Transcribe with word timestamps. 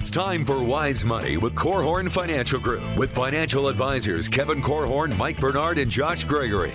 It's 0.00 0.10
time 0.10 0.46
for 0.46 0.64
Wise 0.64 1.04
Money 1.04 1.36
with 1.36 1.54
Korhorn 1.54 2.10
Financial 2.10 2.58
Group 2.58 2.96
with 2.96 3.10
financial 3.14 3.68
advisors 3.68 4.30
Kevin 4.30 4.62
Korhorn, 4.62 5.14
Mike 5.18 5.38
Bernard, 5.38 5.76
and 5.76 5.90
Josh 5.90 6.24
Gregory. 6.24 6.72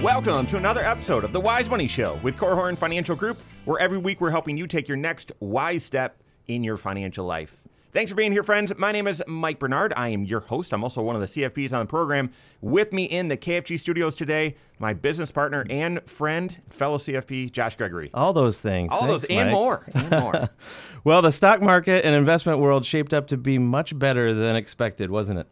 Welcome 0.00 0.46
to 0.46 0.56
another 0.56 0.82
episode 0.82 1.24
of 1.24 1.32
the 1.32 1.40
Wise 1.40 1.68
Money 1.68 1.88
Show 1.88 2.20
with 2.22 2.36
Korhorn 2.36 2.78
Financial 2.78 3.16
Group, 3.16 3.38
where 3.64 3.80
every 3.80 3.98
week 3.98 4.20
we're 4.20 4.30
helping 4.30 4.56
you 4.56 4.68
take 4.68 4.86
your 4.86 4.96
next 4.96 5.32
wise 5.40 5.82
step 5.82 6.22
in 6.46 6.62
your 6.62 6.76
financial 6.76 7.26
life. 7.26 7.64
Thanks 7.96 8.12
for 8.12 8.16
being 8.16 8.32
here, 8.32 8.42
friends. 8.42 8.76
My 8.76 8.92
name 8.92 9.06
is 9.06 9.22
Mike 9.26 9.58
Bernard. 9.58 9.94
I 9.96 10.10
am 10.10 10.26
your 10.26 10.40
host. 10.40 10.74
I'm 10.74 10.82
also 10.82 11.00
one 11.00 11.16
of 11.16 11.22
the 11.22 11.26
CFPs 11.26 11.72
on 11.72 11.80
the 11.80 11.88
program. 11.88 12.30
With 12.60 12.92
me 12.92 13.04
in 13.04 13.28
the 13.28 13.38
KFG 13.38 13.78
studios 13.78 14.16
today, 14.16 14.56
my 14.78 14.92
business 14.92 15.32
partner 15.32 15.64
and 15.70 16.02
friend, 16.02 16.60
fellow 16.68 16.98
CFP, 16.98 17.50
Josh 17.52 17.74
Gregory. 17.76 18.10
All 18.12 18.34
those 18.34 18.60
things. 18.60 18.92
All 18.92 19.06
Thanks, 19.06 19.12
those 19.12 19.24
and 19.30 19.48
Mike. 19.48 19.54
more. 19.54 19.86
And 19.94 20.10
more. 20.10 20.48
Well, 21.04 21.22
the 21.22 21.32
stock 21.32 21.62
market 21.62 22.04
and 22.04 22.14
investment 22.14 22.58
world 22.58 22.84
shaped 22.84 23.14
up 23.14 23.28
to 23.28 23.38
be 23.38 23.58
much 23.58 23.98
better 23.98 24.34
than 24.34 24.56
expected, 24.56 25.10
wasn't 25.10 25.38
it? 25.38 25.48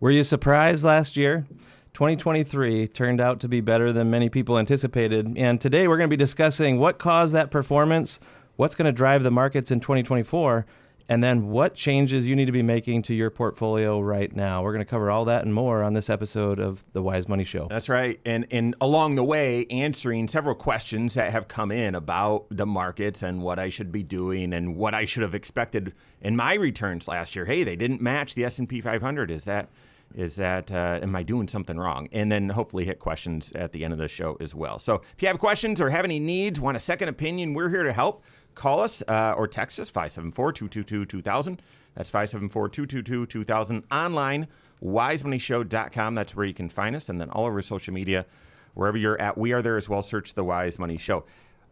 Were 0.00 0.10
you 0.10 0.24
surprised 0.24 0.82
last 0.82 1.16
year? 1.16 1.46
2023 1.92 2.88
turned 2.88 3.20
out 3.20 3.38
to 3.38 3.48
be 3.48 3.60
better 3.60 3.92
than 3.92 4.10
many 4.10 4.28
people 4.28 4.58
anticipated. 4.58 5.32
And 5.38 5.60
today 5.60 5.86
we're 5.86 5.98
going 5.98 6.10
to 6.10 6.16
be 6.16 6.20
discussing 6.20 6.80
what 6.80 6.98
caused 6.98 7.34
that 7.34 7.52
performance, 7.52 8.18
what's 8.56 8.74
going 8.74 8.86
to 8.86 8.92
drive 8.92 9.22
the 9.22 9.30
markets 9.30 9.70
in 9.70 9.78
2024, 9.78 10.66
and 11.08 11.22
then 11.22 11.48
what 11.48 11.74
changes 11.74 12.26
you 12.26 12.34
need 12.34 12.46
to 12.46 12.52
be 12.52 12.62
making 12.62 13.02
to 13.02 13.14
your 13.14 13.30
portfolio 13.30 14.00
right 14.00 14.34
now. 14.34 14.62
We're 14.62 14.72
going 14.72 14.84
to 14.84 14.90
cover 14.90 15.10
all 15.10 15.26
that 15.26 15.44
and 15.44 15.52
more 15.52 15.82
on 15.82 15.92
this 15.92 16.08
episode 16.08 16.58
of 16.58 16.90
the 16.92 17.02
Wise 17.02 17.28
Money 17.28 17.44
Show. 17.44 17.66
That's 17.68 17.88
right. 17.88 18.18
And 18.24 18.46
and 18.50 18.74
along 18.80 19.16
the 19.16 19.24
way, 19.24 19.66
answering 19.66 20.28
several 20.28 20.54
questions 20.54 21.14
that 21.14 21.32
have 21.32 21.48
come 21.48 21.70
in 21.70 21.94
about 21.94 22.46
the 22.50 22.66
markets 22.66 23.22
and 23.22 23.42
what 23.42 23.58
I 23.58 23.68
should 23.68 23.92
be 23.92 24.02
doing 24.02 24.52
and 24.52 24.76
what 24.76 24.94
I 24.94 25.04
should 25.04 25.22
have 25.22 25.34
expected 25.34 25.92
in 26.20 26.36
my 26.36 26.54
returns 26.54 27.06
last 27.06 27.36
year. 27.36 27.44
Hey, 27.44 27.64
they 27.64 27.76
didn't 27.76 28.00
match 28.00 28.34
the 28.34 28.44
S 28.44 28.58
and 28.58 28.68
P 28.68 28.80
500. 28.80 29.30
Is 29.30 29.44
that 29.44 29.68
is 30.14 30.36
that 30.36 30.70
uh, 30.70 31.00
am 31.02 31.14
I 31.16 31.22
doing 31.22 31.48
something 31.48 31.76
wrong? 31.76 32.08
And 32.12 32.30
then 32.30 32.48
hopefully 32.48 32.84
hit 32.84 32.98
questions 32.98 33.52
at 33.52 33.72
the 33.72 33.84
end 33.84 33.92
of 33.92 33.98
the 33.98 34.08
show 34.08 34.36
as 34.40 34.54
well. 34.54 34.78
So 34.78 34.94
if 34.94 35.22
you 35.22 35.28
have 35.28 35.38
questions 35.38 35.80
or 35.80 35.90
have 35.90 36.04
any 36.04 36.20
needs, 36.20 36.60
want 36.60 36.76
a 36.76 36.80
second 36.80 37.08
opinion, 37.08 37.52
we're 37.52 37.68
here 37.68 37.82
to 37.82 37.92
help. 37.92 38.24
Call 38.54 38.80
us 38.80 39.02
uh, 39.08 39.34
or 39.36 39.46
text 39.48 39.78
us 39.80 39.90
574-222-2000. 39.90 41.58
That's 41.94 42.10
574-222-2000 42.10 43.84
online 43.90 44.48
wisemoneyshow.com. 44.82 46.14
That's 46.14 46.36
where 46.36 46.46
you 46.46 46.54
can 46.54 46.68
find 46.68 46.94
us 46.94 47.08
and 47.08 47.20
then 47.20 47.30
all 47.30 47.46
over 47.46 47.62
social 47.62 47.94
media 47.94 48.26
wherever 48.74 48.98
you're 48.98 49.20
at. 49.20 49.38
We 49.38 49.52
are 49.52 49.62
there 49.62 49.76
as 49.76 49.88
well. 49.88 50.02
Search 50.02 50.34
the 50.34 50.44
Wise 50.44 50.78
Money 50.78 50.98
Show. 50.98 51.24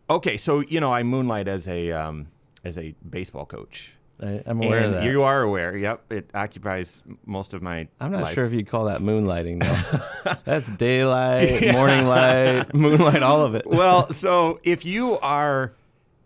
Okay, 0.09 0.37
so 0.37 0.61
you 0.61 0.81
know 0.81 0.93
I 0.93 1.03
moonlight 1.03 1.49
as 1.49 1.69
a 1.69 1.93
um, 1.93 2.29
as 2.65 2.79
a 2.79 2.95
baseball 3.09 3.47
coach. 3.47 3.95
I, 4.21 4.43
I'm 4.47 4.63
aware 4.63 4.85
of 4.85 4.93
that. 4.93 5.05
You 5.05 5.23
are 5.23 5.43
aware. 5.43 5.77
Yep, 5.77 6.13
it 6.13 6.31
occupies 6.35 7.03
most 7.27 7.55
of 7.55 7.63
my. 7.63 7.89
I'm 8.01 8.13
not 8.13 8.23
life. 8.23 8.35
sure 8.35 8.45
if 8.45 8.53
you'd 8.53 8.69
call 8.69 8.85
that 8.85 9.01
moonlighting 9.01 9.61
though. 9.61 10.33
That's 10.45 10.69
daylight, 10.69 11.73
morning 11.73 12.07
light, 12.07 12.75
moonlight, 12.75 13.23
all 13.23 13.45
of 13.45 13.55
it. 13.55 13.67
well, 13.67 14.13
so 14.13 14.61
if 14.65 14.85
you 14.85 15.19
are 15.21 15.73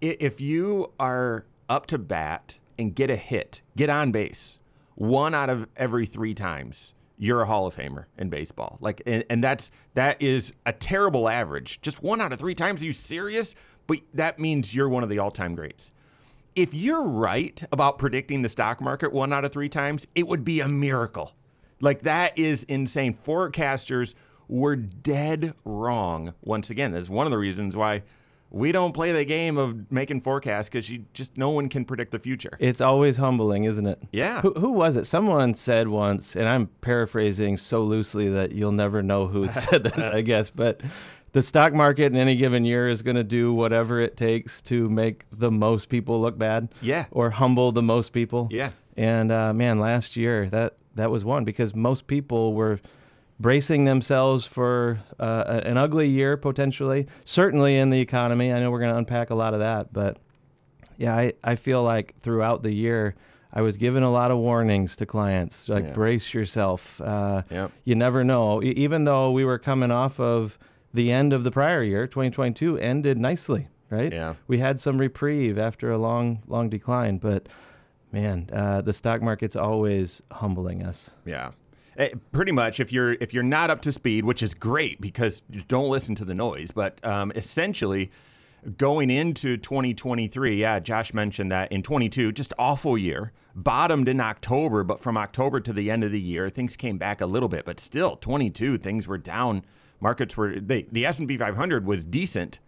if 0.00 0.40
you 0.40 0.92
are 0.98 1.44
up 1.68 1.86
to 1.86 1.98
bat 1.98 2.58
and 2.78 2.94
get 2.94 3.10
a 3.10 3.16
hit, 3.16 3.62
get 3.76 3.90
on 3.90 4.12
base, 4.12 4.60
one 4.94 5.34
out 5.34 5.50
of 5.50 5.68
every 5.76 6.06
3 6.06 6.34
times, 6.34 6.94
you're 7.18 7.42
a 7.42 7.46
Hall 7.46 7.66
of 7.66 7.76
Famer 7.76 8.06
in 8.18 8.28
baseball. 8.28 8.78
Like 8.80 9.02
and, 9.06 9.24
and 9.30 9.42
that's 9.42 9.70
that 9.94 10.20
is 10.20 10.52
a 10.64 10.72
terrible 10.72 11.28
average. 11.28 11.80
Just 11.80 12.02
one 12.02 12.20
out 12.20 12.32
of 12.32 12.38
3 12.38 12.54
times, 12.54 12.82
are 12.82 12.86
you 12.86 12.92
serious? 12.92 13.54
But 13.86 14.00
that 14.14 14.38
means 14.38 14.74
you're 14.74 14.88
one 14.88 15.02
of 15.02 15.08
the 15.08 15.18
all-time 15.18 15.54
greats. 15.54 15.92
If 16.54 16.74
you're 16.74 17.06
right 17.06 17.62
about 17.70 17.98
predicting 17.98 18.42
the 18.42 18.48
stock 18.48 18.80
market 18.80 19.12
one 19.12 19.32
out 19.32 19.44
of 19.44 19.52
3 19.52 19.68
times, 19.68 20.06
it 20.14 20.26
would 20.26 20.44
be 20.44 20.60
a 20.60 20.68
miracle. 20.68 21.32
Like 21.80 22.02
that 22.02 22.38
is 22.38 22.64
insane. 22.64 23.14
Forecasters 23.14 24.14
were 24.48 24.76
dead 24.76 25.54
wrong 25.64 26.34
once 26.42 26.70
again. 26.70 26.92
That's 26.92 27.10
one 27.10 27.26
of 27.26 27.30
the 27.30 27.38
reasons 27.38 27.76
why 27.76 28.02
we 28.56 28.72
don't 28.72 28.92
play 28.92 29.12
the 29.12 29.24
game 29.24 29.58
of 29.58 29.92
making 29.92 30.20
forecasts 30.20 30.68
because 30.68 30.88
you 30.88 31.04
just 31.12 31.36
no 31.36 31.50
one 31.50 31.68
can 31.68 31.84
predict 31.84 32.10
the 32.10 32.18
future. 32.18 32.56
It's 32.58 32.80
always 32.80 33.18
humbling, 33.18 33.64
isn't 33.64 33.86
it? 33.86 34.02
Yeah. 34.12 34.40
Who, 34.40 34.52
who 34.54 34.72
was 34.72 34.96
it? 34.96 35.04
Someone 35.04 35.54
said 35.54 35.88
once, 35.88 36.34
and 36.34 36.48
I'm 36.48 36.66
paraphrasing 36.80 37.58
so 37.58 37.82
loosely 37.82 38.30
that 38.30 38.52
you'll 38.52 38.72
never 38.72 39.02
know 39.02 39.26
who 39.26 39.48
said 39.48 39.84
this, 39.84 40.08
I 40.08 40.22
guess, 40.22 40.50
but 40.50 40.80
the 41.32 41.42
stock 41.42 41.74
market 41.74 42.06
in 42.06 42.16
any 42.16 42.34
given 42.34 42.64
year 42.64 42.88
is 42.88 43.02
going 43.02 43.16
to 43.16 43.24
do 43.24 43.52
whatever 43.52 44.00
it 44.00 44.16
takes 44.16 44.62
to 44.62 44.88
make 44.88 45.26
the 45.30 45.50
most 45.50 45.90
people 45.90 46.20
look 46.20 46.38
bad. 46.38 46.70
Yeah. 46.80 47.04
Or 47.10 47.28
humble 47.28 47.72
the 47.72 47.82
most 47.82 48.14
people. 48.14 48.48
Yeah. 48.50 48.70
And 48.96 49.30
uh, 49.30 49.52
man, 49.52 49.78
last 49.78 50.16
year 50.16 50.48
that 50.48 50.76
that 50.94 51.10
was 51.10 51.26
one 51.26 51.44
because 51.44 51.74
most 51.74 52.06
people 52.06 52.54
were 52.54 52.80
bracing 53.38 53.84
themselves 53.84 54.46
for 54.46 55.00
uh, 55.18 55.60
an 55.64 55.76
ugly 55.76 56.08
year 56.08 56.36
potentially. 56.36 57.06
Certainly 57.24 57.76
in 57.78 57.90
the 57.90 58.00
economy, 58.00 58.52
I 58.52 58.60
know 58.60 58.70
we're 58.70 58.80
going 58.80 58.92
to 58.92 58.98
unpack 58.98 59.30
a 59.30 59.34
lot 59.34 59.52
of 59.54 59.60
that, 59.60 59.92
but 59.92 60.18
yeah, 60.96 61.14
I, 61.14 61.32
I 61.44 61.56
feel 61.56 61.82
like 61.82 62.14
throughout 62.20 62.62
the 62.62 62.72
year, 62.72 63.14
I 63.52 63.62
was 63.62 63.76
given 63.76 64.02
a 64.02 64.10
lot 64.10 64.30
of 64.30 64.38
warnings 64.38 64.96
to 64.96 65.06
clients, 65.06 65.68
like 65.68 65.84
Yeah. 65.84 65.92
brace 65.92 66.32
yourself. 66.34 67.00
Uh, 67.00 67.42
Yep. 67.50 67.70
You 67.84 67.94
never 67.94 68.24
know. 68.24 68.62
E- 68.62 68.68
even 68.70 69.04
though 69.04 69.30
we 69.30 69.44
were 69.44 69.58
coming 69.58 69.90
off 69.90 70.18
of 70.20 70.58
the 70.94 71.12
end 71.12 71.32
of 71.32 71.44
the 71.44 71.50
prior 71.50 71.82
year, 71.82 72.06
2022 72.06 72.78
ended 72.78 73.18
nicely, 73.18 73.68
right? 73.90 74.12
Yeah. 74.12 74.34
We 74.46 74.58
had 74.58 74.80
some 74.80 74.98
reprieve 74.98 75.58
after 75.58 75.90
a 75.90 75.98
long, 75.98 76.42
long 76.46 76.68
decline, 76.70 77.18
but 77.18 77.48
man, 78.12 78.48
uh, 78.52 78.80
the 78.80 78.92
stock 78.94 79.20
market's 79.20 79.56
always 79.56 80.22
humbling 80.32 80.82
us. 80.82 81.10
Yeah. 81.26 81.50
Eh, 81.96 82.10
pretty 82.30 82.52
much 82.52 82.78
if 82.78 82.92
you're 82.92 83.12
if 83.14 83.32
you're 83.32 83.42
not 83.42 83.70
up 83.70 83.80
to 83.82 83.92
speed, 83.92 84.24
which 84.24 84.42
is 84.42 84.52
great 84.52 85.00
because 85.00 85.40
don't 85.68 85.88
listen 85.88 86.14
to 86.16 86.24
the 86.24 86.34
noise, 86.34 86.70
but 86.70 87.02
um, 87.04 87.32
essentially 87.34 88.10
going 88.76 89.10
into 89.10 89.56
2023, 89.56 90.56
yeah, 90.56 90.78
Josh 90.78 91.14
mentioned 91.14 91.50
that 91.50 91.70
in 91.70 91.82
22, 91.82 92.32
just 92.32 92.52
awful 92.58 92.98
year. 92.98 93.32
Bottomed 93.54 94.08
in 94.08 94.20
October, 94.20 94.84
but 94.84 95.00
from 95.00 95.16
October 95.16 95.60
to 95.60 95.72
the 95.72 95.90
end 95.90 96.04
of 96.04 96.12
the 96.12 96.20
year, 96.20 96.50
things 96.50 96.76
came 96.76 96.98
back 96.98 97.20
a 97.22 97.26
little 97.26 97.48
bit, 97.48 97.64
but 97.64 97.80
still 97.80 98.16
22 98.16 98.76
things 98.76 99.06
were 99.06 99.16
down. 99.16 99.64
Markets 99.98 100.36
were 100.36 100.60
they, 100.60 100.82
the 100.92 101.06
S&P 101.06 101.38
500 101.38 101.86
was 101.86 102.04
decent, 102.04 102.60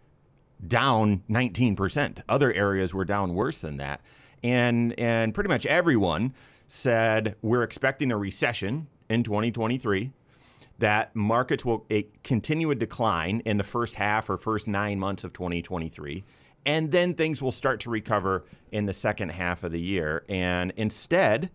down 0.66 1.22
19%. 1.28 2.22
Other 2.28 2.52
areas 2.54 2.94
were 2.94 3.04
down 3.04 3.34
worse 3.34 3.60
than 3.60 3.76
that. 3.76 4.00
And 4.42 4.98
and 4.98 5.34
pretty 5.34 5.48
much 5.48 5.66
everyone 5.66 6.32
said 6.66 7.34
we're 7.42 7.64
expecting 7.64 8.12
a 8.12 8.16
recession 8.16 8.86
in 9.08 9.22
2023 9.22 10.10
that 10.78 11.14
markets 11.16 11.64
will 11.64 11.84
eh, 11.90 12.02
continue 12.22 12.70
a 12.70 12.74
decline 12.74 13.40
in 13.40 13.56
the 13.56 13.64
first 13.64 13.96
half 13.96 14.30
or 14.30 14.36
first 14.36 14.68
9 14.68 14.98
months 14.98 15.24
of 15.24 15.32
2023 15.32 16.24
and 16.66 16.90
then 16.90 17.14
things 17.14 17.40
will 17.40 17.52
start 17.52 17.80
to 17.80 17.90
recover 17.90 18.44
in 18.72 18.86
the 18.86 18.92
second 18.92 19.30
half 19.30 19.64
of 19.64 19.72
the 19.72 19.80
year 19.80 20.24
and 20.28 20.72
instead 20.76 21.50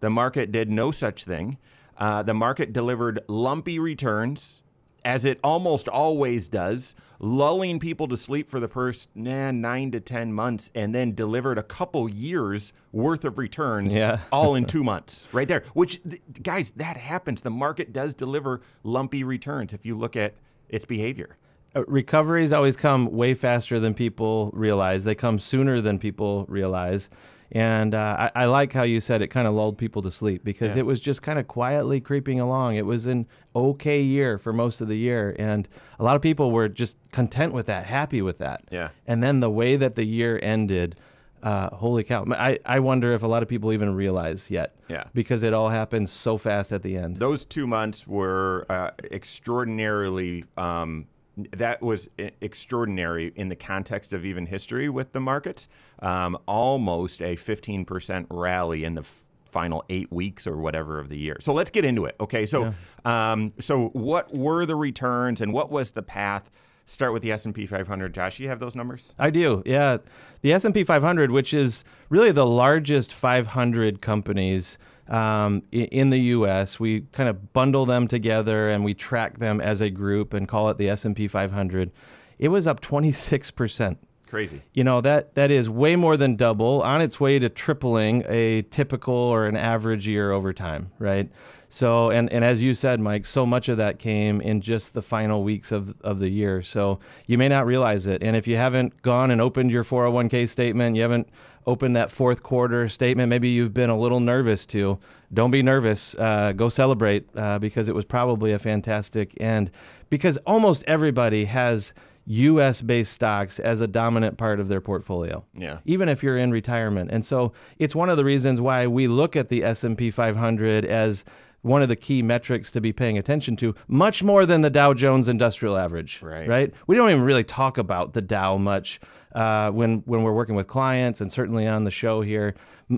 the 0.00 0.10
market 0.10 0.52
did 0.52 0.70
no 0.70 0.90
such 0.90 1.24
thing. 1.24 1.58
Uh, 1.96 2.22
the 2.22 2.34
market 2.34 2.72
delivered 2.72 3.20
lumpy 3.28 3.78
returns, 3.78 4.62
as 5.06 5.24
it 5.24 5.38
almost 5.44 5.88
always 5.88 6.48
does, 6.48 6.96
lulling 7.20 7.78
people 7.78 8.08
to 8.08 8.16
sleep 8.16 8.48
for 8.48 8.58
the 8.58 8.66
first 8.66 9.08
nah, 9.14 9.52
nine 9.52 9.92
to 9.92 10.00
10 10.00 10.32
months, 10.32 10.68
and 10.74 10.92
then 10.92 11.14
delivered 11.14 11.58
a 11.58 11.62
couple 11.62 12.08
years 12.10 12.72
worth 12.90 13.24
of 13.24 13.38
returns 13.38 13.94
Yeah. 13.94 14.18
all 14.32 14.56
in 14.56 14.64
two 14.64 14.82
months, 14.82 15.28
right 15.32 15.46
there. 15.46 15.62
Which, 15.74 16.02
th- 16.02 16.20
guys, 16.42 16.72
that 16.72 16.96
happens. 16.96 17.40
The 17.40 17.50
market 17.50 17.92
does 17.92 18.14
deliver 18.14 18.60
lumpy 18.82 19.22
returns 19.22 19.72
if 19.72 19.86
you 19.86 19.96
look 19.96 20.16
at 20.16 20.34
its 20.68 20.84
behavior. 20.84 21.36
Uh, 21.76 21.84
recoveries 21.86 22.52
always 22.52 22.76
come 22.76 23.12
way 23.12 23.32
faster 23.32 23.78
than 23.78 23.94
people 23.94 24.50
realize. 24.54 25.04
They 25.04 25.14
come 25.14 25.38
sooner 25.38 25.80
than 25.80 26.00
people 26.00 26.46
realize. 26.48 27.10
And 27.52 27.94
uh, 27.94 28.30
I, 28.34 28.42
I 28.42 28.44
like 28.46 28.72
how 28.72 28.82
you 28.82 29.00
said 29.00 29.22
it 29.22 29.28
kind 29.28 29.46
of 29.46 29.54
lulled 29.54 29.78
people 29.78 30.02
to 30.02 30.10
sleep 30.10 30.42
because 30.44 30.74
Yeah. 30.74 30.80
it 30.80 30.86
was 30.86 31.00
just 31.00 31.22
kind 31.22 31.38
of 31.38 31.46
quietly 31.46 32.00
creeping 32.00 32.40
along. 32.40 32.76
It 32.76 32.86
was 32.86 33.06
an 33.06 33.26
okay 33.54 34.00
year 34.02 34.38
for 34.38 34.52
most 34.52 34.80
of 34.80 34.88
the 34.88 34.96
year. 34.98 35.34
And 35.38 35.68
a 35.98 36.04
lot 36.04 36.16
of 36.16 36.22
people 36.22 36.50
were 36.50 36.68
just 36.68 36.96
content 37.12 37.52
with 37.54 37.66
that, 37.66 37.86
happy 37.86 38.20
with 38.22 38.38
that. 38.38 38.64
Yeah. 38.70 38.88
And 39.06 39.22
then 39.22 39.40
the 39.40 39.50
way 39.50 39.76
that 39.76 39.94
the 39.94 40.04
year 40.04 40.40
ended, 40.42 40.96
uh, 41.42 41.68
holy 41.76 42.02
cow. 42.02 42.24
I, 42.32 42.58
I 42.66 42.80
wonder 42.80 43.12
if 43.12 43.22
a 43.22 43.26
lot 43.28 43.42
of 43.44 43.48
people 43.48 43.72
even 43.72 43.94
realize 43.94 44.50
yet. 44.50 44.74
Yeah. 44.88 45.04
Because 45.14 45.44
it 45.44 45.52
all 45.54 45.68
happened 45.68 46.08
so 46.08 46.38
fast 46.38 46.72
at 46.72 46.82
the 46.82 46.96
end. 46.96 47.18
those 47.18 47.44
two 47.44 47.66
months 47.68 48.06
were 48.08 48.66
uh, 48.68 48.90
extraordinarily 49.12 50.44
um, 50.56 51.06
that 51.36 51.82
was 51.82 52.08
extraordinary 52.40 53.32
in 53.36 53.48
the 53.48 53.56
context 53.56 54.12
of 54.12 54.24
even 54.24 54.46
history 54.46 54.88
with 54.88 55.12
the 55.12 55.20
markets 55.20 55.68
um, 56.00 56.38
almost 56.46 57.20
a 57.20 57.36
15% 57.36 58.26
rally 58.30 58.84
in 58.84 58.94
the 58.94 59.02
f- 59.02 59.24
final 59.44 59.84
eight 59.88 60.10
weeks 60.12 60.46
or 60.46 60.56
whatever 60.56 60.98
of 60.98 61.08
the 61.08 61.18
year 61.18 61.36
so 61.40 61.52
let's 61.52 61.70
get 61.70 61.84
into 61.84 62.04
it 62.04 62.16
okay 62.20 62.46
so 62.46 62.70
um, 63.04 63.52
so 63.60 63.88
what 63.88 64.34
were 64.34 64.66
the 64.66 64.74
returns 64.74 65.40
and 65.40 65.52
what 65.52 65.70
was 65.70 65.92
the 65.92 66.02
path 66.02 66.50
start 66.86 67.12
with 67.12 67.22
the 67.22 67.32
S&P 67.32 67.66
500. 67.66 68.14
Josh, 68.14 68.38
you 68.38 68.48
have 68.48 68.60
those 68.60 68.74
numbers? 68.74 69.12
I 69.18 69.30
do. 69.30 69.62
Yeah. 69.66 69.98
The 70.42 70.52
S&P 70.52 70.84
500, 70.84 71.32
which 71.32 71.52
is 71.52 71.84
really 72.08 72.30
the 72.30 72.46
largest 72.46 73.12
500 73.12 74.00
companies 74.00 74.78
um, 75.08 75.62
in 75.72 76.10
the 76.10 76.18
U.S. 76.18 76.80
We 76.80 77.02
kind 77.12 77.28
of 77.28 77.52
bundle 77.52 77.86
them 77.86 78.08
together 78.08 78.70
and 78.70 78.84
we 78.84 78.94
track 78.94 79.38
them 79.38 79.60
as 79.60 79.80
a 79.80 79.90
group 79.90 80.34
and 80.34 80.48
call 80.48 80.68
it 80.70 80.78
the 80.78 80.88
S&P 80.88 81.28
500. 81.28 81.90
It 82.38 82.48
was 82.48 82.66
up 82.66 82.80
26 82.80 83.50
percent 83.52 83.98
Crazy. 84.28 84.62
You 84.74 84.82
know, 84.82 85.00
that 85.02 85.36
that 85.36 85.50
is 85.50 85.70
way 85.70 85.94
more 85.94 86.16
than 86.16 86.34
double, 86.34 86.82
on 86.82 87.00
its 87.00 87.20
way 87.20 87.38
to 87.38 87.48
tripling 87.48 88.24
a 88.26 88.62
typical 88.62 89.14
or 89.14 89.46
an 89.46 89.56
average 89.56 90.06
year 90.06 90.32
over 90.32 90.52
time, 90.52 90.90
right? 90.98 91.30
So, 91.68 92.10
and, 92.10 92.32
and 92.32 92.44
as 92.44 92.62
you 92.62 92.74
said, 92.74 93.00
Mike, 93.00 93.26
so 93.26 93.44
much 93.44 93.68
of 93.68 93.76
that 93.78 93.98
came 93.98 94.40
in 94.40 94.60
just 94.60 94.94
the 94.94 95.02
final 95.02 95.42
weeks 95.42 95.72
of, 95.72 95.94
of 96.02 96.20
the 96.20 96.28
year. 96.28 96.62
So 96.62 97.00
you 97.26 97.38
may 97.38 97.48
not 97.48 97.66
realize 97.66 98.06
it. 98.06 98.22
And 98.22 98.36
if 98.36 98.46
you 98.46 98.56
haven't 98.56 99.02
gone 99.02 99.30
and 99.30 99.40
opened 99.40 99.70
your 99.70 99.84
401k 99.84 100.48
statement, 100.48 100.96
you 100.96 101.02
haven't 101.02 101.28
opened 101.66 101.96
that 101.96 102.12
fourth 102.12 102.42
quarter 102.42 102.88
statement, 102.88 103.28
maybe 103.28 103.48
you've 103.48 103.74
been 103.74 103.90
a 103.90 103.98
little 103.98 104.20
nervous 104.20 104.64
too. 104.64 104.98
Don't 105.34 105.50
be 105.50 105.62
nervous. 105.62 106.14
Uh, 106.14 106.52
go 106.52 106.68
celebrate 106.68 107.26
uh, 107.36 107.58
because 107.58 107.88
it 107.88 107.94
was 107.94 108.04
probably 108.04 108.52
a 108.52 108.58
fantastic 108.58 109.34
end. 109.40 109.72
Because 110.08 110.36
almost 110.38 110.84
everybody 110.86 111.44
has 111.46 111.92
US 112.26 112.82
based 112.82 113.12
stocks 113.12 113.58
as 113.60 113.80
a 113.80 113.86
dominant 113.86 114.36
part 114.36 114.58
of 114.60 114.68
their 114.68 114.80
portfolio. 114.80 115.44
Yeah. 115.54 115.78
Even 115.84 116.08
if 116.08 116.22
you're 116.22 116.36
in 116.36 116.50
retirement. 116.50 117.10
And 117.12 117.24
so 117.24 117.52
it's 117.78 117.94
one 117.94 118.10
of 118.10 118.16
the 118.16 118.24
reasons 118.24 118.60
why 118.60 118.86
we 118.86 119.06
look 119.06 119.36
at 119.36 119.48
the 119.48 119.62
S&P 119.64 120.10
500 120.10 120.84
as 120.84 121.24
one 121.66 121.82
of 121.82 121.88
the 121.88 121.96
key 121.96 122.22
metrics 122.22 122.70
to 122.72 122.80
be 122.80 122.92
paying 122.92 123.18
attention 123.18 123.56
to, 123.56 123.74
much 123.88 124.22
more 124.22 124.46
than 124.46 124.62
the 124.62 124.70
Dow 124.70 124.94
Jones 124.94 125.28
Industrial 125.28 125.76
Average. 125.76 126.22
Right. 126.22 126.48
Right. 126.48 126.74
We 126.86 126.96
don't 126.96 127.10
even 127.10 127.22
really 127.22 127.44
talk 127.44 127.76
about 127.76 128.12
the 128.12 128.22
Dow 128.22 128.56
much 128.56 129.00
uh, 129.34 129.70
when 129.70 129.98
when 130.06 130.22
we're 130.22 130.32
working 130.32 130.54
with 130.54 130.66
clients, 130.66 131.20
and 131.20 131.30
certainly 131.30 131.66
on 131.66 131.84
the 131.84 131.90
show 131.90 132.20
here, 132.22 132.54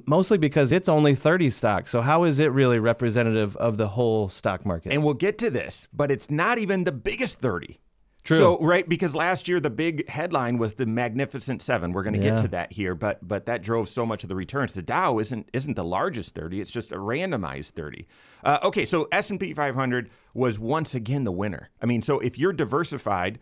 mostly 0.06 0.38
because 0.38 0.70
it's 0.70 0.88
only 0.88 1.15
30 1.15 1.50
stocks. 1.50 1.91
So 1.91 2.00
how 2.00 2.25
is 2.25 2.38
it 2.38 2.53
really 2.53 2.79
representative 2.79 3.56
of 3.56 3.76
the 3.76 3.88
whole 3.88 4.29
stock 4.29 4.65
market? 4.65 4.93
And 4.93 5.03
we'll 5.03 5.15
get 5.15 5.38
to 5.38 5.50
this, 5.50 5.88
but 5.93 6.11
it's 6.11 6.31
not 6.31 6.59
even 6.59 6.85
the 6.85 6.93
biggest 6.93 7.41
30. 7.41 7.81
True. 8.28 8.36
So 8.36 8.58
right 8.60 8.86
because 8.88 9.14
last 9.14 9.48
year 9.48 9.58
the 9.58 9.70
big 9.70 10.08
headline 10.08 10.58
was 10.58 10.75
the 10.75 10.84
Magnificent 10.86 11.62
Seven. 11.62 11.92
We're 11.92 12.02
going 12.02 12.14
to 12.14 12.20
Yeah. 12.22 12.30
get 12.36 12.42
to 12.42 12.48
that 12.48 12.72
here, 12.72 12.94
but 12.94 13.26
but 13.26 13.46
that 13.46 13.62
drove 13.62 13.88
so 13.88 14.04
much 14.04 14.22
of 14.22 14.28
the 14.28 14.36
returns. 14.36 14.75
The 14.75 14.82
Dow 14.82 15.19
isn't 15.19 15.48
isn't 15.52 15.75
the 15.75 15.84
largest 15.84 16.34
thirty; 16.34 16.60
it's 16.60 16.70
just 16.70 16.92
a 16.92 16.96
randomized 16.96 17.70
thirty. 17.70 18.06
Uh, 18.44 18.58
okay, 18.64 18.84
so 18.84 19.08
S 19.10 19.30
and 19.30 19.40
P 19.40 19.54
500 19.54 20.10
was 20.34 20.58
once 20.58 20.94
again 20.94 21.25
the 21.25 21.32
winner. 21.32 21.70
I 21.82 21.86
mean, 21.86 22.02
so 22.02 22.20
if 22.20 22.38
you're 22.38 22.52
diversified, 22.52 23.38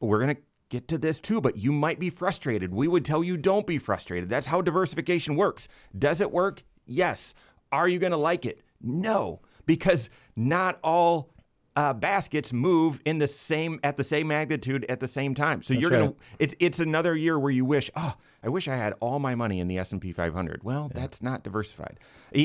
we're 0.00 0.20
going 0.20 0.36
to 0.36 0.42
get 0.68 0.86
to 0.88 0.98
this 0.98 1.20
too, 1.20 1.40
but 1.40 1.56
you 1.56 1.72
might 1.72 1.98
be 1.98 2.10
frustrated. 2.10 2.74
We 2.74 2.88
would 2.88 3.04
tell 3.04 3.24
you 3.24 3.36
don't 3.36 3.66
be 3.66 3.78
frustrated. 3.78 4.28
That's 4.28 4.48
how 4.48 4.60
diversification 4.60 5.34
works. 5.36 5.66
Does 5.98 6.20
it 6.20 6.30
work? 6.30 6.62
Yes. 6.84 7.32
Are 7.72 7.88
you 7.88 7.98
going 7.98 8.12
to 8.12 8.16
like 8.18 8.44
it? 8.44 8.60
No, 8.82 9.40
because 9.64 10.10
not 10.36 10.78
all 10.84 11.30
uh, 11.76 11.92
baskets 11.92 12.54
move 12.54 13.00
in 13.04 13.18
the 13.18 13.26
same 13.26 13.78
at 13.84 13.98
the 13.98 14.04
same 14.04 14.28
magnitude 14.28 14.86
at 14.88 14.98
the 14.98 15.06
same 15.06 15.34
time. 15.34 15.62
So 15.62 15.74
you're 15.74 15.90
gonna 15.90 16.06
right. 16.06 16.16
it's 16.38 16.54
it's 16.58 16.80
another 16.80 17.14
year 17.14 17.38
where 17.38 17.52
you 17.52 17.66
wish 17.66 17.90
oh 17.94 18.14
I 18.42 18.48
wish 18.48 18.66
I 18.66 18.76
had 18.76 18.94
all 19.00 19.18
my 19.18 19.34
money 19.34 19.60
in 19.60 19.68
the 19.68 19.78
S 19.78 19.92
and 19.92 20.00
P 20.00 20.12
500. 20.12 20.64
Well, 20.64 20.90
that's 20.92 21.22
not 21.22 21.44
diversified. 21.44 22.00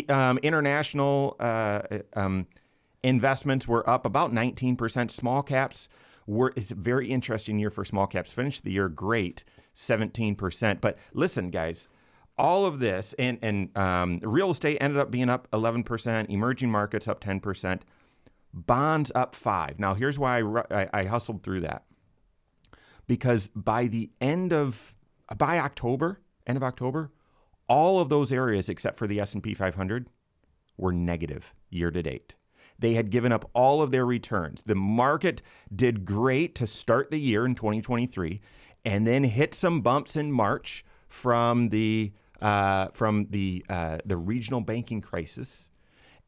Um, 0.10 0.38
international 0.40 1.38
uh, 1.40 1.82
um, 2.14 2.48
investments 3.04 3.68
were 3.68 3.90
up 3.90 4.06
about 4.06 4.34
19 4.34 4.76
percent. 4.76 5.10
Small 5.10 5.42
caps 5.42 5.88
were 6.28 6.52
it's 6.58 6.72
a 6.72 6.76
very 6.76 7.10
interesting 7.10 7.58
year 7.58 7.72
for 7.72 7.86
small 7.86 8.08
caps. 8.08 8.34
Finished 8.34 8.66
the 8.66 8.72
year 8.72 8.90
great, 8.90 9.46
17 9.74 10.36
percent. 10.36 10.82
But 10.82 10.98
listen, 11.14 11.50
guys. 11.50 11.90
All 12.38 12.66
of 12.66 12.80
this 12.80 13.14
and 13.20 13.38
and 13.42 13.78
um, 13.78 14.20
real 14.24 14.52
estate 14.52 14.78
ended 14.80 14.98
up 14.98 15.12
being 15.12 15.30
up 15.30 15.50
11 15.54 15.84
percent. 15.84 16.30
Emerging 16.30 16.72
markets 16.72 17.08
up 17.08 17.20
10 17.20 17.42
percent 17.42 17.84
bonds 18.54 19.12
up 19.16 19.36
five. 19.36 19.80
Now, 19.80 19.94
here's 19.94 20.20
why 20.20 20.42
I, 20.72 20.90
I, 20.94 21.04
hustled 21.06 21.44
through 21.44 21.62
that. 21.62 21.86
Because 23.08 23.50
by 23.50 23.88
the 23.88 24.12
end 24.20 24.54
of, 24.54 24.96
by 25.38 25.60
October, 25.60 26.22
end 26.46 26.58
of 26.58 26.64
October, 26.64 27.12
all 27.68 28.00
of 28.00 28.10
those 28.10 28.32
areas 28.32 28.70
except 28.70 28.98
for 28.98 29.08
the 29.08 29.20
S&P 29.20 29.54
500 29.54 30.08
were 30.78 30.92
negative 30.92 31.54
year 31.70 31.92
to 31.92 32.04
date. 32.04 32.36
They 32.80 32.94
had 32.94 33.12
given 33.12 33.32
up 33.32 33.50
all 33.54 33.82
of 33.82 33.92
their 33.92 34.06
returns. 34.06 34.64
The 34.64 34.76
market 34.76 35.42
did 35.74 36.06
great 36.06 36.56
to 36.56 36.68
start 36.68 37.12
the 37.12 37.20
year 37.20 37.46
in 37.46 37.56
2023 37.56 38.42
and 38.84 39.06
then 39.06 39.24
hit 39.24 39.54
some 39.54 39.82
bumps 39.82 40.16
in 40.16 40.32
March 40.32 40.84
from 41.08 41.70
the 41.70 42.12
uh, 42.42 42.88
from 42.94 43.28
the 43.30 43.64
uh, 43.70 44.00
the 44.06 44.18
regional 44.18 44.62
banking 44.62 45.02
crisis 45.02 45.71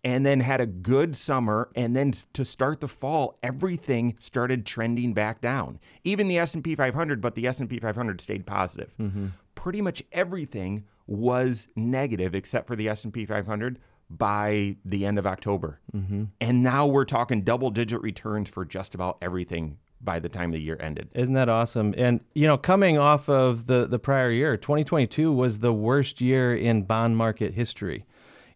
and 0.04 0.26
then 0.26 0.42
had 0.42 0.60
a 0.60 0.66
good 0.66 1.16
summer 1.16 1.70
and 1.76 1.96
then 1.96 2.12
to 2.34 2.44
start 2.44 2.82
the 2.82 2.88
fall 2.88 3.38
everything 3.42 4.16
started 4.20 4.66
trending 4.66 5.14
back 5.14 5.42
down. 5.42 5.80
Even 6.04 6.28
the 6.28 6.38
s&p 6.38 6.76
500 6.76 7.22
but 7.22 7.36
the 7.36 7.48
s&p 7.48 7.80
500 7.80 8.22
stayed 8.22 8.46
positive. 8.46 8.96
Mm-hmm. 9.00 9.28
Pretty 9.56 9.82
much 9.82 10.04
everything 10.12 10.86
was 11.08 11.68
negative 11.76 12.36
except 12.36 12.68
for 12.68 12.76
the 12.76 12.90
s&p 12.90 13.26
500 13.26 13.80
by 14.10 14.76
the 14.86 15.06
end 15.06 15.18
of 15.18 15.26
october. 15.26 15.80
Mm-hmm. 15.96 16.26
And 16.42 16.64
now 16.64 16.86
we're 16.86 17.06
talking 17.06 17.42
double 17.42 17.70
digit 17.70 18.02
returns 18.02 18.50
for 18.50 18.66
just 18.66 18.96
about 18.96 19.18
everything 19.22 19.78
by 20.04 20.20
the 20.20 20.30
time 20.30 20.52
the 20.52 20.60
year 20.60 20.78
ended. 20.80 21.10
Isn't 21.16 21.34
that 21.36 21.50
awesome? 21.50 21.94
And 21.98 22.20
you 22.34 22.46
know, 22.48 22.58
coming 22.58 22.98
off 22.98 23.30
of 23.30 23.68
the 23.68 23.88
the 23.88 24.00
prior 24.00 24.32
year, 24.32 24.58
2022 24.58 25.32
was 25.32 25.60
the 25.60 25.74
worst 25.74 26.22
year 26.22 26.54
in 26.54 26.84
bond 26.84 27.18
market 27.18 27.54
history. 27.54 28.06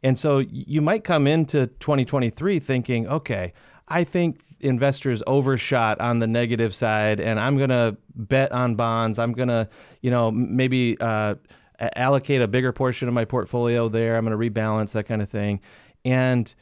And 0.04 0.18
so 0.18 0.40
you 0.40 0.82
might 0.82 1.04
come 1.04 1.28
into 1.28 1.68
2023 1.68 2.60
thinking, 2.60 3.08
okay, 3.08 3.54
I 3.88 4.04
think 4.04 4.42
investors 4.60 5.24
overshot 5.28 6.00
on 6.00 6.20
the 6.20 6.28
negative 6.28 6.74
side 6.74 7.20
and 7.20 7.40
I'm 7.40 7.58
going 7.58 7.70
to 7.70 7.98
bet 8.16 8.52
on 8.52 8.76
bonds. 8.76 9.20
I'm 9.20 9.34
going 9.34 9.50
to, 9.50 9.70
you 10.02 10.12
know, 10.12 10.32
maybe 10.32 10.98
uh, 11.00 11.36
allocate 11.96 12.42
a 12.42 12.48
bigger 12.48 12.72
portion 12.72 13.08
of 13.08 13.14
my 13.14 13.26
portfolio 13.26 13.88
there. 13.88 14.18
I'm 14.18 14.26
going 14.26 14.38
to 14.38 14.52
rebalance 14.52 14.94
that 14.94 15.06
kind 15.06 15.22
of 15.22 15.30
thing. 15.30 15.62
And 16.04 16.54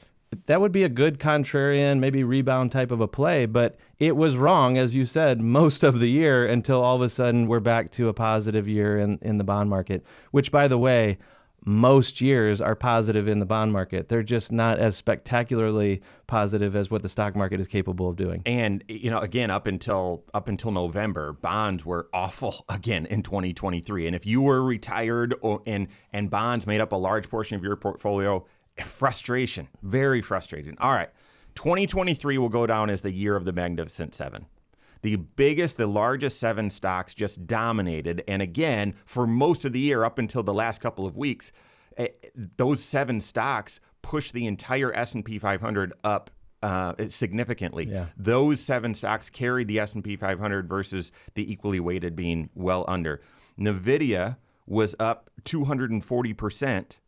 that 0.48 0.60
would 0.60 0.72
be 0.72 0.84
a 0.84 0.90
good 0.90 1.20
contrarian, 1.20 2.00
maybe 2.00 2.24
rebound 2.24 2.72
type 2.72 2.92
of 2.92 3.00
a 3.00 3.08
play, 3.08 3.46
but 3.46 3.78
it 4.00 4.16
was 4.16 4.36
wrong, 4.36 4.78
as 4.78 4.94
you 4.94 5.06
said, 5.06 5.40
most 5.40 5.84
of 5.84 6.00
the 6.00 6.10
year 6.10 6.46
until 6.46 6.82
all 6.82 6.96
of 6.96 7.02
a 7.02 7.10
sudden 7.10 7.48
we're 7.48 7.60
back 7.60 7.92
to 7.92 8.10
a 8.10 8.14
positive 8.14 8.68
year 8.68 8.98
in, 8.98 9.18
in 9.22 9.38
the 9.38 9.44
bond 9.44 9.70
market, 9.70 10.06
which, 10.32 10.52
by 10.52 10.68
the 10.68 10.78
way, 10.78 11.18
most 11.66 12.22
years 12.22 12.62
are 12.62 12.76
positive 12.76 13.28
in 13.28 13.40
the 13.40 13.46
bond 13.46 13.74
market. 13.74 14.08
They're 14.08 14.24
just 14.24 14.52
not 14.52 14.78
as 14.78 14.96
spectacularly 14.96 16.02
positive 16.28 16.76
as 16.76 16.92
what 16.92 17.02
the 17.02 17.10
stock 17.10 17.36
market 17.36 17.60
is 17.60 17.68
capable 17.68 18.08
of 18.08 18.16
doing. 18.16 18.44
And 18.46 18.84
you 18.88 19.10
know, 19.10 19.20
again, 19.20 19.50
up 19.50 19.66
until 19.66 20.24
up 20.34 20.48
until 20.48 20.72
November, 20.72 21.34
bonds 21.34 21.86
were 21.86 22.08
awful 22.14 22.66
again 22.70 23.08
in 23.08 23.24
2023. 23.24 24.06
And 24.08 24.16
if 24.16 24.26
you 24.26 24.42
were 24.42 24.64
retired 24.64 25.36
or, 25.42 25.62
and 25.66 25.88
and 26.14 26.30
bonds 26.30 26.68
made 26.68 26.82
up 26.82 26.92
a 26.92 26.98
large 26.98 27.30
portion 27.30 27.58
of 27.58 27.64
your 27.64 27.76
portfolio, 27.76 28.46
frustration, 28.84 29.68
very 29.82 30.22
frustrating. 30.22 30.78
All 30.80 30.92
right, 30.92 31.10
2023 31.56 32.38
will 32.38 32.50
go 32.50 32.68
down 32.68 32.90
as 32.90 33.02
the 33.02 33.12
year 33.12 33.36
of 33.36 33.46
the 33.46 33.54
Magnificent 33.54 34.14
Seven. 34.14 34.46
The 35.06 35.18
biggest, 35.18 35.78
the 35.78 35.86
largest 35.86 36.40
seven 36.40 36.72
stocks 36.72 37.14
just 37.14 37.46
dominated, 37.46 38.24
and 38.28 38.42
again, 38.42 38.96
for 39.06 39.28
most 39.28 39.64
of 39.64 39.72
the 39.72 39.80
year 39.80 40.04
up 40.04 40.18
until 40.18 40.42
the 40.42 40.52
last 40.52 40.82
couple 40.82 41.06
of 41.06 41.16
weeks, 41.16 41.52
eh, 41.96 42.08
those 42.58 42.84
seven 42.84 43.22
stocks 43.22 43.80
pushed 44.02 44.34
the 44.34 44.48
entire 44.48 44.92
S&P 44.92 45.38
500 45.38 45.94
up 46.04 46.32
uh, 46.64 46.96
significantly. 47.08 47.86
Yeah. 47.86 48.08
Those 48.18 48.60
seven 48.60 48.96
stocks 48.96 49.30
carried 49.30 49.68
the 49.68 49.78
S&P 49.78 50.16
500 50.16 50.68
versus 50.68 51.12
the 51.36 51.52
equally 51.52 51.80
weighted 51.80 52.16
being 52.16 52.50
well 52.56 52.84
under. 52.88 53.22
Nvidia 53.60 54.38
was 54.66 54.96
up 55.00 55.30
240 55.44 56.34
percent. 56.34 57.00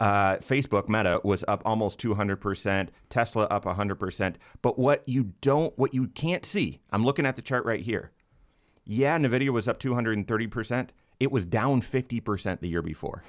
Uh, 0.00 0.36
Facebook 0.36 0.88
Meta 0.88 1.20
was 1.24 1.44
up 1.48 1.62
almost 1.64 2.00
200%, 2.00 2.88
Tesla 3.08 3.44
up 3.44 3.64
100%. 3.64 4.36
But 4.62 4.78
what 4.78 5.02
you 5.08 5.32
don't, 5.40 5.76
what 5.78 5.94
you 5.94 6.08
can't 6.08 6.44
see, 6.44 6.80
I'm 6.90 7.04
looking 7.04 7.26
at 7.26 7.36
the 7.36 7.42
chart 7.42 7.64
right 7.64 7.80
here. 7.80 8.10
Yeah, 8.84 9.18
Nvidia 9.18 9.50
was 9.50 9.68
up 9.68 9.78
230%. 9.78 10.90
It 11.20 11.30
was 11.30 11.44
down 11.44 11.80
50% 11.80 12.60
the 12.60 12.68
year 12.68 12.82
before. 12.82 13.22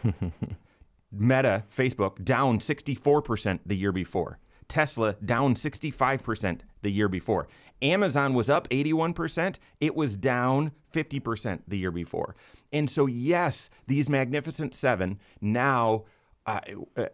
Meta, 1.11 1.63
Facebook, 1.73 2.23
down 2.23 2.59
64% 2.59 3.59
the 3.65 3.75
year 3.75 3.91
before. 3.91 4.39
Tesla 4.67 5.13
down 5.23 5.55
65% 5.55 6.61
the 6.81 6.89
year 6.89 7.07
before. 7.07 7.47
Amazon 7.81 8.33
was 8.33 8.49
up 8.49 8.67
81%. 8.69 9.59
It 9.79 9.95
was 9.95 10.15
down 10.15 10.71
50% 10.93 11.61
the 11.67 11.77
year 11.77 11.91
before. 11.91 12.35
And 12.73 12.89
so, 12.89 13.05
yes, 13.05 13.69
these 13.87 14.09
magnificent 14.09 14.73
seven 14.73 15.19
now 15.39 16.05
uh, 16.45 16.59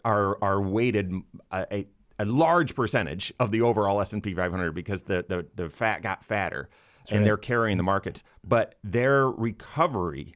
are 0.04 0.38
are 0.42 0.62
weighted 0.62 1.14
uh, 1.52 1.66
a, 1.72 1.88
a 2.20 2.26
large 2.26 2.76
percentage 2.76 3.34
of 3.40 3.52
the 3.52 3.62
overall 3.62 4.00
S&P 4.02 4.34
500 4.34 4.74
because 4.74 5.04
the, 5.04 5.26
the, 5.28 5.48
the 5.56 5.70
fat 5.70 6.02
got 6.02 6.24
fatter. 6.24 6.70
and 7.10 7.26
they're 7.26 7.38
carrying 7.38 7.78
the 7.78 7.84
markets. 7.84 8.24
But 8.44 8.76
their 8.84 9.30
recovery 9.30 10.36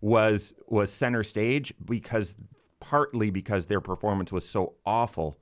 was 0.00 0.54
was 0.66 0.92
center 0.92 1.22
stage 1.24 1.74
because 1.84 2.36
partly 2.80 3.30
because 3.30 3.66
their 3.66 3.80
performance 3.80 4.32
was 4.32 4.48
so 4.48 4.74
awful 4.86 5.38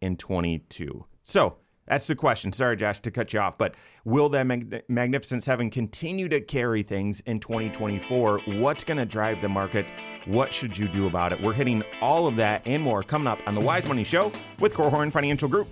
in 0.00 0.16
22. 0.16 1.04
So 1.22 1.58
that's 1.90 2.06
the 2.06 2.14
question. 2.14 2.52
Sorry, 2.52 2.76
Josh, 2.76 3.00
to 3.00 3.10
cut 3.10 3.32
you 3.32 3.40
off, 3.40 3.58
but 3.58 3.76
will 4.04 4.28
that 4.28 4.46
Mag- 4.46 4.84
Magnificent 4.88 5.42
Seven 5.42 5.70
continue 5.70 6.28
to 6.28 6.40
carry 6.40 6.84
things 6.84 7.18
in 7.26 7.40
2024? 7.40 8.38
What's 8.46 8.84
going 8.84 8.98
to 8.98 9.04
drive 9.04 9.40
the 9.42 9.48
market? 9.48 9.84
What 10.26 10.52
should 10.52 10.78
you 10.78 10.86
do 10.86 11.08
about 11.08 11.32
it? 11.32 11.40
We're 11.40 11.52
hitting 11.52 11.82
all 12.00 12.28
of 12.28 12.36
that 12.36 12.62
and 12.64 12.80
more 12.80 13.02
coming 13.02 13.26
up 13.26 13.40
on 13.44 13.56
the 13.56 13.60
Wise 13.60 13.88
Money 13.88 14.04
Show 14.04 14.30
with 14.60 14.72
Korhorn 14.72 15.10
Financial 15.10 15.48
Group. 15.48 15.66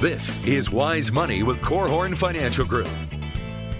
This 0.00 0.44
is 0.44 0.68
Wise 0.68 1.12
Money 1.12 1.44
with 1.44 1.58
Korhorn 1.60 2.16
Financial 2.16 2.66
Group. 2.66 2.88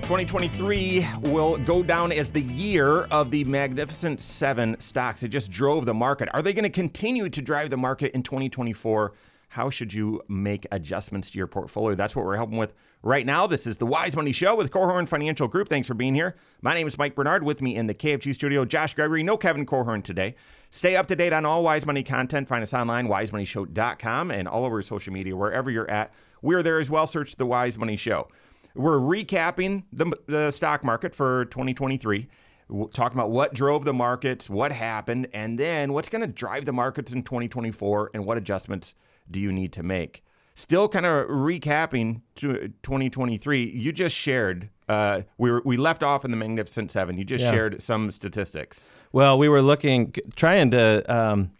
2023 0.02 1.06
will 1.20 1.56
go 1.58 1.80
down 1.80 2.10
as 2.10 2.28
the 2.30 2.40
year 2.40 3.02
of 3.02 3.30
the 3.30 3.44
Magnificent 3.44 4.20
Seven 4.20 4.78
stocks. 4.80 5.22
It 5.22 5.28
just 5.28 5.50
drove 5.50 5.86
the 5.86 5.94
market. 5.94 6.28
Are 6.34 6.42
they 6.42 6.52
going 6.52 6.64
to 6.64 6.70
continue 6.70 7.28
to 7.28 7.40
drive 7.40 7.70
the 7.70 7.76
market 7.76 8.12
in 8.12 8.24
2024? 8.24 9.12
How 9.50 9.70
should 9.70 9.94
you 9.94 10.20
make 10.28 10.66
adjustments 10.72 11.30
to 11.30 11.38
your 11.38 11.46
portfolio? 11.46 11.94
That's 11.94 12.16
what 12.16 12.24
we're 12.24 12.36
helping 12.36 12.56
with 12.56 12.74
right 13.02 13.24
now. 13.24 13.46
This 13.46 13.64
is 13.64 13.76
the 13.76 13.86
Wise 13.86 14.16
Money 14.16 14.32
Show 14.32 14.56
with 14.56 14.72
Korhorn 14.72 15.06
Financial 15.06 15.46
Group. 15.46 15.68
Thanks 15.68 15.86
for 15.86 15.94
being 15.94 16.14
here. 16.14 16.34
My 16.62 16.74
name 16.74 16.88
is 16.88 16.98
Mike 16.98 17.14
Bernard. 17.14 17.44
With 17.44 17.62
me 17.62 17.76
in 17.76 17.86
the 17.86 17.94
KFG 17.94 18.34
studio, 18.34 18.64
Josh 18.64 18.94
Gregory. 18.94 19.22
No 19.22 19.36
Kevin 19.36 19.64
Korhorn 19.64 20.02
today. 20.02 20.34
Stay 20.70 20.96
up 20.96 21.06
to 21.06 21.16
date 21.16 21.32
on 21.32 21.46
all 21.46 21.62
Wise 21.62 21.86
Money 21.86 22.02
content. 22.02 22.48
Find 22.48 22.62
us 22.62 22.74
online, 22.74 23.06
wisemoneyshow.com, 23.06 24.32
and 24.32 24.48
all 24.48 24.64
over 24.64 24.82
social 24.82 25.12
media, 25.12 25.36
wherever 25.36 25.70
you're 25.70 25.90
at. 25.90 26.12
We're 26.40 26.64
there 26.64 26.80
as 26.80 26.90
well. 26.90 27.06
Search 27.06 27.36
the 27.36 27.46
Wise 27.46 27.78
Money 27.78 27.96
Show. 27.96 28.28
We're 28.74 28.98
recapping 28.98 29.84
the, 29.92 30.12
the 30.26 30.50
stock 30.50 30.84
market 30.84 31.14
for 31.14 31.44
2023. 31.46 32.28
We'll 32.68 32.88
talk 32.88 33.12
about 33.12 33.30
what 33.30 33.52
drove 33.52 33.84
the 33.84 33.92
markets, 33.92 34.48
what 34.48 34.72
happened, 34.72 35.28
and 35.34 35.58
then 35.58 35.92
what's 35.92 36.08
going 36.08 36.22
to 36.22 36.28
drive 36.28 36.64
the 36.64 36.72
markets 36.72 37.12
in 37.12 37.22
2024 37.22 38.12
and 38.14 38.24
what 38.24 38.38
adjustments 38.38 38.94
do 39.30 39.40
you 39.40 39.52
need 39.52 39.72
to 39.74 39.82
make. 39.82 40.22
Still 40.54 40.88
kind 40.88 41.06
of 41.06 41.28
recapping 41.28 42.22
to 42.36 42.68
2023, 42.82 43.62
you 43.70 43.92
just 43.92 44.16
shared, 44.16 44.68
uh, 44.88 45.22
we, 45.38 45.50
were, 45.50 45.62
we 45.64 45.76
left 45.76 46.02
off 46.02 46.24
in 46.24 46.30
the 46.30 46.36
Magnificent 46.36 46.90
Seven. 46.90 47.16
You 47.18 47.24
just 47.24 47.44
Yeah. 47.44 47.50
shared 47.50 47.82
some 47.82 48.10
statistics. 48.10 48.90
Well, 49.12 49.38
we 49.38 49.48
were 49.48 49.62
looking, 49.62 50.14
trying 50.36 50.70
to 50.72 51.04
um, 51.14 51.52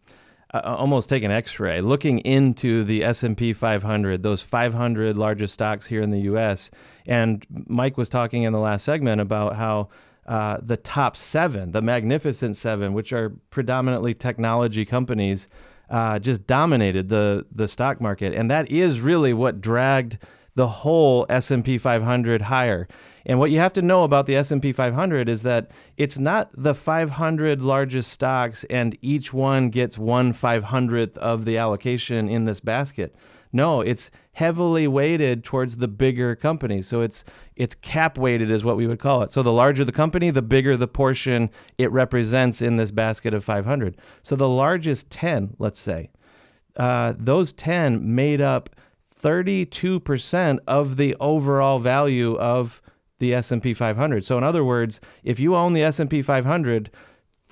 uh, 0.53 0.61
almost 0.65 1.09
take 1.09 1.23
an 1.23 1.31
X-ray, 1.31 1.81
looking 1.81 2.19
into 2.21 2.85
the 2.85 3.05
S&P 3.05 3.53
500, 3.53 4.23
those 4.23 4.43
500 4.43 5.17
largest 5.17 5.55
stocks 5.55 5.87
here 5.87 6.03
in 6.03 6.11
the 6.11 6.21
U.S. 6.21 6.71
And 7.07 7.47
Mike 7.69 7.97
was 7.97 8.09
talking 8.09 8.43
in 8.43 8.53
the 8.53 8.59
last 8.59 8.85
segment 8.85 9.21
about 9.21 9.57
how 9.57 9.89
uh, 10.27 10.59
the 10.63 10.77
top 10.77 11.17
seven, 11.17 11.73
the 11.73 11.83
Magnificent 11.83 12.57
Seven, 12.57 12.93
which 12.93 13.13
are 13.13 13.31
predominantly 13.51 14.15
technology 14.15 14.85
companies, 14.85 15.49
uh, 15.91 16.19
just 16.19 16.47
dominated 16.47 17.09
the 17.09 17.45
the 17.53 17.69
stock 17.69 18.01
market, 18.01 18.33
and 18.33 18.51
that 18.51 18.71
is 18.71 19.01
really 19.01 19.35
what 19.35 19.61
dragged 19.61 20.19
the 20.55 20.69
whole 20.69 21.27
S&P 21.29 21.79
500 21.79 22.43
higher. 22.43 22.87
And 23.25 23.39
what 23.39 23.51
you 23.51 23.59
have 23.59 23.73
to 23.75 23.83
know 23.83 24.05
about 24.05 24.27
the 24.27 24.37
S&P 24.37 24.73
500 24.73 25.29
is 25.29 25.43
that 25.45 25.71
it's 25.97 26.19
not 26.19 26.51
the 26.55 26.75
500 26.75 27.63
largest 27.63 28.13
stocks 28.13 28.65
and 28.65 28.97
each 29.01 29.33
one 29.33 29.71
gets 29.71 29.97
one 29.97 30.35
500th 30.35 31.17
of 31.19 31.45
the 31.45 31.59
allocation 31.59 32.29
in 32.29 32.45
this 32.45 32.61
basket. 32.61 33.15
No, 33.53 33.83
it's 33.83 34.11
heavily 34.33 34.89
weighted 34.89 35.45
towards 35.45 35.77
the 35.77 35.89
bigger 35.89 36.35
companies. 36.35 36.89
So 36.89 37.03
it's 37.03 37.23
it's 37.55 37.75
cap 37.75 38.17
weighted 38.17 38.51
is 38.51 38.65
what 38.65 38.79
we 38.79 38.87
would 38.87 38.99
call 38.99 39.23
it. 39.23 39.31
So 39.31 39.43
the 39.43 39.53
larger 39.53 39.85
the 39.85 39.93
company, 39.93 40.31
the 40.31 40.41
bigger 40.41 40.77
the 40.77 40.89
portion 40.89 41.51
it 41.77 41.93
represents 41.93 42.63
in 42.63 42.79
this 42.79 42.91
basket 42.91 43.35
of 43.35 43.45
500. 43.45 43.99
So 44.23 44.37
the 44.37 44.49
largest 44.49 45.11
10, 45.11 45.57
let's 45.59 45.79
say, 45.79 46.11
uh, 46.77 47.13
those 47.19 47.53
10 47.53 48.15
made 48.15 48.41
up 48.41 48.71
32% 49.23 50.59
of 50.67 50.97
the 50.97 51.17
overall 51.21 51.79
value 51.79 52.37
of 52.37 52.83
the 53.19 53.35
S&P 53.35 53.73
500. 53.73 54.25
So 54.25 54.37
in 54.37 54.45
other 54.45 54.65
words, 54.65 55.01
if 55.23 55.39
you 55.39 55.55
own 55.55 55.73
the 55.73 55.83
S&P 55.85 56.23
500, 56.23 56.91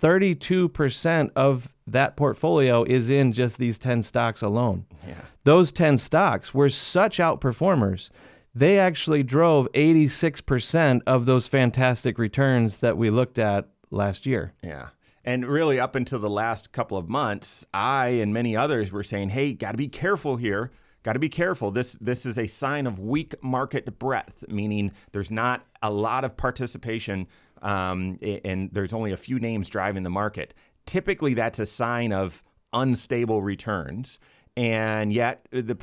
32% 0.00 1.30
of 1.36 1.72
that 1.86 2.16
portfolio 2.16 2.82
is 2.84 3.10
in 3.10 3.32
just 3.32 3.58
these 3.58 3.78
10 3.78 4.02
stocks 4.02 4.42
alone. 4.42 4.86
Yeah. 5.06 5.20
Those 5.44 5.72
10 5.72 5.98
stocks 5.98 6.52
were 6.52 6.70
such 6.70 7.18
outperformers. 7.18 8.10
They 8.54 8.78
actually 8.78 9.22
drove 9.22 9.70
86% 9.72 11.02
of 11.06 11.26
those 11.26 11.46
fantastic 11.46 12.18
returns 12.18 12.78
that 12.78 12.96
we 12.96 13.10
looked 13.10 13.38
at 13.38 13.68
last 13.90 14.26
year. 14.26 14.54
Yeah. 14.62 14.88
And 15.24 15.46
really, 15.46 15.78
up 15.78 15.94
until 15.94 16.18
the 16.18 16.30
last 16.30 16.72
couple 16.72 16.96
of 16.96 17.08
months, 17.08 17.66
I 17.74 18.08
and 18.08 18.32
many 18.32 18.56
others 18.56 18.90
were 18.90 19.02
saying, 19.02 19.28
"Hey, 19.28 19.52
got 19.52 19.72
to 19.72 19.76
be 19.76 19.86
careful 19.86 20.36
here. 20.36 20.70
Got 21.02 21.14
to 21.14 21.18
be 21.18 21.28
careful. 21.30 21.70
This 21.70 21.92
this 21.94 22.26
is 22.26 22.36
a 22.38 22.46
sign 22.46 22.86
of 22.86 22.98
weak 22.98 23.42
market 23.42 23.98
breadth, 23.98 24.44
meaning 24.48 24.92
there's 25.12 25.30
not 25.30 25.64
a 25.82 25.90
lot 25.90 26.24
of 26.24 26.36
participation, 26.36 27.26
um, 27.62 28.18
and 28.44 28.70
there's 28.72 28.92
only 28.92 29.12
a 29.12 29.16
few 29.16 29.38
names 29.38 29.70
driving 29.70 30.02
the 30.02 30.10
market. 30.10 30.52
Typically, 30.84 31.32
that's 31.34 31.58
a 31.58 31.66
sign 31.66 32.12
of 32.12 32.42
unstable 32.72 33.40
returns." 33.42 34.18
And 34.56 35.10
yet, 35.12 35.46
the 35.52 35.78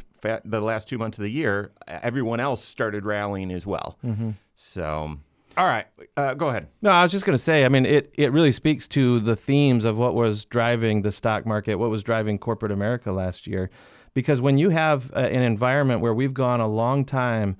the 0.46 0.62
last 0.62 0.88
two 0.88 0.98
months 1.00 1.18
of 1.18 1.24
the 1.24 1.32
year, 1.32 1.72
everyone 1.88 2.40
else 2.40 2.64
started 2.64 3.06
rallying 3.06 3.52
as 3.52 3.66
well. 3.66 3.98
So, 4.54 5.18
all 5.58 5.66
right, 5.66 5.86
uh, 6.16 6.36
go 6.36 6.50
ahead. 6.50 6.68
No, 6.84 6.92
I 6.92 7.02
was 7.02 7.12
just 7.12 7.26
going 7.26 7.34
to 7.34 7.42
say, 7.42 7.66
I 7.66 7.70
mean, 7.70 7.86
it, 7.86 8.14
it 8.18 8.32
really 8.32 8.52
speaks 8.52 8.88
to 8.90 9.20
the 9.20 9.36
themes 9.36 9.86
of 9.86 9.98
what 9.98 10.14
was 10.14 10.46
driving 10.46 11.02
the 11.02 11.12
stock 11.12 11.46
market, 11.46 11.76
what 11.76 11.90
was 11.90 12.04
driving 12.04 12.38
corporate 12.38 12.72
America 12.72 13.12
last 13.12 13.48
year. 13.48 13.72
Because 14.18 14.42
when 14.42 14.58
you 14.58 14.72
have 14.72 15.12
a, 15.12 15.32
an 15.32 15.44
environment 15.44 16.02
where 16.02 16.12
we've 16.12 16.34
gone 16.34 16.60
a 16.60 16.68
long 16.68 17.06
time, 17.06 17.56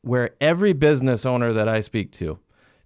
where 0.00 0.30
every 0.40 0.72
business 0.72 1.26
owner 1.26 1.52
that 1.52 1.68
I 1.68 1.82
speak 1.82 2.12
to, 2.12 2.38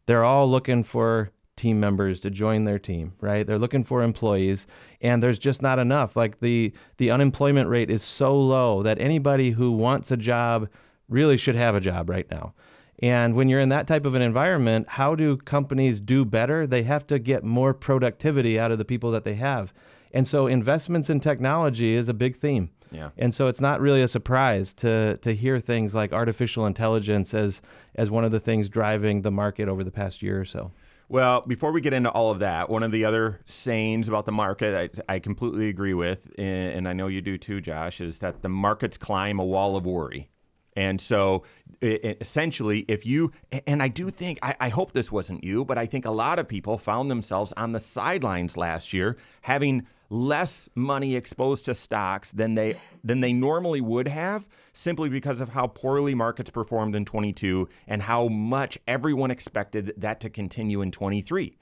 they're 0.07 0.25
all 0.25 0.51
looking 0.51 0.83
for 0.83 1.31
team 1.55 1.79
members 1.79 2.19
to 2.19 2.31
join 2.31 2.65
their 2.65 2.81
team, 2.81 3.13
right? 3.21 3.47
They're 3.47 3.61
looking 3.61 3.85
for 3.85 4.03
employees, 4.03 4.67
and 5.01 5.23
there's 5.23 5.39
just 5.39 5.63
not 5.63 5.79
enough. 5.79 6.17
Like 6.17 6.41
the 6.41 6.73
the 6.97 7.13
unemployment 7.13 7.69
rate 7.69 7.91
is 7.91 8.03
so 8.03 8.37
low 8.37 8.83
that 8.83 8.99
anybody 8.99 9.53
who 9.53 9.71
wants 9.71 10.11
a 10.11 10.17
job 10.17 10.69
really 11.09 11.37
should 11.37 11.55
have 11.55 11.77
a 11.77 11.81
job 11.81 12.11
right 12.11 12.29
now. 12.29 12.55
And 12.99 13.37
when 13.37 13.49
you're 13.49 13.61
in 13.61 13.69
that 13.69 13.87
type 13.87 14.05
of 14.05 14.17
an 14.17 14.23
environment, 14.23 14.89
how 14.89 15.15
do 15.15 15.37
companies 15.37 16.01
do 16.01 16.25
better? 16.25 16.67
They 16.67 16.83
have 16.83 17.07
to 17.07 17.21
get 17.21 17.45
more 17.45 17.73
productivity 17.73 18.59
out 18.59 18.73
of 18.73 18.79
the 18.79 18.85
people 18.85 19.13
that 19.13 19.23
they 19.23 19.35
have. 19.35 19.73
And 20.13 20.27
so 20.27 20.49
investments 20.49 21.09
in 21.09 21.21
technology 21.21 21.95
is 21.95 22.09
a 22.09 22.15
big 22.15 22.35
theme. 22.35 22.71
Yeah. 22.93 23.11
And 23.17 23.35
so 23.35 23.47
it's 23.47 23.61
not 23.61 23.81
really 23.81 24.03
a 24.03 24.09
surprise 24.09 24.73
to 24.75 25.17
to 25.19 25.35
hear 25.35 25.59
things 25.61 25.95
like 25.95 26.13
artificial 26.13 26.67
intelligence 26.67 27.35
as 27.35 27.63
as 27.95 28.11
one 28.11 28.25
of 28.25 28.31
the 28.31 28.41
things 28.41 28.69
driving 28.69 29.23
the 29.23 29.31
market 29.31 29.69
over 29.69 29.83
the 29.83 29.91
past 29.91 30.23
year 30.23 30.41
or 30.41 30.45
so. 30.45 30.71
Well, 31.09 31.43
before 31.43 31.73
we 31.73 31.83
get 31.83 31.93
into 31.93 32.11
all 32.11 32.31
of 32.31 32.39
that, 32.39 32.71
one 32.71 32.83
of 32.83 32.91
the 32.91 33.05
other 33.05 33.41
sayings 33.45 34.09
about 34.09 34.25
the 34.25 34.33
market 34.33 34.95
I, 35.09 35.15
I 35.15 35.19
completely 35.19 35.69
agree 35.69 35.95
with, 35.95 36.33
and 36.39 36.75
and 36.75 36.89
I 36.89 36.93
know 36.93 37.07
you 37.09 37.21
do 37.21 37.39
too, 37.39 37.61
Josh, 37.61 38.01
is 38.01 38.19
that 38.19 38.43
the 38.43 38.49
markets 38.49 38.97
climb 38.97 39.39
a 39.39 39.45
wall 39.45 39.77
of 39.77 39.85
worry. 39.85 40.31
And 40.75 41.01
so, 41.01 41.43
essentially, 41.83 42.87
if 42.89 43.05
you, 43.05 43.33
and 43.67 43.83
I 43.83 43.89
do 43.89 44.09
think, 44.09 44.39
I, 44.43 44.57
I 44.59 44.69
hope 44.71 44.93
this 44.93 45.13
wasn't 45.13 45.45
you, 45.45 45.67
but 45.67 45.77
I 45.77 45.85
think 45.85 46.07
a 46.07 46.11
lot 46.11 46.39
of 46.39 46.49
people 46.49 46.79
found 46.79 47.11
themselves 47.11 47.53
on 47.59 47.73
the 47.73 47.81
sidelines 47.81 48.57
last 48.57 48.95
year 48.95 49.19
having 49.43 49.87
less 50.13 50.69
money 50.75 51.17
exposed 51.17 51.65
to 51.65 51.75
stocks 51.75 52.31
than 52.33 52.55
they 52.55 52.77
than 53.03 53.21
they 53.21 53.33
normally 53.33 53.81
would 53.81 54.07
have 54.07 54.47
simply 54.73 55.09
because 55.09 55.41
of 55.41 55.49
how 55.49 55.67
poorly 55.67 56.15
markets 56.15 56.51
performed 56.51 56.95
in 56.95 57.05
22 57.05 57.69
and 57.89 58.03
how 58.03 58.29
much 58.29 58.79
everyone 58.87 59.31
expected 59.31 59.95
that 59.97 60.21
to 60.21 60.29
continue 60.29 60.83
in 60.83 60.91
23 60.91 61.57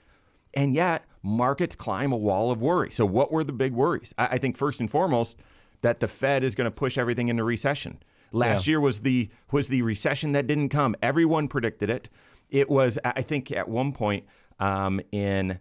and 0.55 0.75
yet 0.75 1.05
markets 1.23 1.77
climb 1.77 2.13
a 2.13 2.17
wall 2.17 2.51
of 2.51 2.61
worry. 2.61 2.91
So 2.91 3.07
what 3.07 3.31
were 3.31 3.45
the 3.45 3.53
big 3.53 3.73
worries? 3.73 4.13
I, 4.19 4.27
I 4.27 4.39
think 4.39 4.57
first 4.57 4.81
and 4.81 4.91
foremost 4.91 5.37
that 5.83 6.01
the 6.01 6.09
fed 6.09 6.43
is 6.43 6.55
going 6.55 6.71
to 6.71 6.77
push 6.77 6.99
everything 6.99 7.29
into 7.29 7.45
recession. 7.45 8.03
Last 8.33 8.67
year 8.67 8.81
was 8.81 9.01
the 9.01 9.29
was 9.51 9.69
the 9.69 9.83
recession 9.83 10.33
that 10.33 10.47
didn't 10.47 10.69
come. 10.69 10.95
Everyone 11.03 11.49
predicted 11.49 11.91
it. 11.91 12.11
It 12.49 12.69
was 12.69 12.99
i 13.05 13.23
think 13.23 13.53
at 13.53 13.69
one 13.69 13.93
point 13.93 14.25
um, 14.59 15.01
in 15.13 15.59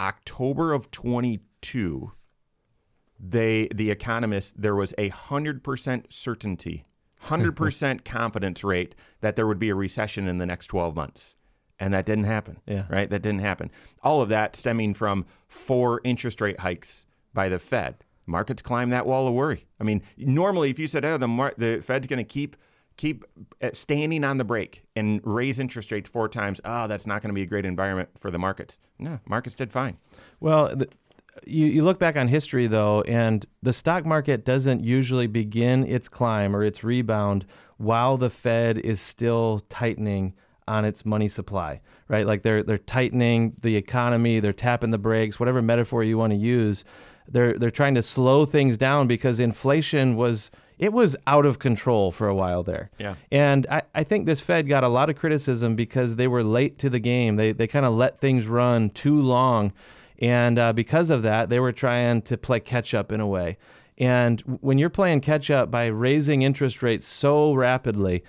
October 0.00 0.72
of 0.72 0.90
22, 0.90 1.44
they 3.18 3.68
the 3.72 3.90
economists 3.90 4.52
there 4.56 4.74
was 4.74 4.92
a 4.98 5.08
hundred 5.08 5.62
percent 5.62 6.12
certainty, 6.12 6.84
hundred 7.20 7.56
percent 7.56 8.04
confidence 8.04 8.64
rate 8.64 8.94
that 9.20 9.36
there 9.36 9.46
would 9.46 9.58
be 9.58 9.70
a 9.70 9.74
recession 9.74 10.26
in 10.26 10.38
the 10.38 10.46
next 10.46 10.66
12 10.66 10.96
months. 10.96 11.36
And 11.78 11.94
that 11.94 12.06
didn't 12.06 12.24
happen. 12.24 12.60
Yeah. 12.66 12.84
Right? 12.88 13.10
That 13.10 13.22
didn't 13.22 13.40
happen. 13.40 13.70
All 14.02 14.22
of 14.22 14.28
that 14.28 14.54
stemming 14.54 14.94
from 14.94 15.26
four 15.48 16.00
interest 16.04 16.40
rate 16.40 16.60
hikes 16.60 17.06
by 17.34 17.48
the 17.48 17.58
Fed. 17.58 18.04
Markets 18.26 18.62
climb 18.62 18.90
that 18.90 19.04
wall 19.04 19.26
of 19.26 19.34
worry. 19.34 19.66
I 19.80 19.84
mean, 19.84 20.02
normally 20.16 20.70
if 20.70 20.78
you 20.78 20.86
said, 20.86 21.04
oh, 21.04 21.16
the 21.16 21.26
mar- 21.26 21.54
the 21.56 21.80
Fed's 21.80 22.06
going 22.06 22.18
to 22.18 22.24
keep 22.24 22.56
keep 22.96 23.24
uh, 23.60 23.70
standing 23.72 24.22
on 24.22 24.36
the 24.36 24.44
brake 24.44 24.84
and 24.94 25.20
raise 25.24 25.58
interest 25.58 25.90
rates 25.90 26.08
four 26.08 26.28
times. 26.28 26.60
Oh, 26.64 26.86
that's 26.86 27.06
not 27.06 27.22
going 27.22 27.30
to 27.30 27.34
be 27.34 27.42
a 27.42 27.46
great 27.46 27.66
environment 27.66 28.10
for 28.20 28.30
the 28.30 28.38
markets. 28.38 28.80
No, 28.98 29.18
markets 29.26 29.56
did 29.56 29.72
fine. 29.72 29.96
Well, 30.40 30.76
the, 30.76 30.88
you, 31.46 31.66
you 31.66 31.84
look 31.84 31.98
back 31.98 32.16
on 32.16 32.28
history 32.28 32.66
though, 32.66 33.02
and 33.02 33.44
the 33.62 33.72
stock 33.72 34.04
market 34.04 34.44
doesn't 34.44 34.84
usually 34.84 35.26
begin 35.26 35.84
its 35.86 36.08
climb 36.08 36.54
or 36.54 36.62
its 36.62 36.84
rebound 36.84 37.46
while 37.78 38.16
the 38.16 38.30
Fed 38.30 38.78
is 38.78 39.00
still 39.00 39.60
tightening 39.68 40.34
on 40.68 40.84
its 40.84 41.04
money 41.04 41.28
supply, 41.28 41.80
right? 42.08 42.26
Like 42.26 42.42
they're 42.42 42.62
they're 42.62 42.78
tightening 42.78 43.56
the 43.62 43.76
economy, 43.76 44.40
they're 44.40 44.52
tapping 44.52 44.90
the 44.90 44.98
brakes, 44.98 45.40
whatever 45.40 45.60
metaphor 45.60 46.04
you 46.04 46.16
want 46.16 46.32
to 46.32 46.38
use. 46.38 46.84
They're 47.28 47.54
they're 47.54 47.70
trying 47.70 47.94
to 47.96 48.02
slow 48.02 48.44
things 48.44 48.78
down 48.78 49.06
because 49.06 49.40
inflation 49.40 50.16
was 50.16 50.50
it 50.78 50.92
was 50.92 51.16
out 51.26 51.46
of 51.46 51.58
control 51.58 52.10
for 52.10 52.28
a 52.28 52.34
while 52.34 52.62
there. 52.62 52.90
Yeah. 52.98 53.14
And 53.30 53.66
I, 53.70 53.82
I 53.94 54.02
think 54.02 54.26
this 54.26 54.40
Fed 54.40 54.66
got 54.66 54.82
a 54.82 54.88
lot 54.88 55.10
of 55.10 55.16
criticism 55.16 55.76
because 55.76 56.16
they 56.16 56.26
were 56.26 56.42
late 56.42 56.78
to 56.80 56.90
the 56.90 56.98
game. 56.98 57.36
They 57.36 57.52
they 57.52 57.66
kind 57.66 57.86
of 57.86 57.94
let 57.94 58.18
things 58.18 58.46
run 58.46 58.90
too 58.90 59.20
long. 59.20 59.72
And 60.22 60.56
uh, 60.56 60.72
because 60.72 61.10
of 61.10 61.24
that, 61.24 61.50
they 61.50 61.58
were 61.58 61.72
trying 61.72 62.22
to 62.22 62.38
play 62.38 62.60
catch 62.60 62.94
up 62.94 63.10
in 63.10 63.20
a 63.20 63.26
way. 63.26 63.58
And 63.98 64.40
when 64.60 64.78
you're 64.78 64.88
playing 64.88 65.20
catch 65.20 65.50
up 65.50 65.70
by 65.70 65.86
raising 65.88 66.42
interest 66.42 66.80
rates 66.80 67.06
so 67.06 67.52
rapidly, 67.52 68.22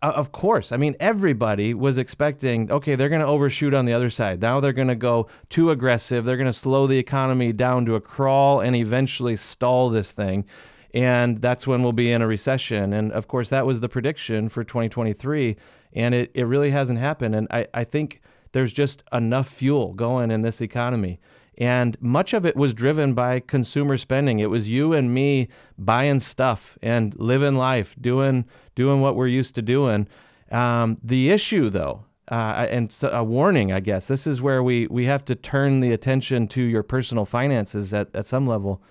of 0.00 0.32
course. 0.32 0.72
I 0.72 0.78
mean, 0.78 0.96
everybody 0.98 1.74
was 1.74 1.98
expecting, 1.98 2.72
okay, 2.72 2.96
they're 2.96 3.10
going 3.10 3.20
to 3.20 3.26
overshoot 3.26 3.74
on 3.74 3.84
the 3.84 3.92
other 3.92 4.10
side. 4.10 4.40
Now 4.40 4.58
they're 4.58 4.72
going 4.72 4.88
to 4.88 4.96
go 4.96 5.28
too 5.50 5.70
aggressive. 5.70 6.24
They're 6.24 6.38
going 6.38 6.46
to 6.46 6.52
slow 6.52 6.86
the 6.86 6.98
economy 6.98 7.52
down 7.52 7.84
to 7.86 7.94
a 7.94 8.00
crawl 8.00 8.60
and 8.60 8.74
eventually 8.74 9.36
stall 9.36 9.90
this 9.90 10.12
thing. 10.12 10.46
And 10.94 11.40
that's 11.40 11.66
when 11.66 11.82
we'll 11.82 11.92
be 11.92 12.10
in 12.10 12.20
a 12.20 12.26
recession. 12.26 12.92
And 12.92 13.12
of 13.12 13.28
course, 13.28 13.50
that 13.50 13.64
was 13.64 13.80
the 13.80 13.88
prediction 13.88 14.48
for 14.48 14.64
2023. 14.64 15.56
And 15.92 16.14
it, 16.14 16.30
it 16.34 16.44
really 16.44 16.70
hasn't 16.70 16.98
happened. 16.98 17.34
And 17.34 17.46
I, 17.50 17.66
I 17.72 17.84
think 17.84 18.22
there's 18.52 18.72
just 18.72 19.02
enough 19.12 19.48
fuel 19.48 19.92
going 19.94 20.30
in 20.30 20.42
this 20.42 20.60
economy. 20.60 21.20
And 21.58 22.00
much 22.00 22.32
of 22.32 22.46
it 22.46 22.56
was 22.56 22.72
driven 22.72 23.12
by 23.12 23.40
consumer 23.40 23.98
spending. 23.98 24.38
It 24.38 24.50
was 24.50 24.68
you 24.68 24.94
and 24.94 25.12
me 25.12 25.48
buying 25.76 26.20
stuff 26.20 26.78
and 26.82 27.14
living 27.18 27.56
life, 27.56 27.94
doing 28.00 28.46
doing 28.74 29.00
what 29.02 29.16
we're 29.16 29.26
used 29.26 29.54
to 29.56 29.62
doing. 29.62 30.08
Um, 30.50 30.98
the 31.02 31.30
issue, 31.30 31.68
though, 31.68 32.04
uh, 32.30 32.66
and 32.70 32.90
so 32.90 33.10
a 33.10 33.22
warning, 33.22 33.70
I 33.70 33.80
guess, 33.80 34.06
this 34.06 34.26
is 34.26 34.40
where 34.40 34.62
we 34.62 34.86
we 34.86 35.04
have 35.06 35.24
to 35.26 35.34
turn 35.34 35.80
the 35.80 35.92
attention 35.92 36.48
to 36.48 36.62
your 36.62 36.82
personal 36.82 37.26
finances 37.26 37.92
at, 37.92 38.14
at 38.14 38.24
some 38.24 38.46
level. 38.46 38.82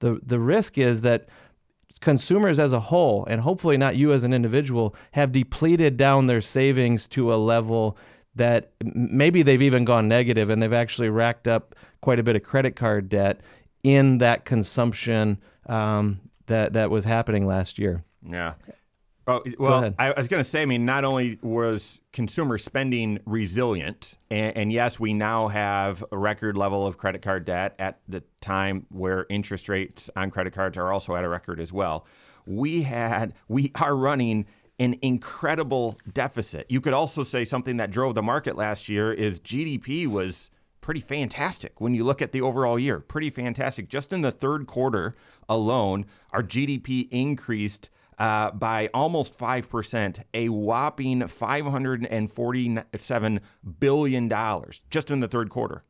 The 0.00 0.20
the 0.22 0.40
risk 0.40 0.76
is 0.76 1.02
that 1.02 1.28
consumers 2.00 2.58
as 2.58 2.72
a 2.72 2.80
whole, 2.80 3.24
and 3.26 3.40
hopefully 3.40 3.76
not 3.76 3.96
you 3.96 4.12
as 4.12 4.24
an 4.24 4.32
individual, 4.32 4.94
have 5.12 5.32
depleted 5.32 5.96
down 5.96 6.26
their 6.26 6.40
savings 6.40 7.06
to 7.08 7.32
a 7.32 7.36
level 7.36 7.96
that 8.34 8.72
maybe 8.82 9.42
they've 9.42 9.62
even 9.62 9.84
gone 9.84 10.08
negative 10.08 10.50
and 10.50 10.62
they've 10.62 10.72
actually 10.72 11.08
racked 11.08 11.48
up 11.48 11.74
quite 12.00 12.18
a 12.18 12.22
bit 12.22 12.36
of 12.36 12.42
credit 12.42 12.76
card 12.76 13.08
debt 13.08 13.40
in 13.82 14.18
that 14.18 14.44
consumption 14.44 15.38
um, 15.66 16.20
that 16.46 16.72
that 16.72 16.90
was 16.90 17.04
happening 17.04 17.46
last 17.46 17.78
year. 17.78 18.04
Yeah. 18.22 18.54
Oh, 19.26 19.42
well, 19.58 19.94
I 19.98 20.12
was 20.12 20.26
going 20.26 20.40
to 20.40 20.48
say, 20.48 20.62
I 20.62 20.64
mean, 20.64 20.86
not 20.86 21.04
only 21.04 21.38
was 21.42 22.00
consumer 22.14 22.56
spending 22.56 23.18
resilient, 23.26 24.16
and, 24.30 24.56
and, 24.56 24.72
yes, 24.72 24.98
we 24.98 25.12
now 25.12 25.48
have 25.48 26.02
a 26.10 26.16
record 26.16 26.56
level 26.56 26.86
of 26.86 26.96
credit 26.96 27.20
card 27.20 27.44
debt 27.44 27.76
at 27.78 28.00
the 28.08 28.22
time 28.40 28.86
where 28.88 29.26
interest 29.28 29.68
rates 29.68 30.08
on 30.16 30.30
credit 30.30 30.54
cards 30.54 30.78
are 30.78 30.90
also 30.90 31.14
at 31.14 31.24
a 31.24 31.28
record 31.28 31.60
as 31.60 31.74
well. 31.74 32.06
We 32.46 32.80
had, 32.80 33.34
we 33.48 33.70
are 33.74 33.94
running 33.94 34.46
an 34.78 34.96
incredible 35.02 35.98
deficit. 36.12 36.70
You 36.70 36.80
could 36.80 36.92
also 36.92 37.22
say 37.22 37.44
something 37.44 37.78
that 37.78 37.90
drove 37.90 38.14
the 38.14 38.22
market 38.22 38.56
last 38.56 38.88
year 38.88 39.12
is 39.12 39.40
GDP 39.40 40.06
was 40.06 40.50
pretty 40.80 41.00
fantastic 41.00 41.80
when 41.80 41.94
you 41.94 42.04
look 42.04 42.22
at 42.22 42.32
the 42.32 42.40
overall 42.40 42.78
year. 42.78 43.00
Pretty 43.00 43.30
fantastic. 43.30 43.88
Just 43.88 44.12
in 44.12 44.22
the 44.22 44.30
third 44.30 44.66
quarter 44.66 45.14
alone, 45.48 46.06
our 46.32 46.42
GDP 46.42 47.08
increased 47.10 47.90
uh, 48.18 48.50
by 48.52 48.90
almost 48.92 49.38
5%, 49.38 50.24
a 50.34 50.48
whopping 50.48 51.20
$547 51.20 53.40
billion 53.78 54.28
just 54.90 55.10
in 55.10 55.20
the 55.20 55.28
third 55.28 55.50
quarter. 55.50 55.84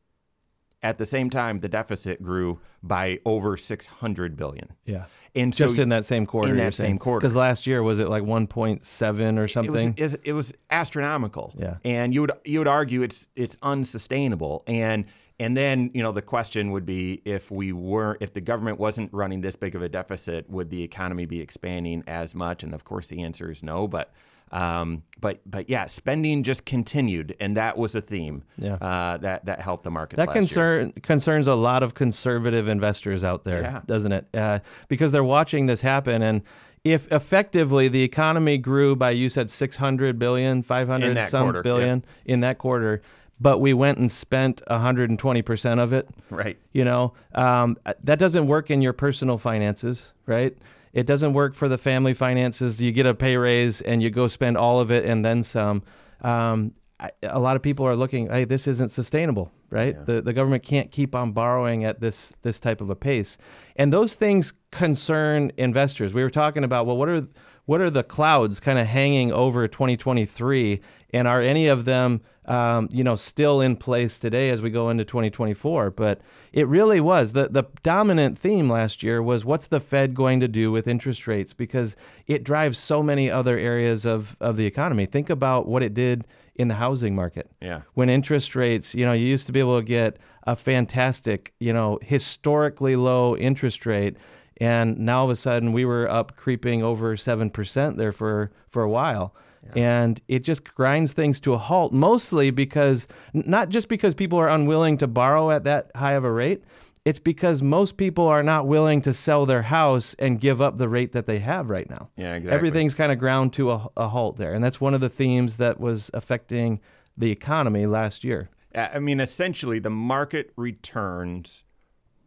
At 0.81 0.97
the 0.97 1.07
same 1.07 1.29
time, 1.29 1.59
the 1.59 1.69
deficit 1.69 2.23
grew 2.23 2.61
by 2.85 3.19
over 3.25 3.57
600 3.57 4.37
billion. 4.37 4.69
Yeah, 4.85 5.07
and 5.35 5.53
just 5.53 5.75
so 5.75 5.83
in 5.83 5.89
that 5.89 6.05
same 6.05 6.25
quarter. 6.25 6.53
In 6.53 6.57
that 6.59 6.75
same 6.75 6.99
quarter, 6.99 7.21
because 7.21 7.35
last 7.35 7.67
year 7.67 7.83
was 7.83 7.99
it 7.99 8.09
like 8.09 8.23
1.7 8.23 9.39
or 9.39 9.49
something? 9.49 9.95
It 9.97 10.03
was, 10.03 10.15
it 10.23 10.33
was 10.35 10.55
astronomical. 10.71 11.53
Yeah, 11.59 11.79
and 11.85 12.15
you 12.15 12.21
would 12.21 12.33
you 12.45 12.61
would 12.61 12.69
argue 12.69 13.03
it's 13.03 13.29
it's 13.35 13.57
unsustainable. 13.61 14.63
And 14.69 15.07
and 15.41 15.57
then 15.57 15.91
you 15.95 16.03
know 16.03 16.13
the 16.13 16.23
question 16.23 16.71
would 16.71 16.87
be 16.87 17.23
if 17.25 17.51
we 17.51 17.73
were 17.73 18.17
if 18.21 18.33
the 18.33 18.41
government 18.41 18.79
wasn't 18.79 19.13
running 19.13 19.41
this 19.41 19.57
big 19.57 19.75
of 19.75 19.83
a 19.83 19.89
deficit, 19.89 20.49
would 20.49 20.71
the 20.71 20.85
economy 20.85 21.27
be 21.27 21.41
expanding 21.41 22.05
as 22.07 22.37
much? 22.37 22.63
And 22.63 22.73
of 22.73 22.85
course, 22.85 23.09
the 23.09 23.23
answer 23.23 23.51
is 23.51 23.65
no. 23.65 23.89
But 23.89 24.13
um, 24.51 25.03
but 25.21 25.41
but 25.47 25.69
yeah, 25.69 25.87
spending 25.87 26.43
just 26.43 26.65
continued, 26.65 27.37
and 27.41 27.57
that 27.57 27.77
was 27.77 27.95
a 27.95 28.01
theme. 28.01 28.45
Yeah. 28.57 28.75
Uh, 28.75 29.17
that 29.19 29.45
that 29.47 29.61
helped 29.61 29.85
the 29.85 29.91
market. 29.91 30.17
That 30.17 30.33
concern 30.33 30.93
concerns 31.03 31.47
a 31.47 31.55
lot 31.55 31.83
of 31.83 31.95
conservative 31.95 32.69
investors 32.69 33.25
out 33.25 33.45
there, 33.45 33.63
yeah. 33.63 33.81
doesn't 33.87 34.13
it? 34.13 34.27
Uh, 34.35 34.61
because 34.89 35.13
they're 35.13 35.25
watching 35.25 35.67
this 35.67 35.81
happen, 35.81 36.23
and 36.23 36.43
if 36.85 37.11
effectively 37.13 37.89
the 37.89 38.03
economy 38.03 38.59
grew 38.59 38.97
by 38.97 39.11
you 39.11 39.29
said 39.29 39.51
600 39.51 40.19
billion, 40.19 40.63
500 40.63 41.27
some 41.27 41.45
quarter, 41.45 41.63
billion 41.63 42.05
yeah. 42.25 42.33
in 42.35 42.41
that 42.41 42.59
quarter. 42.59 43.03
But 43.41 43.61
we 43.61 43.73
went 43.73 43.99
and 43.99 44.11
spent 44.11 44.63
120% 44.69 45.79
of 45.79 45.93
it. 45.93 46.09
Right. 46.29 46.59
You 46.73 46.85
know, 46.85 47.15
um, 47.37 47.77
that 48.03 48.19
doesn't 48.19 48.49
work 48.49 48.69
in 48.69 48.83
your 48.83 48.93
personal 48.93 49.39
finances, 49.39 50.13
right? 50.27 50.59
It 50.93 51.07
doesn't 51.07 51.33
work 51.33 51.55
for 51.55 51.69
the 51.69 51.79
family 51.79 52.13
finances. 52.13 52.81
You 52.81 52.93
get 52.93 53.07
a 53.07 53.15
pay 53.15 53.37
raise 53.37 53.81
and 53.81 54.03
you 54.03 54.11
go 54.11 54.29
spend 54.29 54.57
all 54.57 54.81
of 54.81 54.91
it 54.91 55.05
and 55.05 55.25
then 55.25 55.43
some. 55.43 55.83
Um, 56.21 56.73
I, 57.01 57.11
a 57.23 57.39
lot 57.39 57.55
of 57.57 57.63
people 57.63 57.87
are 57.87 57.95
looking, 57.95 58.29
hey, 58.29 58.45
this 58.45 58.67
isn't 58.67 58.91
sustainable, 58.91 59.53
right? 59.71 59.95
Yeah. 59.95 60.05
The 60.05 60.23
the 60.23 60.33
government 60.33 60.65
can't 60.65 60.91
keep 60.91 61.15
on 61.15 61.33
borrowing 61.33 61.85
at 61.85 62.01
this 62.01 62.33
this 62.43 62.59
type 62.59 62.81
of 62.81 62.91
a 62.91 62.97
pace, 62.97 63.39
and 63.77 63.93
those 63.93 64.15
things 64.15 64.53
concern 64.73 65.53
investors. 65.57 66.13
We 66.13 66.23
were 66.25 66.31
talking 66.31 66.65
about, 66.65 66.87
well, 66.87 66.97
what 66.97 67.09
are 67.09 67.29
what 67.67 67.81
are 67.81 67.91
the 67.91 68.03
clouds 68.03 68.61
kind 68.61 68.79
of 68.79 68.87
hanging 68.87 69.31
over 69.31 69.69
2023, 69.69 70.81
and 71.13 71.27
are 71.27 71.41
any 71.41 71.69
of 71.69 71.85
them 71.85 72.21
um, 72.49 72.89
you 72.91 73.05
know, 73.05 73.15
still 73.15 73.61
in 73.61 73.77
place 73.77 74.19
today 74.19 74.49
as 74.49 74.63
we 74.63 74.71
go 74.71 74.89
into 74.89 75.05
2024. 75.05 75.91
But 75.91 76.21
it 76.53 76.67
really 76.67 76.99
was 76.99 77.35
the 77.35 77.49
the 77.49 77.65
dominant 77.83 78.39
theme 78.39 78.71
last 78.71 79.03
year 79.03 79.23
was 79.23 79.45
what's 79.45 79.69
the 79.69 79.81
Fed 79.81 80.15
going 80.15 80.41
to 80.41 80.49
do 80.49 80.73
with 80.73 80.89
interest 80.89 81.27
rates 81.27 81.53
because 81.53 81.95
it 82.27 82.45
drives 82.45 82.79
so 82.79 83.03
many 83.03 83.31
other 83.31 83.59
areas 83.59 84.07
of 84.07 84.37
of 84.41 84.57
the 84.57 84.65
economy. 84.65 85.05
Think 85.05 85.29
about 85.29 85.69
what 85.69 85.83
it 85.83 85.93
did 85.93 86.27
in 86.55 86.69
the 86.69 86.75
housing 86.75 87.15
market. 87.15 87.51
Yeah. 87.61 87.83
When 87.95 88.09
interest 88.09 88.57
rates, 88.57 88.95
you 88.95 89.05
know, 89.05 89.13
you 89.13 89.27
used 89.27 89.47
to 89.47 89.53
be 89.53 89.61
able 89.61 89.79
to 89.79 89.85
get 89.85 90.17
a 90.45 90.57
fantastic, 90.57 91.53
you 91.61 91.73
know, 91.73 91.99
historically 92.03 92.97
low 92.97 93.37
interest 93.37 93.85
rate 93.85 94.17
and 94.61 94.99
now 94.99 95.21
all 95.21 95.25
of 95.27 95.31
a 95.31 95.37
sudden 95.37 95.73
we 95.73 95.85
were 95.85 96.11
up 96.11 96.35
creeping 96.35 96.83
over 96.83 97.15
7% 97.15 97.97
there 97.97 98.11
for 98.11 98.51
for 98.69 98.83
a 98.83 98.89
while 98.89 99.35
and 99.75 100.21
it 100.29 100.41
just 100.41 100.65
grinds 100.75 101.13
things 101.13 101.41
to 101.41 101.55
a 101.55 101.59
halt, 101.59 101.93
mostly 101.93 102.51
because 102.51 103.09
not 103.33 103.69
just 103.69 103.89
because 103.89 104.15
people 104.15 104.39
are 104.39 104.49
unwilling 104.49 104.99
to 104.99 105.07
borrow 105.07 105.51
at 105.51 105.65
that 105.65 105.91
high 105.95 106.15
of 106.15 106.25
a 106.25 106.33
rate, 106.33 106.63
it's 107.05 107.19
because 107.19 107.63
most 107.63 107.97
people 107.97 108.27
are 108.27 108.43
not 108.43 108.67
willing 108.67 109.01
to 109.03 109.13
sell 109.13 109.47
their 109.47 109.63
house 109.63 110.15
and 110.19 110.41
give 110.41 110.61
up 110.61 110.77
the 110.77 110.89
rate 110.89 111.13
that 111.13 111.27
they 111.27 111.39
have 111.39 111.71
right 111.71 111.89
now. 111.89 112.11
Yeah, 112.17 112.35
exactly. 112.35 112.55
Everything's 112.55 112.95
kind 112.95 113.13
of 113.13 113.19
ground 113.19 113.53
to 113.55 113.71
a, 113.71 113.89
a 113.97 114.09
halt 114.09 114.37
there. 114.37 114.53
And 114.53 114.63
that's 114.63 114.81
one 114.81 114.95
of 114.95 115.01
the 115.01 115.09
themes 115.09 115.57
that 115.57 115.81
was 115.81 116.11
affecting 116.13 116.81
the 117.17 117.31
economy 117.31 117.87
last 117.87 118.25
year. 118.25 118.51
I 118.75 118.99
mean, 118.99 119.21
essentially, 119.21 119.79
the 119.79 119.91
market 119.91 120.53
returns 120.57 121.65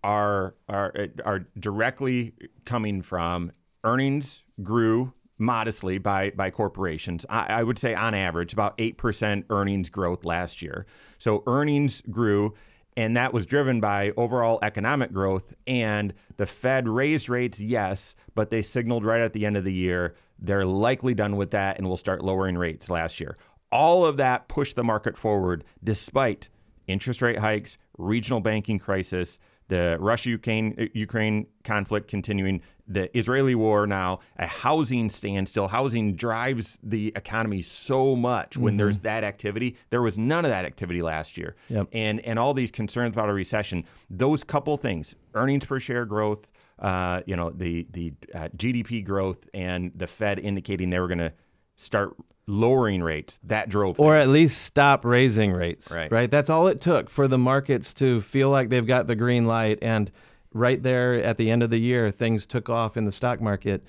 are 0.04 0.56
are 0.68 0.92
are 1.24 1.46
directly 1.60 2.34
coming 2.66 3.02
from 3.04 3.52
earnings 3.84 4.44
grew 4.64 5.14
modestly 5.42 5.98
by 5.98 6.32
by 6.32 6.50
corporations. 6.50 7.26
I, 7.30 7.46
I 7.60 7.64
would 7.64 7.78
say 7.78 7.94
on 7.94 8.14
average 8.14 8.54
about 8.54 8.76
eight 8.78 8.98
percent 8.98 9.46
earnings 9.50 9.90
growth 9.90 10.24
last 10.24 10.62
year. 10.62 10.86
So 11.18 11.44
earnings 11.48 12.02
grew 12.10 12.54
and 12.98 13.16
that 13.16 13.34
was 13.34 13.46
driven 13.46 13.80
by 13.80 14.12
overall 14.18 14.60
economic 14.62 15.14
growth. 15.14 15.54
And 15.66 16.14
the 16.36 16.46
Fed 16.46 16.90
raised 16.90 17.30
rates, 17.30 17.60
yes, 17.62 18.18
but 18.36 18.50
they 18.50 18.62
signaled 18.62 19.06
right 19.06 19.22
at 19.22 19.32
the 19.32 19.46
end 19.46 19.56
of 19.56 19.64
the 19.64 19.74
year 19.74 20.14
they're 20.42 20.66
likely 20.66 21.14
done 21.14 21.38
with 21.38 21.52
that 21.52 21.78
and 21.78 21.88
will 21.88 21.98
start 21.98 22.24
lowering 22.24 22.58
rates 22.58 22.90
last 22.90 23.20
year. 23.20 23.38
All 23.72 24.06
of 24.06 24.18
that 24.18 24.48
pushed 24.48 24.76
the 24.76 24.84
market 24.84 25.16
forward 25.16 25.64
despite 25.84 26.50
interest 26.88 27.22
rate 27.22 27.40
hikes, 27.40 27.78
regional 27.98 28.42
banking 28.42 28.80
crisis, 28.80 29.40
the 29.72 29.96
Russia 30.02 30.30
Ukraine 30.32 30.90
Ukraine 30.94 31.48
conflict 31.64 32.10
continuing, 32.10 32.62
the 32.90 33.18
Israeli 33.18 33.56
war 33.56 33.88
now, 33.88 34.20
a 34.38 34.46
housing 34.46 35.08
standstill. 35.08 35.70
Housing 35.70 36.14
drives 36.14 36.78
the 36.84 37.14
economy 37.16 37.62
so 37.62 38.18
much 38.18 38.58
when 38.58 38.76
there's 38.76 39.00
that 39.00 39.24
activity. 39.24 39.78
There 39.90 40.02
was 40.02 40.18
none 40.18 40.44
of 40.44 40.52
that 40.52 40.66
activity 40.66 41.02
last 41.02 41.38
year. 41.38 41.56
Yep. 41.70 41.88
And 41.94 42.20
and 42.20 42.38
all 42.38 42.54
these 42.54 42.70
concerns 42.70 43.16
about 43.16 43.30
a 43.30 43.34
recession, 43.34 43.86
those 44.10 44.44
couple 44.44 44.76
things, 44.76 45.16
earnings 45.36 45.64
per 45.64 45.80
share 45.80 46.06
growth, 46.06 46.52
uh, 46.80 47.22
you 47.26 47.38
know, 47.38 47.50
the 47.52 47.88
the 47.92 48.14
uh, 48.36 48.50
GDP 48.58 49.06
growth 49.06 49.48
and 49.54 49.94
the 49.96 50.06
Fed 50.08 50.38
indicating 50.38 50.90
they 50.90 51.00
were 51.00 51.08
going 51.08 51.20
to 51.20 51.32
start 51.76 52.16
lowering 52.48 53.02
rates, 53.02 53.40
that 53.44 53.70
drove 53.70 54.00
or 54.00 54.14
things. 54.14 54.26
at 54.26 54.32
least 54.32 54.62
stop 54.64 55.06
raising 55.06 55.52
rates. 55.52 55.92
Right. 55.92 56.12
right 56.12 56.30
That's 56.30 56.50
all 56.50 56.68
it 56.68 56.82
took 56.82 57.10
for 57.10 57.28
the 57.28 57.38
markets 57.38 57.94
to 57.96 58.22
feel 58.22 58.50
like 58.50 58.70
they've 58.70 58.86
got 58.86 59.08
the 59.08 59.16
green 59.16 59.46
light. 59.46 59.80
And 59.82 60.12
right 60.54 60.82
there 60.82 61.24
at 61.24 61.38
the 61.38 61.50
end 61.50 61.64
of 61.64 61.70
the 61.70 61.80
year, 61.80 62.12
things 62.12 62.46
took 62.46 62.70
off 62.70 62.98
in 62.98 63.06
the 63.06 63.12
stock 63.12 63.42
market 63.42 63.84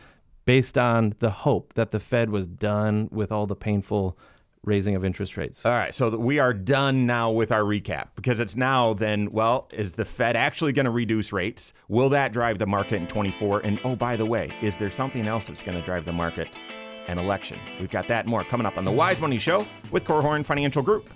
based 0.45 0.79
on 0.79 1.14
the 1.18 1.31
hope 1.31 1.75
that 1.75 1.90
the 1.90 2.01
Fed 2.01 2.31
was 2.31 2.47
done 2.47 3.09
with 3.12 3.31
all 3.31 3.47
the 3.47 3.57
painful 3.57 4.18
raising 4.64 4.95
of 4.95 5.05
interest 5.05 5.37
rates. 5.37 5.66
All 5.66 5.73
right, 5.73 5.92
so 5.92 6.16
we 6.16 6.38
are 6.38 6.55
done 6.55 7.05
now 7.05 7.33
with 7.33 7.51
our 7.51 7.62
recap 7.62 8.09
because 8.14 8.38
it's 8.38 8.55
now 8.57 8.95
then, 8.95 9.33
well, 9.33 9.68
is 9.73 9.95
the 9.95 10.05
Fed 10.05 10.37
actually 10.37 10.73
going 10.73 10.85
to 10.85 10.92
reduce 10.92 11.33
rates? 11.33 11.75
Will 11.88 12.09
that 12.11 12.33
drive 12.33 12.59
the 12.59 12.66
market 12.66 12.97
in 12.97 13.09
24? 13.09 13.61
And 13.61 13.81
oh, 13.85 13.97
by 13.97 14.16
the 14.16 14.27
way, 14.27 14.51
is 14.62 14.77
there 14.77 14.90
something 14.90 15.27
else 15.27 15.49
that's 15.49 15.62
going 15.62 15.77
to 15.77 15.85
drive 15.85 16.05
the 16.05 16.12
market? 16.12 16.59
An 17.09 17.19
election. 17.19 17.59
We've 17.81 17.91
got 17.91 18.09
that 18.09 18.25
and 18.25 18.31
more 18.31 18.45
coming 18.45 18.67
up 18.67 18.79
on 18.79 18.85
the 18.85 18.93
Wise 18.93 19.21
Money 19.21 19.38
Show 19.38 19.67
with 19.91 20.05
Korhorn 20.05 20.45
Financial 20.45 20.83
Group. 20.83 21.11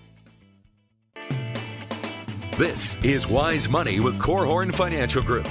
This 2.56 2.96
is 3.02 3.26
Wise 3.26 3.68
Money 3.68 4.00
with 4.00 4.18
Korhorn 4.18 4.72
Financial 4.72 5.22
Group. 5.22 5.46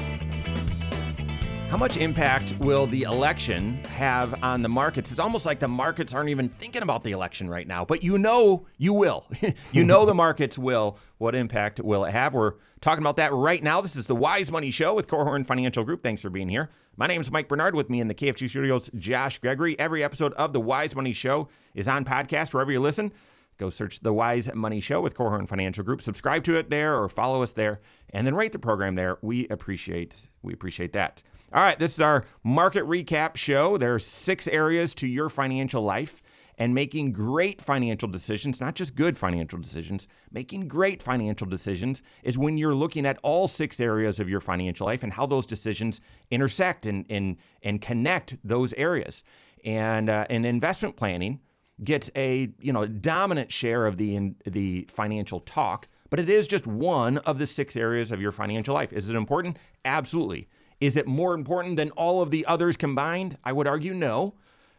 How 1.76 1.80
much 1.80 1.98
impact 1.98 2.54
will 2.60 2.88
the 2.88 3.04
election 3.04 3.84
have 3.84 4.42
on 4.42 4.62
the 4.62 4.70
markets? 4.70 5.12
It's 5.12 5.20
almost 5.20 5.46
like 5.46 5.60
the 5.60 5.68
markets 5.68 6.14
aren't 6.14 6.30
even 6.30 6.48
thinking 6.48 6.84
about 6.84 7.04
the 7.04 7.12
election 7.12 7.50
right 7.50 7.68
now, 7.68 7.84
but 7.84 8.02
you 8.02 8.18
know 8.18 8.66
you 8.78 8.94
will. 8.94 9.28
you 9.74 9.84
know 9.84 10.06
the 10.06 10.14
markets 10.14 10.58
will. 10.58 10.98
What 11.18 11.36
impact 11.36 11.82
will 11.82 12.06
it 12.06 12.12
have? 12.12 12.34
We're 12.34 12.54
talking 12.80 13.04
about 13.04 13.18
that 13.18 13.34
right 13.34 13.62
now. 13.62 13.82
This 13.82 13.98
is 13.98 14.08
the 14.08 14.16
Wise 14.16 14.54
Money 14.54 14.72
Show 14.72 14.96
with 14.96 15.10
Korhorn 15.10 15.46
Financial 15.46 15.84
Group. 15.84 16.02
Thanks 16.02 16.22
for 16.22 16.30
being 16.30 16.48
here. 16.48 16.70
My 16.96 17.08
name 17.08 17.20
is 17.20 17.30
Mike 17.30 17.50
Bernard. 17.50 17.76
With 17.76 17.90
me 17.90 18.00
in 18.00 18.08
the 18.08 18.16
KFG 18.16 18.48
studios, 18.48 18.90
Josh 18.98 19.40
Gregory. 19.40 19.78
Every 19.78 20.02
episode 20.02 20.32
of 20.36 20.54
the 20.54 20.62
Wise 20.62 20.96
Money 20.96 21.12
Show 21.12 21.50
is 21.74 21.90
on 21.90 22.06
podcast 22.06 22.54
wherever 22.54 22.72
you 22.72 22.80
listen. 22.80 23.12
Go 23.58 23.70
search 23.70 24.00
the 24.00 24.14
Wise 24.14 24.54
Money 24.56 24.80
Show 24.80 25.02
with 25.02 25.14
Korhorn 25.14 25.46
Financial 25.46 25.84
Group. 25.84 26.02
Subscribe 26.02 26.46
to 26.46 26.56
it 26.56 26.70
there 26.70 26.96
or 26.96 27.10
follow 27.10 27.44
us 27.44 27.52
there, 27.52 27.82
and 28.14 28.26
then 28.26 28.34
rate 28.34 28.54
the 28.54 28.60
program 28.60 28.96
there. 28.96 29.18
We 29.22 29.50
appreciate 29.50 30.30
we 30.42 30.54
appreciate 30.54 30.94
that. 30.94 31.22
All 31.56 31.62
right, 31.62 31.80
this 31.80 31.94
is 31.94 32.02
our 32.02 32.26
market 32.44 32.84
recap 32.84 33.38
show. 33.38 33.78
There 33.78 33.96
are 33.96 34.00
six 34.00 34.46
areas 34.46 34.94
to 34.96 35.08
your 35.08 35.30
financial 35.30 35.82
life 35.82 36.22
and 36.58 36.74
making 36.74 37.14
great 37.14 37.62
financial 37.62 38.10
decisions, 38.10 38.60
not 38.60 38.76
just 38.76 38.94
good 38.94 39.18
financial 39.18 39.58
decisions, 39.60 40.06
making 40.30 40.68
great 40.68 41.02
financial 41.02 41.48
decisions 41.48 42.04
is 42.24 42.38
when 42.38 42.58
you're 42.58 42.76
looking 42.76 43.06
at 43.06 43.20
all 43.24 43.48
six 43.48 43.80
areas 43.80 44.20
of 44.20 44.28
your 44.28 44.42
financial 44.42 44.86
life 44.86 45.02
and 45.02 45.14
how 45.14 45.26
those 45.26 45.46
decisions 45.46 46.02
intersect 46.30 46.86
and 46.86 47.06
and, 47.10 47.38
and 47.64 47.80
connect 47.80 48.38
those 48.44 48.74
areas. 48.74 49.24
And 49.64 50.10
uh, 50.10 50.26
in 50.30 50.44
investment 50.44 50.98
planning 50.98 51.40
gets 51.82 52.12
a 52.18 52.50
you 52.60 52.74
know 52.74 52.86
dominant 52.86 53.50
share 53.50 53.86
of 53.86 53.96
the 53.96 54.18
in, 54.18 54.36
the 54.46 54.90
financial 54.94 55.40
talk, 55.40 55.88
but 56.10 56.20
it 56.20 56.30
is 56.30 56.50
just 56.50 56.68
one 56.68 57.20
of 57.20 57.40
the 57.40 57.48
six 57.48 57.78
areas 57.78 58.12
of 58.12 58.20
your 58.20 58.34
financial 58.34 58.74
life. 58.74 58.92
Is 58.92 59.10
it 59.10 59.16
important? 59.16 59.58
Absolutely. 59.86 60.50
Is 60.80 60.98
it 60.98 61.08
more 61.08 61.34
important 61.34 61.78
than 61.78 61.92
all 61.92 62.22
of 62.22 62.32
the 62.32 62.46
others 62.46 62.78
combined? 62.78 63.38
I 63.44 63.54
would 63.54 63.68
argue 63.68 63.94
no. 63.94 64.36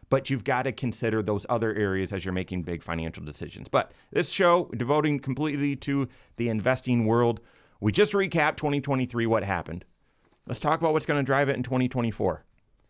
But 0.09 0.29
you've 0.29 0.45
got 0.45 0.63
to 0.63 0.71
consider 0.71 1.21
those 1.21 1.45
other 1.49 1.75
areas 1.75 2.13
as 2.13 2.23
you're 2.23 2.33
making 2.33 2.63
big 2.63 2.81
financial 2.81 3.25
decisions. 3.25 3.67
But 3.67 3.91
this 4.09 4.31
show, 4.31 4.71
devoting 4.77 5.19
completely 5.19 5.75
to 5.77 6.07
the 6.37 6.47
investing 6.47 7.05
world, 7.05 7.41
we 7.81 7.91
just 7.91 8.13
recap 8.13 8.55
2023, 8.55 9.25
what 9.25 9.43
happened. 9.43 9.83
Let's 10.45 10.61
talk 10.61 10.79
about 10.79 10.93
what's 10.93 11.05
going 11.05 11.19
to 11.19 11.25
drive 11.25 11.49
it 11.49 11.57
in 11.57 11.63
2024. 11.63 12.45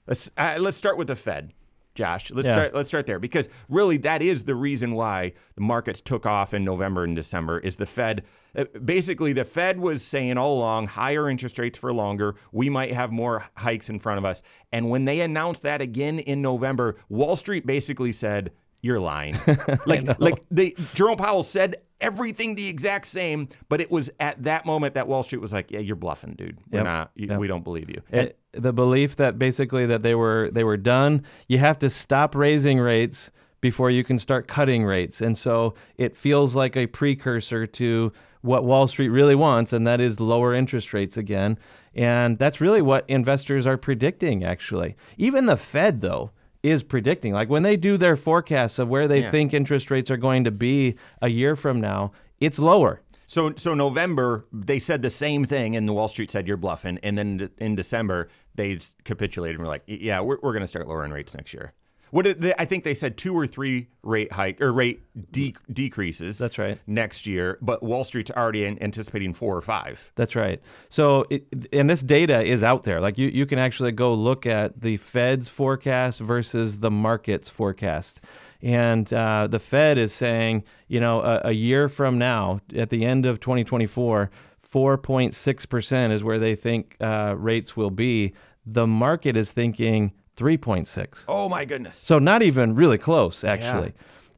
Let's 0.06 0.30
uh, 0.38 0.58
let's 0.60 0.78
start 0.78 0.98
with 0.98 1.08
the 1.08 1.16
Fed. 1.16 1.54
Josh, 1.98 2.32
let's 2.32 2.46
Yeah. 2.46 2.54
start 2.54 2.76
let's 2.76 2.88
start 2.88 3.08
there 3.08 3.20
because 3.20 3.50
really 3.70 3.98
that 3.98 4.22
is 4.22 4.44
the 4.44 4.54
reason 4.56 4.94
why 4.94 5.34
the 5.56 5.62
markets 5.62 6.00
took 6.00 6.26
off 6.28 6.54
in 6.54 6.64
November 6.64 7.04
and 7.04 7.16
December 7.16 7.58
is 7.58 7.76
the 7.78 7.88
Fed 7.88 8.24
uh, 8.56 8.66
basically 8.86 9.34
the 9.34 9.44
Fed 9.44 9.80
was 9.80 10.04
saying 10.04 10.38
all 10.38 10.60
along 10.60 10.88
higher 10.88 11.28
interest 11.30 11.58
rates 11.60 11.78
for 11.78 11.92
longer, 11.92 12.36
we 12.52 12.70
might 12.70 12.94
have 12.94 13.12
more 13.12 13.44
hikes 13.56 13.90
in 13.90 14.00
front 14.00 14.20
of 14.20 14.26
us. 14.26 14.44
And 14.72 14.90
when 14.90 15.06
they 15.06 15.22
announced 15.22 15.64
that 15.64 15.82
again 15.82 16.20
in 16.20 16.42
November, 16.42 16.96
Wall 17.10 17.36
Street 17.36 17.66
basically 17.66 18.12
said 18.12 18.52
you're 18.82 19.00
lying. 19.00 19.36
like 19.88 20.20
like 20.20 20.44
the 20.52 20.76
Jerome 20.94 21.18
Powell 21.18 21.44
said 21.44 21.78
everything 22.02 22.56
the 22.56 22.68
exact 22.68 23.08
same, 23.08 23.50
but 23.70 23.82
it 23.82 23.90
was 23.92 24.10
at 24.20 24.44
that 24.44 24.66
moment 24.66 24.94
that 24.94 25.08
Wall 25.08 25.24
Street 25.24 25.42
was 25.42 25.52
like, 25.54 25.72
"Yeah, 25.72 25.80
you're 25.80 25.96
bluffing, 25.96 26.34
dude. 26.36 26.58
We're 26.72 26.80
Yep. 26.80 26.86
not. 26.86 27.12
Yep. 27.16 27.40
We 27.40 27.48
don't 27.48 27.64
believe 27.64 27.90
you." 27.90 28.02
It- 28.12 28.38
the 28.54 28.74
belief 28.74 29.16
that 29.18 29.38
basically 29.38 29.86
that 29.86 30.02
they 30.04 30.16
were 30.16 30.50
they 30.52 30.64
were 30.64 30.78
done. 30.78 31.24
You 31.48 31.60
have 31.60 31.78
to 31.80 31.90
stop 31.90 32.34
raising 32.36 32.80
rates 32.80 33.30
before 33.62 33.90
you 33.92 34.04
can 34.04 34.20
start 34.20 34.48
cutting 34.48 34.84
rates, 34.84 35.22
and 35.22 35.38
so 35.38 35.74
it 35.98 36.16
feels 36.16 36.56
like 36.56 36.76
a 36.78 36.88
precursor 36.88 37.66
to 37.68 38.12
what 38.42 38.64
Wall 38.64 38.88
Street 38.88 39.10
really 39.10 39.36
wants, 39.36 39.74
and 39.74 39.86
that 39.88 40.00
is 40.00 40.20
lower 40.20 40.54
interest 40.54 40.94
rates 40.94 41.18
again. 41.18 41.58
And 41.96 42.38
that's 42.38 42.62
really 42.62 42.82
what 42.84 43.04
investors 43.10 43.66
are 43.68 43.78
predicting. 43.78 44.44
Actually, 44.44 44.96
even 45.18 45.48
the 45.48 45.58
Fed 45.58 46.02
though 46.02 46.32
is 46.70 46.84
predicting 46.84 47.34
like 47.34 47.50
when 47.50 47.64
they 47.64 47.76
do 47.78 47.98
their 47.98 48.16
forecasts 48.16 48.80
of 48.80 48.88
where 48.88 49.08
they 49.08 49.22
Yeah. 49.22 49.32
think 49.32 49.54
interest 49.54 49.90
rates 49.92 50.10
are 50.12 50.18
going 50.18 50.44
to 50.44 50.52
be 50.52 50.98
a 51.22 51.30
year 51.30 51.56
from 51.56 51.80
now, 51.82 52.12
it's 52.40 52.60
lower. 52.60 53.02
So, 53.30 53.54
so 53.58 53.74
November 53.74 54.46
they 54.54 54.80
said 54.80 55.02
the 55.02 55.10
same 55.10 55.44
thing, 55.44 55.76
and 55.76 55.88
the 55.88 55.94
Wall 55.94 56.08
Street 56.08 56.32
said 56.32 56.48
you're 56.48 56.56
bluffing. 56.58 56.98
And 57.04 57.18
then 57.18 57.50
in 57.58 57.76
December 57.76 58.30
they 58.56 58.80
capitulated 59.04 59.56
and 59.56 59.64
were 59.66 59.70
like, 59.70 59.84
"Yeah, 59.86 60.22
we're, 60.22 60.38
we're 60.42 60.54
going 60.54 60.62
to 60.62 60.68
start 60.68 60.88
lowering 60.88 61.12
rates 61.12 61.36
next 61.36 61.54
year." 61.54 61.74
What 62.12 62.26
did 62.26 62.42
they, 62.42 62.54
I 62.58 62.66
think 62.66 62.84
they 62.84 62.94
said 62.94 63.18
two 63.18 63.34
or 63.34 63.48
three 63.48 63.88
rate 64.08 64.32
hike 64.32 64.62
or 64.62 64.72
rate 64.72 65.02
de- 65.32 65.56
decreases. 65.72 66.38
That's 66.38 66.58
right. 66.58 66.80
Next 66.88 67.28
year, 67.28 67.58
but 67.62 67.84
Wall 67.84 68.04
Street's 68.04 68.32
already 68.32 68.66
anticipating 68.66 69.34
four 69.34 69.56
or 69.56 69.62
five. 69.62 70.12
That's 70.16 70.36
right. 70.36 70.62
So, 70.90 71.26
it, 71.30 71.68
and 71.74 71.90
this 71.90 72.02
data 72.02 72.42
is 72.42 72.64
out 72.64 72.84
there. 72.84 73.02
Like 73.02 73.18
you, 73.18 73.28
you 73.28 73.46
can 73.46 73.60
actually 73.60 73.92
go 73.92 74.14
look 74.14 74.46
at 74.46 74.82
the 74.82 74.98
Fed's 74.98 75.50
forecast 75.50 76.22
versus 76.22 76.80
the 76.80 76.92
market's 76.92 77.50
forecast. 77.50 78.22
And 78.62 79.12
uh, 79.14 79.48
the 79.48 79.60
Fed 79.60 79.98
is 79.98 80.14
saying, 80.14 80.64
you 80.88 81.00
know, 81.00 81.22
a, 81.22 81.42
a 81.46 81.52
year 81.52 81.90
from 81.90 82.18
now, 82.18 82.62
at 82.76 82.90
the 82.90 83.06
end 83.06 83.26
of 83.26 83.40
2024, 83.40 84.32
4.6% 84.72 86.12
is 86.12 86.24
where 86.24 86.40
they 86.40 86.56
think 86.56 86.98
uh, 87.00 87.36
rates 87.38 87.78
will 87.78 87.92
be. 87.92 88.34
The 88.66 88.88
market 88.88 89.38
is 89.38 89.52
thinking 89.52 90.14
3.6. 90.38 91.26
Oh 91.28 91.50
my 91.50 91.66
goodness! 91.66 91.96
So 91.98 92.20
not 92.20 92.44
even 92.44 92.76
really 92.76 92.98
close, 92.98 93.44
actually. 93.44 93.94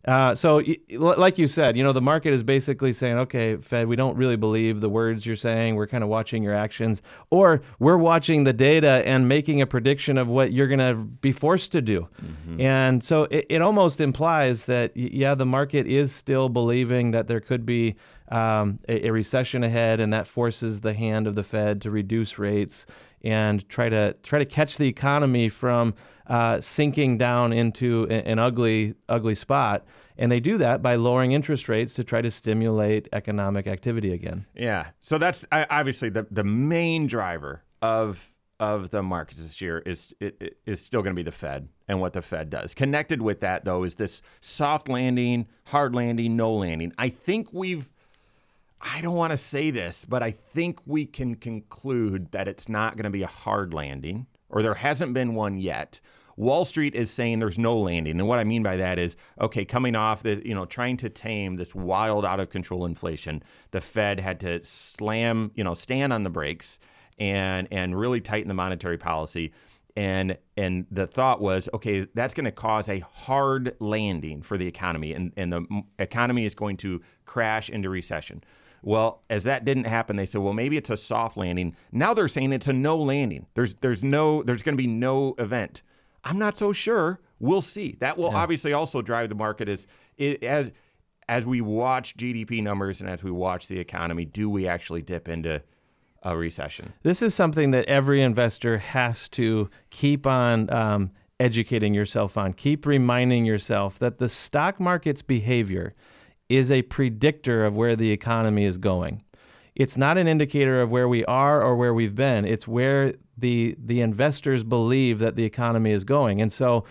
Uh, 0.06 0.34
so, 0.34 0.64
like 0.98 1.38
you 1.38 1.46
said, 1.46 1.76
you 1.76 1.84
know, 1.84 1.92
the 1.92 2.02
market 2.02 2.32
is 2.32 2.42
basically 2.42 2.94
saying, 2.94 3.18
okay, 3.18 3.58
Fed, 3.58 3.88
we 3.88 3.98
don't 3.98 4.16
really 4.16 4.38
believe 4.38 4.80
the 4.80 4.90
words 4.90 5.26
you're 5.26 5.36
saying. 5.36 5.76
We're 5.76 5.88
kind 5.88 6.04
of 6.04 6.10
watching 6.10 6.42
your 6.42 6.54
actions, 6.54 7.02
or 7.30 7.62
we're 7.80 7.98
watching 7.98 8.46
the 8.46 8.54
data 8.54 9.04
and 9.06 9.28
making 9.28 9.62
a 9.62 9.68
prediction 9.68 10.18
of 10.18 10.30
what 10.30 10.54
you're 10.54 10.68
going 10.68 10.80
to 10.80 11.04
be 11.06 11.34
forced 11.34 11.74
to 11.74 11.82
do. 11.82 12.08
And 12.58 13.04
so 13.04 13.24
it, 13.30 13.46
it 13.50 13.62
almost 13.62 14.00
implies 14.00 14.66
that, 14.66 14.96
yeah, 14.96 15.36
the 15.36 15.46
market 15.46 15.86
is 15.86 16.14
still 16.14 16.48
believing 16.48 17.12
that 17.12 17.28
there 17.28 17.42
could 17.42 17.66
be 17.66 17.96
um, 18.30 18.80
a, 18.88 19.08
a 19.08 19.12
recession 19.12 19.64
ahead, 19.66 20.00
and 20.00 20.14
that 20.14 20.28
forces 20.28 20.80
the 20.80 20.94
hand 20.94 21.28
of 21.28 21.36
the 21.36 21.44
Fed 21.44 21.82
to 21.82 21.92
reduce 21.92 22.40
rates 22.40 22.86
and 23.24 23.68
try 23.70 23.90
to 23.90 24.16
try 24.24 24.40
to 24.40 24.46
catch 24.46 24.78
the 24.78 24.88
economy 24.88 25.50
from 25.50 25.94
uh, 26.28 26.62
sinking 26.62 27.18
down 27.18 27.52
into 27.52 28.08
an 28.08 28.40
ugly 28.40 28.96
ugly 29.08 29.36
spot. 29.36 29.86
And 30.18 30.32
they 30.32 30.40
do 30.40 30.58
that 30.58 30.82
by 30.82 30.96
lowering 30.96 31.32
interest 31.32 31.70
rates 31.70 31.94
to 31.96 32.04
try 32.04 32.22
to 32.22 32.30
stimulate 32.30 33.08
economic 33.14 33.68
activity 33.68 34.14
again. 34.14 34.46
Yeah. 34.54 34.90
So 35.00 35.18
that's 35.18 35.46
obviously 35.52 36.10
the 36.10 36.28
the 36.30 36.44
main 36.44 37.08
driver 37.08 37.64
of 37.82 38.34
of 38.60 38.90
the 38.90 39.02
markets 39.02 39.42
this 39.42 39.62
year 39.62 39.80
is 39.80 40.14
is 40.66 40.82
still 40.82 41.02
going 41.02 41.16
to 41.16 41.20
be 41.20 41.24
the 41.24 41.32
Fed 41.32 41.70
and 41.88 42.00
what 42.02 42.14
the 42.14 42.22
Fed 42.22 42.50
does. 42.50 42.74
Connected 42.74 43.22
with 43.22 43.40
that 43.40 43.66
though 43.66 43.84
is 43.84 43.96
this 43.96 44.22
soft 44.42 44.90
landing, 44.90 45.48
hard 45.68 45.96
landing, 45.96 46.36
no 46.36 46.54
landing. 46.54 46.94
I 46.98 47.10
think 47.10 47.54
we've 47.54 47.90
I 48.82 49.02
don't 49.02 49.16
want 49.16 49.32
to 49.32 49.38
say 49.38 49.72
this, 49.72 50.06
but 50.06 50.24
I 50.24 50.32
think 50.32 50.80
we 50.86 51.06
can 51.06 51.36
conclude 51.36 52.32
that 52.32 52.48
it's 52.48 52.70
not 52.70 52.96
going 52.96 53.04
to 53.04 53.10
be 53.10 53.24
a 53.24 53.28
hard 53.28 53.74
landing 53.74 54.28
or 54.50 54.62
there 54.62 54.74
hasn't 54.74 55.14
been 55.14 55.36
one 55.36 55.58
yet. 55.58 56.00
Wall 56.36 56.64
Street 56.64 56.96
is 56.96 57.12
saying 57.12 57.40
there's 57.40 57.60
no 57.60 57.78
landing. 57.78 58.18
And 58.18 58.28
what 58.28 58.40
I 58.40 58.46
mean 58.46 58.64
by 58.64 58.78
that 58.78 58.98
is, 58.98 59.18
okay, 59.42 59.66
coming 59.66 59.96
off 59.96 60.24
the, 60.24 60.42
you 60.46 60.56
know, 60.56 60.66
trying 60.66 60.96
to 60.98 61.10
tame 61.10 61.56
this 61.56 61.76
wild 61.76 62.26
out 62.26 62.40
of 62.40 62.50
control 62.50 62.86
inflation, 62.86 63.44
the 63.72 63.82
Fed 63.82 64.22
had 64.22 64.40
to 64.40 64.64
slam, 64.64 65.52
you 65.56 65.66
know, 65.66 65.74
stand 65.74 66.14
on 66.14 66.24
the 66.24 66.30
brakes 66.30 66.80
and 67.20 67.68
and 67.72 68.00
really 68.00 68.22
tighten 68.22 68.48
the 68.48 68.54
monetary 68.54 68.98
policy. 68.98 69.52
And 69.98 70.38
and 70.56 70.86
the 70.90 71.08
thought 71.08 71.42
was, 71.42 71.68
okay, 71.74 72.08
that's 72.14 72.34
going 72.34 72.46
to 72.46 72.54
cause 72.54 72.88
a 72.88 73.00
hard 73.00 73.76
landing 73.80 74.42
for 74.42 74.58
the 74.58 74.68
economy, 74.68 75.14
and 75.14 75.34
and 75.36 75.52
the 75.52 75.84
economy 75.98 76.46
is 76.46 76.56
going 76.56 76.78
to 76.78 77.02
crash 77.26 77.70
into 77.70 77.90
recession. 77.90 78.42
Well, 78.82 79.24
as 79.30 79.44
that 79.44 79.66
didn't 79.66 79.86
happen, 79.86 80.16
they 80.16 80.26
said, 80.26 80.42
well, 80.42 80.54
maybe 80.54 80.78
it's 80.78 80.90
a 80.90 80.98
soft 80.98 81.38
landing. 81.38 81.76
Now 81.92 82.14
they're 82.14 82.28
saying 82.28 82.54
it's 82.54 82.68
a 82.68 82.74
no 82.74 82.98
landing. 82.98 83.48
There's 83.54 83.76
there's 83.76 84.04
no 84.04 84.44
there's 84.44 84.64
going 84.64 84.76
to 84.76 84.82
be 84.82 84.88
no 84.88 85.36
event. 85.38 85.84
I'm 86.24 86.38
not 86.38 86.58
so 86.58 86.74
sure. 86.74 87.20
We'll 87.40 87.62
see. 87.62 87.96
That 88.00 88.18
will 88.18 88.32
yeah. 88.32 88.38
obviously 88.38 88.74
also 88.74 89.02
drive 89.02 89.30
the 89.30 89.36
market 89.36 89.70
as 89.70 89.88
it, 90.18 90.44
as 90.44 90.72
as 91.28 91.46
we 91.46 91.62
watch 91.62 92.18
GDP 92.18 92.62
numbers 92.64 93.02
and 93.02 93.10
as 93.10 93.24
we 93.24 93.32
watch 93.32 93.68
the 93.68 93.80
economy. 93.80 94.26
Do 94.26 94.50
we 94.50 94.68
actually 94.68 95.02
dip 95.02 95.28
into 95.28 95.62
a 96.24 96.36
recession? 96.36 96.94
This 97.04 97.22
is 97.22 97.36
something 97.36 97.72
that 97.72 97.86
every 97.86 98.22
investor 98.22 98.80
has 98.80 99.30
to 99.30 99.70
keep 99.90 100.26
on 100.26 100.70
um, 100.72 101.12
educating 101.40 101.94
yourself 101.94 102.38
on. 102.38 102.54
Keep 102.54 102.86
reminding 102.86 103.46
yourself 103.46 104.00
that 104.00 104.18
the 104.18 104.28
stock 104.28 104.80
market's 104.80 105.22
behavior 105.22 105.94
is 106.50 106.72
a 106.72 106.82
predictor 106.84 107.64
of 107.64 107.76
where 107.76 107.96
the 107.96 108.12
economy 108.12 108.66
is 108.66 108.78
going. 108.78 109.24
It's 109.76 109.96
not 109.96 110.18
an 110.18 110.28
indicator 110.28 110.82
of 110.82 110.90
where 110.90 111.08
we 111.08 111.24
are 111.26 111.64
or 111.64 111.78
where 111.78 111.94
we've 111.94 112.16
been. 112.16 112.44
It's 112.44 112.68
where 112.68 113.14
the 113.38 113.76
the 113.80 114.02
investors 114.02 114.64
believe 114.64 115.20
that 115.20 115.38
the 115.38 115.46
economy 115.46 115.92
is 115.92 116.04
going. 116.04 116.42
And 116.42 116.52
so 116.52 116.84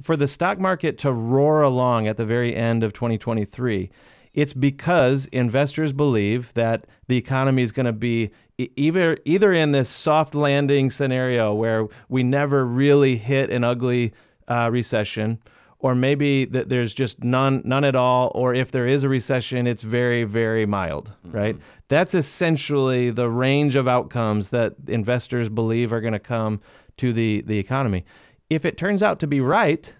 for 0.00 0.16
the 0.16 0.26
stock 0.26 0.58
market 0.58 0.96
to 0.98 1.12
roar 1.12 1.60
along 1.60 2.06
at 2.06 2.16
the 2.16 2.24
very 2.24 2.56
end 2.56 2.82
of 2.82 2.94
2023, 2.94 3.90
it's 4.32 4.54
because 4.54 5.26
investors 5.26 5.92
believe 5.92 6.54
that 6.54 6.86
the 7.08 7.18
economy 7.18 7.62
is 7.62 7.72
going 7.72 7.86
to 7.86 7.92
be 7.92 8.30
either 8.56 9.18
either 9.24 9.52
in 9.52 9.72
this 9.72 9.88
soft 9.88 10.34
landing 10.34 10.90
scenario 10.90 11.52
where 11.52 11.88
we 12.08 12.22
never 12.22 12.64
really 12.64 13.16
hit 13.16 13.50
an 13.50 13.64
ugly 13.64 14.12
uh, 14.48 14.70
recession 14.72 15.38
or 15.80 15.94
maybe 15.94 16.44
that 16.44 16.68
there's 16.68 16.94
just 16.94 17.24
none 17.24 17.62
none 17.64 17.84
at 17.84 17.96
all 17.96 18.30
or 18.34 18.54
if 18.54 18.70
there 18.70 18.86
is 18.86 19.02
a 19.04 19.08
recession 19.08 19.66
it's 19.66 19.82
very 19.82 20.24
very 20.24 20.66
mild 20.66 21.12
mm-hmm. 21.26 21.36
right 21.36 21.56
that's 21.88 22.14
essentially 22.14 23.10
the 23.10 23.28
range 23.28 23.74
of 23.74 23.88
outcomes 23.88 24.50
that 24.50 24.74
investors 24.86 25.48
believe 25.48 25.92
are 25.92 26.00
going 26.00 26.12
to 26.12 26.18
come 26.18 26.60
to 26.96 27.12
the 27.12 27.42
the 27.42 27.58
economy 27.58 28.04
if 28.48 28.64
it 28.64 28.76
turns 28.76 29.02
out 29.02 29.18
to 29.20 29.26
be 29.26 29.40
right 29.40 29.94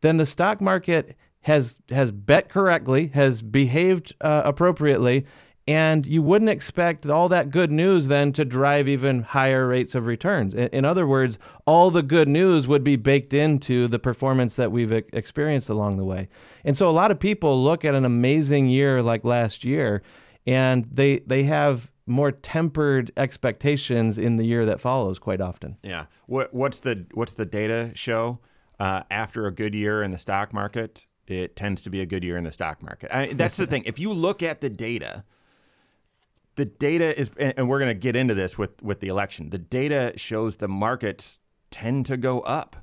then 0.00 0.16
the 0.16 0.26
stock 0.26 0.60
market 0.60 1.16
has 1.40 1.78
has 1.90 2.12
bet 2.12 2.48
correctly 2.48 3.08
has 3.08 3.42
behaved 3.42 4.14
uh, 4.20 4.42
appropriately 4.44 5.24
and 5.68 6.06
you 6.06 6.22
wouldn't 6.22 6.48
expect 6.48 7.04
all 7.06 7.28
that 7.28 7.50
good 7.50 7.70
news 7.70 8.08
then 8.08 8.32
to 8.32 8.44
drive 8.46 8.88
even 8.88 9.22
higher 9.22 9.68
rates 9.68 9.94
of 9.94 10.06
returns. 10.06 10.54
In, 10.54 10.86
other 10.86 11.06
words, 11.06 11.38
all 11.66 11.90
the 11.90 12.02
good 12.02 12.26
news 12.26 12.66
would 12.66 12.82
be 12.82 12.96
baked 12.96 13.34
into 13.34 13.86
the 13.86 13.98
performance 13.98 14.56
that 14.56 14.72
we've 14.72 14.90
experienced 14.90 15.68
along 15.68 15.98
the 15.98 16.06
way. 16.06 16.30
And 16.64 16.74
so 16.74 16.88
a 16.88 16.90
lot 16.90 17.10
of 17.10 17.20
people 17.20 17.62
look 17.62 17.84
at 17.84 17.94
an 17.94 18.06
amazing 18.06 18.68
year 18.70 19.02
like 19.02 19.24
last 19.24 19.62
year 19.62 20.02
and 20.46 20.86
they 20.90 21.18
they 21.18 21.44
have 21.44 21.92
more 22.06 22.32
tempered 22.32 23.12
expectations 23.18 24.16
in 24.16 24.36
the 24.36 24.44
year 24.44 24.64
that 24.64 24.80
follows 24.80 25.18
quite 25.18 25.42
often. 25.42 25.76
Yeah. 25.82 26.06
What 26.24 26.54
what's 26.54 26.80
the 26.80 27.04
what's 27.12 27.34
the 27.34 27.44
data 27.44 27.90
show 27.94 28.40
uh, 28.80 29.02
after 29.10 29.46
a 29.46 29.50
good 29.50 29.74
year 29.74 30.02
in 30.02 30.12
the 30.12 30.18
stock 30.18 30.54
market? 30.54 31.06
It 31.26 31.56
tends 31.56 31.82
to 31.82 31.90
be 31.90 32.00
a 32.00 32.06
good 32.06 32.24
year 32.24 32.38
in 32.38 32.44
the 32.44 32.50
stock 32.50 32.82
market. 32.82 33.14
I, 33.14 33.26
that's 33.26 33.58
the 33.58 33.66
thing. 33.72 33.82
If 33.84 33.98
you 33.98 34.14
look 34.14 34.42
at 34.42 34.62
the 34.62 34.70
data, 34.70 35.24
the 36.58 36.64
data 36.64 37.16
is, 37.18 37.30
and 37.38 37.68
we're 37.68 37.78
going 37.78 37.88
to 37.88 37.94
get 37.94 38.16
into 38.16 38.34
this 38.34 38.58
with 38.58 38.82
with 38.82 38.98
the 38.98 39.06
election. 39.06 39.50
The 39.50 39.58
data 39.58 40.12
shows 40.16 40.56
the 40.56 40.66
markets 40.66 41.38
tend 41.70 42.04
to 42.06 42.16
go 42.16 42.40
up. 42.40 42.76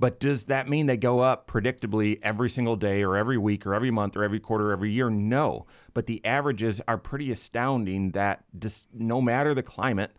But 0.00 0.18
does 0.18 0.44
that 0.44 0.68
mean 0.68 0.86
they 0.86 0.96
go 0.96 1.20
up 1.20 1.46
predictably 1.46 2.18
every 2.22 2.48
single 2.48 2.74
day 2.74 3.04
or 3.04 3.16
every 3.16 3.38
week 3.38 3.66
or 3.66 3.74
every 3.74 3.90
month 3.90 4.16
or 4.16 4.24
every 4.24 4.40
quarter 4.40 4.70
or 4.70 4.72
every 4.72 4.90
year? 4.90 5.10
No. 5.10 5.66
But 5.94 6.06
the 6.06 6.24
averages 6.24 6.80
are 6.88 6.98
pretty 6.98 7.30
astounding 7.30 8.12
that 8.12 8.42
just 8.58 8.86
no 8.92 9.20
matter 9.20 9.54
the 9.54 9.62
climate, 9.62 10.10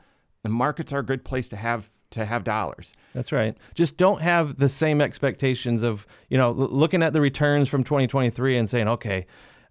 the 0.44 0.50
markets 0.50 0.94
are 0.94 1.00
a 1.00 1.06
good 1.06 1.26
place 1.26 1.50
to 1.50 1.58
have 1.58 1.92
to 2.12 2.26
have 2.26 2.44
dollars. 2.44 2.94
That's 3.14 3.32
right. 3.32 3.58
Just 3.74 3.98
don't 3.98 4.22
have 4.22 4.56
the 4.58 4.70
same 4.70 5.02
expectations 5.02 5.84
of, 5.84 6.06
you 6.30 6.38
know, 6.38 6.52
looking 6.52 7.04
at 7.04 7.12
the 7.12 7.22
returns 7.22 7.68
from 7.68 7.84
2023 7.84 8.58
and 8.58 8.70
saying, 8.70 8.88
okay, 8.88 9.26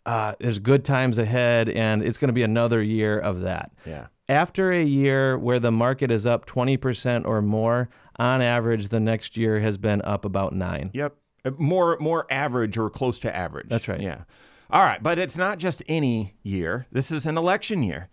uh, 0.07 0.35
there's 0.41 0.59
good 0.59 0.85
times 0.85 1.19
ahead, 1.19 1.69
and 1.69 2.03
it's 2.03 2.19
going 2.19 2.29
to 2.29 2.35
be 2.35 2.43
another 2.43 2.83
year 2.83 3.19
of 3.19 3.41
that. 3.43 3.73
Yeah. 3.87 4.07
After 4.29 4.71
a 4.71 4.83
year 4.83 5.37
where 5.39 5.59
the 5.59 5.73
market 5.73 6.11
is 6.11 6.27
up 6.27 6.47
20% 6.47 7.27
or 7.27 7.43
more, 7.43 7.91
on 8.17 8.43
average, 8.43 8.89
the 8.89 9.01
next 9.01 9.37
year 9.37 9.61
has 9.61 9.79
been 9.79 10.03
up 10.03 10.25
about 10.25 10.53
nine. 10.53 10.91
Yep. 10.95 11.17
Uh, 11.45 11.51
more, 11.59 11.97
more 12.01 12.27
average 12.31 12.79
or 12.79 12.91
close 12.91 13.19
to 13.21 13.35
average. 13.35 13.69
That's 13.69 13.89
right. 13.89 14.01
Yeah. 14.01 14.25
All 14.71 14.83
right. 14.83 15.03
But 15.03 15.19
it's 15.19 15.37
not 15.37 15.59
just 15.59 15.83
any 15.89 16.35
year, 16.43 16.87
this 16.93 17.11
is 17.11 17.27
an 17.27 17.37
election 17.37 17.83
year 17.83 18.09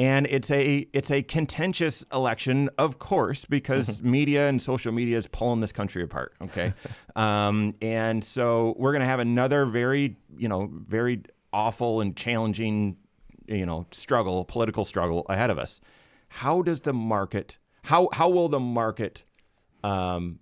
and 0.00 0.26
it's 0.30 0.50
a 0.50 0.86
it's 0.94 1.10
a 1.10 1.22
contentious 1.22 2.06
election, 2.10 2.70
of 2.78 2.98
course, 2.98 3.44
because 3.44 3.98
mm-hmm. 4.00 4.10
media 4.10 4.48
and 4.48 4.60
social 4.60 4.92
media 4.92 5.18
is 5.18 5.26
pulling 5.26 5.60
this 5.60 5.72
country 5.72 6.02
apart. 6.02 6.32
Okay, 6.40 6.72
um, 7.16 7.74
and 7.82 8.24
so 8.24 8.74
we're 8.78 8.92
going 8.92 9.00
to 9.00 9.06
have 9.06 9.20
another 9.20 9.66
very 9.66 10.16
you 10.38 10.48
know 10.48 10.70
very 10.72 11.20
awful 11.52 12.00
and 12.00 12.16
challenging 12.16 12.96
you 13.46 13.66
know 13.66 13.86
struggle, 13.90 14.46
political 14.46 14.86
struggle 14.86 15.26
ahead 15.28 15.50
of 15.50 15.58
us. 15.58 15.82
How 16.28 16.62
does 16.62 16.80
the 16.80 16.94
market 16.94 17.58
how 17.84 18.08
how 18.14 18.30
will 18.30 18.48
the 18.48 18.58
market 18.58 19.26
um, 19.84 20.38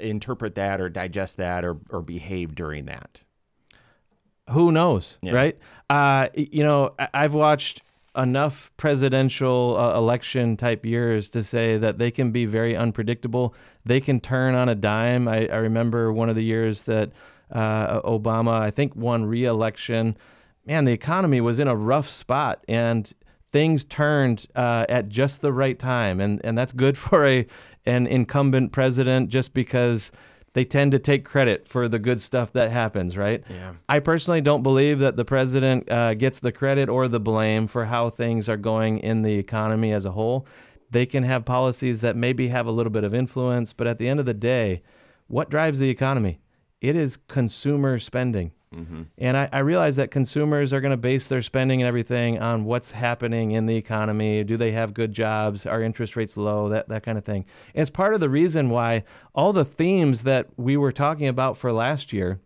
interpret 0.00 0.54
that 0.54 0.80
or 0.80 0.88
digest 0.88 1.36
that 1.36 1.66
or 1.66 1.76
or 1.90 2.00
behave 2.00 2.54
during 2.54 2.86
that? 2.86 3.24
Who 4.48 4.72
knows, 4.72 5.18
yeah. 5.20 5.32
right? 5.32 5.58
Uh, 5.90 6.28
you 6.34 6.64
know, 6.64 6.94
I've 7.12 7.34
watched 7.34 7.82
enough 8.16 8.72
presidential 8.76 9.76
uh, 9.76 9.96
election 9.96 10.56
type 10.56 10.84
years 10.84 11.30
to 11.30 11.44
say 11.44 11.76
that 11.76 11.98
they 11.98 12.10
can 12.10 12.32
be 12.32 12.44
very 12.44 12.76
unpredictable. 12.76 13.54
They 13.84 14.00
can 14.00 14.20
turn 14.20 14.54
on 14.54 14.68
a 14.68 14.74
dime. 14.74 15.28
I, 15.28 15.46
I 15.48 15.56
remember 15.56 16.12
one 16.12 16.28
of 16.28 16.36
the 16.36 16.44
years 16.44 16.84
that 16.84 17.12
uh, 17.50 18.00
Obama, 18.02 18.60
I 18.60 18.70
think, 18.70 18.96
won 18.96 19.24
re-election. 19.26 20.16
Man, 20.66 20.84
the 20.84 20.92
economy 20.92 21.40
was 21.40 21.58
in 21.58 21.68
a 21.68 21.76
rough 21.76 22.08
spot, 22.08 22.64
and 22.68 23.12
things 23.50 23.84
turned 23.84 24.46
uh, 24.54 24.86
at 24.88 25.08
just 25.08 25.40
the 25.40 25.52
right 25.52 25.78
time, 25.78 26.20
and 26.20 26.40
and 26.44 26.56
that's 26.56 26.72
good 26.72 26.96
for 27.06 27.26
a 27.26 27.46
an 27.86 28.06
incumbent 28.06 28.72
president, 28.72 29.30
just 29.30 29.54
because 29.54 30.12
they 30.52 30.64
tend 30.64 30.92
to 30.92 30.98
take 30.98 31.24
credit 31.24 31.68
for 31.68 31.88
the 31.88 31.98
good 31.98 32.20
stuff 32.20 32.52
that 32.52 32.70
happens, 32.70 33.16
right? 33.16 33.44
Yeah. 33.48 33.74
I 33.88 34.00
personally 34.00 34.40
don't 34.40 34.62
believe 34.62 34.98
that 34.98 35.16
the 35.16 35.24
president 35.24 35.90
uh, 35.90 36.14
gets 36.14 36.40
the 36.40 36.52
credit 36.52 36.88
or 36.88 37.06
the 37.06 37.20
blame 37.20 37.66
for 37.66 37.84
how 37.84 38.10
things 38.10 38.48
are 38.48 38.56
going 38.56 38.98
in 38.98 39.22
the 39.22 39.38
economy 39.38 39.92
as 39.92 40.04
a 40.04 40.10
whole. 40.10 40.46
They 40.90 41.06
can 41.06 41.22
have 41.22 41.44
policies 41.44 42.00
that 42.00 42.16
maybe 42.16 42.48
have 42.48 42.66
a 42.66 42.72
little 42.72 42.90
bit 42.90 43.04
of 43.04 43.14
influence, 43.14 43.72
but 43.72 43.86
at 43.86 43.98
the 43.98 44.08
end 44.08 44.18
of 44.18 44.26
the 44.26 44.34
day, 44.34 44.82
what 45.28 45.50
drives 45.50 45.78
the 45.78 45.88
economy? 45.88 46.40
It 46.80 46.96
is 46.96 47.16
consumer 47.16 48.00
spending. 48.00 48.52
Mm-hmm. 48.74 49.02
And 49.18 49.36
I, 49.36 49.48
I, 49.52 49.58
realize 49.60 49.96
that 49.96 50.12
consumers 50.12 50.72
are 50.72 50.80
going 50.80 50.92
to 50.92 50.96
base 50.96 51.26
their 51.26 51.42
spending 51.42 51.82
and 51.82 51.88
everything 51.88 52.38
on 52.38 52.64
what's 52.64 52.92
happening 52.92 53.50
in 53.50 53.66
the 53.66 53.74
economy. 53.74 54.44
Do 54.44 54.56
they 54.56 54.70
have 54.70 54.94
good 54.94 55.12
jobs? 55.12 55.66
Are 55.66 55.82
interest 55.82 56.14
rates 56.14 56.36
low? 56.36 56.68
That, 56.68 56.88
that 56.88 57.02
kind 57.02 57.18
of 57.18 57.24
thing. 57.24 57.46
And 57.74 57.82
it's 57.82 57.90
part 57.90 58.14
of 58.14 58.20
the 58.20 58.28
reason 58.28 58.70
why 58.70 59.02
all 59.34 59.52
the 59.52 59.64
themes 59.64 60.22
that 60.22 60.50
we 60.56 60.76
were 60.76 60.92
talking 60.92 61.26
about 61.26 61.56
for 61.56 61.72
last 61.72 62.12
year, 62.12 62.38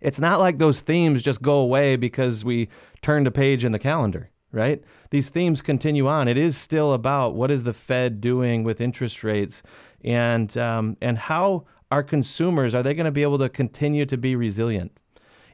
it's 0.00 0.18
not 0.18 0.40
like 0.40 0.56
those 0.56 0.80
themes 0.80 1.22
just 1.22 1.42
go 1.42 1.58
away 1.58 1.96
because 1.96 2.46
we 2.46 2.70
turned 3.02 3.26
a 3.26 3.30
page 3.30 3.62
in 3.62 3.72
the 3.72 3.78
calendar, 3.78 4.30
right? 4.52 4.82
These 5.10 5.28
themes 5.28 5.60
continue 5.60 6.08
on. 6.08 6.28
It 6.28 6.38
is 6.38 6.56
still 6.56 6.94
about 6.94 7.34
what 7.34 7.50
is 7.50 7.64
the 7.64 7.74
Fed 7.74 8.22
doing 8.22 8.64
with 8.64 8.80
interest 8.80 9.22
rates 9.22 9.62
and, 10.02 10.56
um, 10.56 10.96
and 11.02 11.18
how 11.18 11.66
are 11.90 12.02
consumers, 12.02 12.74
are 12.74 12.82
they 12.82 12.94
going 12.94 13.04
to 13.04 13.12
be 13.12 13.22
able 13.22 13.38
to 13.38 13.50
continue 13.50 14.06
to 14.06 14.16
be 14.16 14.34
resilient? 14.34 14.92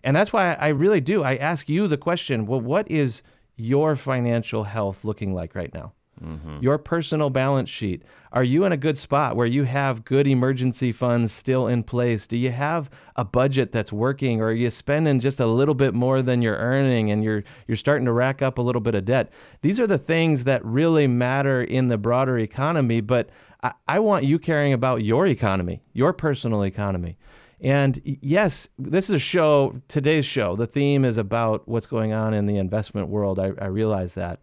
And 0.04 0.14
that's 0.14 0.32
why 0.32 0.54
I 0.54 0.68
really 0.68 1.00
do. 1.00 1.24
I 1.24 1.36
ask 1.36 1.68
you 1.68 1.88
the 1.88 1.96
question 1.96 2.46
well, 2.46 2.60
what 2.60 2.88
is 2.90 3.22
your 3.56 3.96
financial 3.96 4.64
health 4.64 5.04
looking 5.04 5.34
like 5.34 5.54
right 5.54 5.72
now? 5.74 5.92
Mm-hmm. 6.22 6.58
Your 6.60 6.78
personal 6.78 7.28
balance 7.28 7.68
sheet. 7.68 8.02
Are 8.32 8.44
you 8.44 8.64
in 8.64 8.72
a 8.72 8.76
good 8.76 8.96
spot 8.96 9.34
where 9.34 9.46
you 9.46 9.64
have 9.64 10.04
good 10.04 10.28
emergency 10.28 10.92
funds 10.92 11.32
still 11.32 11.66
in 11.66 11.82
place? 11.82 12.28
Do 12.28 12.36
you 12.36 12.50
have 12.50 12.88
a 13.16 13.24
budget 13.24 13.72
that's 13.72 13.92
working 13.92 14.40
or 14.40 14.48
are 14.48 14.52
you 14.52 14.70
spending 14.70 15.18
just 15.18 15.40
a 15.40 15.46
little 15.46 15.74
bit 15.74 15.92
more 15.92 16.22
than 16.22 16.40
you're 16.40 16.56
earning 16.56 17.10
and 17.10 17.24
you're 17.24 17.42
you're 17.66 17.76
starting 17.76 18.04
to 18.04 18.12
rack 18.12 18.42
up 18.42 18.58
a 18.58 18.62
little 18.62 18.80
bit 18.80 18.94
of 18.94 19.04
debt? 19.04 19.32
These 19.62 19.80
are 19.80 19.86
the 19.86 19.98
things 19.98 20.44
that 20.44 20.64
really 20.64 21.06
matter 21.06 21.62
in 21.62 21.88
the 21.88 21.98
broader 21.98 22.38
economy, 22.38 23.00
but 23.00 23.30
I, 23.62 23.72
I 23.88 23.98
want 23.98 24.24
you 24.24 24.38
caring 24.38 24.72
about 24.72 25.02
your 25.02 25.26
economy, 25.26 25.82
your 25.94 26.12
personal 26.12 26.62
economy. 26.62 27.16
And 27.60 28.00
yes, 28.04 28.68
this 28.78 29.08
is 29.08 29.16
a 29.16 29.18
show, 29.18 29.80
today's 29.88 30.26
show. 30.26 30.56
The 30.56 30.66
theme 30.66 31.04
is 31.04 31.18
about 31.18 31.66
what's 31.68 31.86
going 31.86 32.12
on 32.12 32.34
in 32.34 32.46
the 32.46 32.58
investment 32.58 33.08
world. 33.08 33.38
I, 33.38 33.52
I 33.60 33.66
realize 33.66 34.14
that. 34.14 34.42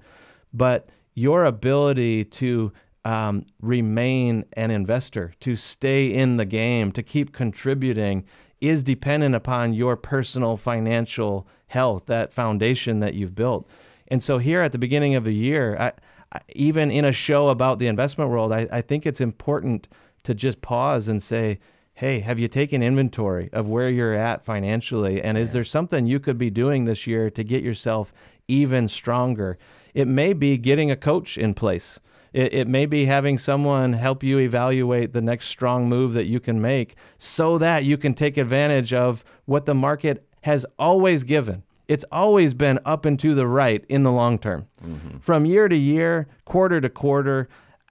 But 0.53 0.89
your 1.13 1.45
ability 1.45 2.25
to 2.25 2.71
um, 3.03 3.45
remain 3.61 4.45
an 4.53 4.71
investor, 4.71 5.33
to 5.41 5.55
stay 5.55 6.07
in 6.07 6.37
the 6.37 6.45
game, 6.45 6.91
to 6.93 7.03
keep 7.03 7.33
contributing, 7.33 8.25
is 8.59 8.83
dependent 8.83 9.33
upon 9.35 9.73
your 9.73 9.97
personal 9.97 10.55
financial 10.55 11.47
health, 11.67 12.05
that 12.05 12.31
foundation 12.31 12.99
that 12.99 13.15
you've 13.15 13.35
built. 13.35 13.67
And 14.09 14.21
so, 14.21 14.37
here 14.37 14.61
at 14.61 14.71
the 14.71 14.77
beginning 14.77 15.15
of 15.15 15.23
the 15.23 15.33
year, 15.33 15.77
I, 15.79 15.93
I, 16.31 16.41
even 16.49 16.91
in 16.91 17.05
a 17.05 17.11
show 17.11 17.49
about 17.49 17.79
the 17.79 17.87
investment 17.87 18.29
world, 18.29 18.51
I, 18.51 18.67
I 18.71 18.81
think 18.81 19.05
it's 19.05 19.21
important 19.21 19.87
to 20.23 20.35
just 20.35 20.61
pause 20.61 21.07
and 21.07 21.23
say, 21.23 21.59
hey, 21.93 22.19
have 22.19 22.39
you 22.39 22.47
taken 22.47 22.81
inventory 22.81 23.49
of 23.53 23.69
where 23.69 23.89
you're 23.89 24.13
at 24.13 24.43
financially? 24.43 25.21
And 25.21 25.37
is 25.37 25.53
there 25.53 25.63
something 25.63 26.05
you 26.05 26.19
could 26.19 26.37
be 26.37 26.49
doing 26.49 26.85
this 26.85 27.05
year 27.05 27.29
to 27.29 27.43
get 27.43 27.63
yourself 27.63 28.13
even 28.47 28.87
stronger? 28.87 29.57
It 29.93 30.07
may 30.07 30.33
be 30.33 30.57
getting 30.57 30.89
a 30.89 30.95
coach 30.95 31.37
in 31.37 31.53
place. 31.53 31.99
It, 32.33 32.53
it 32.53 32.67
may 32.67 32.85
be 32.85 33.05
having 33.05 33.37
someone 33.37 33.93
help 33.93 34.23
you 34.23 34.39
evaluate 34.39 35.13
the 35.13 35.21
next 35.21 35.47
strong 35.47 35.89
move 35.89 36.13
that 36.13 36.27
you 36.27 36.39
can 36.39 36.61
make 36.61 36.95
so 37.17 37.57
that 37.57 37.83
you 37.83 37.97
can 37.97 38.13
take 38.13 38.37
advantage 38.37 38.93
of 38.93 39.23
what 39.45 39.65
the 39.65 39.75
market 39.75 40.25
has 40.41 40.65
always 40.79 41.23
given. 41.23 41.63
It's 41.87 42.05
always 42.11 42.53
been 42.53 42.79
up 42.85 43.03
and 43.05 43.19
to 43.19 43.35
the 43.35 43.47
right 43.47 43.83
in 43.89 44.03
the 44.03 44.11
long 44.11 44.39
term. 44.39 44.65
Mm-hmm. 44.83 45.17
From 45.19 45.45
year 45.45 45.67
to 45.67 45.75
year, 45.75 46.29
quarter 46.45 46.79
to 46.79 46.89
quarter, 46.89 47.49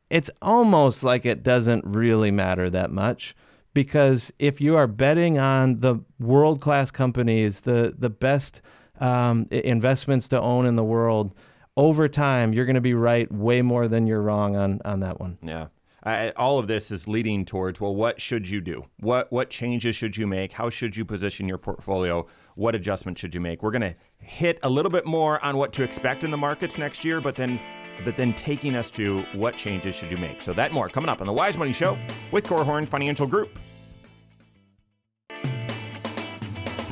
it's 0.08 0.30
almost 0.40 1.04
like 1.04 1.26
it 1.26 1.42
doesn't 1.42 1.84
really 1.84 2.30
matter 2.30 2.70
that 2.70 2.90
much 2.90 3.36
because 3.74 4.32
if 4.38 4.60
you 4.60 4.76
are 4.76 4.86
betting 4.86 5.38
on 5.38 5.80
the 5.80 5.96
world 6.18 6.60
class 6.60 6.90
companies, 6.90 7.60
the 7.60 7.94
the 7.96 8.10
best 8.10 8.62
um, 9.00 9.46
investments 9.50 10.28
to 10.28 10.40
own 10.40 10.66
in 10.66 10.76
the 10.76 10.84
world, 10.84 11.34
over 11.76 12.08
time 12.08 12.52
you're 12.52 12.66
going 12.66 12.74
to 12.74 12.80
be 12.80 12.94
right 12.94 13.30
way 13.32 13.62
more 13.62 13.88
than 13.88 14.06
you're 14.06 14.22
wrong 14.22 14.56
on 14.56 14.80
on 14.84 15.00
that 15.00 15.20
one. 15.20 15.38
Yeah. 15.42 15.68
Uh, 16.02 16.32
all 16.36 16.58
of 16.58 16.66
this 16.66 16.90
is 16.90 17.06
leading 17.06 17.44
towards 17.44 17.78
well 17.78 17.94
what 17.94 18.22
should 18.22 18.48
you 18.48 18.58
do 18.58 18.86
what 19.00 19.30
what 19.30 19.50
changes 19.50 19.94
should 19.94 20.16
you 20.16 20.26
make 20.26 20.52
how 20.52 20.70
should 20.70 20.96
you 20.96 21.04
position 21.04 21.46
your 21.46 21.58
portfolio 21.58 22.26
what 22.54 22.74
adjustments 22.74 23.20
should 23.20 23.34
you 23.34 23.40
make 23.40 23.62
we're 23.62 23.70
going 23.70 23.82
to 23.82 23.94
hit 24.16 24.58
a 24.62 24.70
little 24.70 24.90
bit 24.90 25.04
more 25.04 25.44
on 25.44 25.58
what 25.58 25.74
to 25.74 25.82
expect 25.82 26.24
in 26.24 26.30
the 26.30 26.38
markets 26.38 26.78
next 26.78 27.04
year 27.04 27.20
but 27.20 27.36
then 27.36 27.60
but 28.04 28.16
then 28.16 28.32
taking 28.34 28.74
us 28.76 28.90
to 28.92 29.20
what 29.32 29.56
changes 29.56 29.94
should 29.94 30.10
you 30.10 30.18
make. 30.18 30.40
So 30.40 30.52
that 30.52 30.72
more 30.72 30.88
coming 30.88 31.08
up 31.08 31.20
on 31.20 31.26
the 31.26 31.32
Wise 31.32 31.56
Money 31.56 31.72
Show 31.72 31.98
with 32.32 32.44
Korhorn 32.44 32.86
Financial 32.86 33.26
Group. 33.26 33.58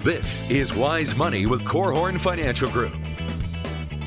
This 0.02 0.48
is 0.48 0.74
Wise 0.74 1.16
Money 1.16 1.46
with 1.46 1.62
Korhorn 1.64 2.18
Financial 2.18 2.70
Group. 2.70 2.96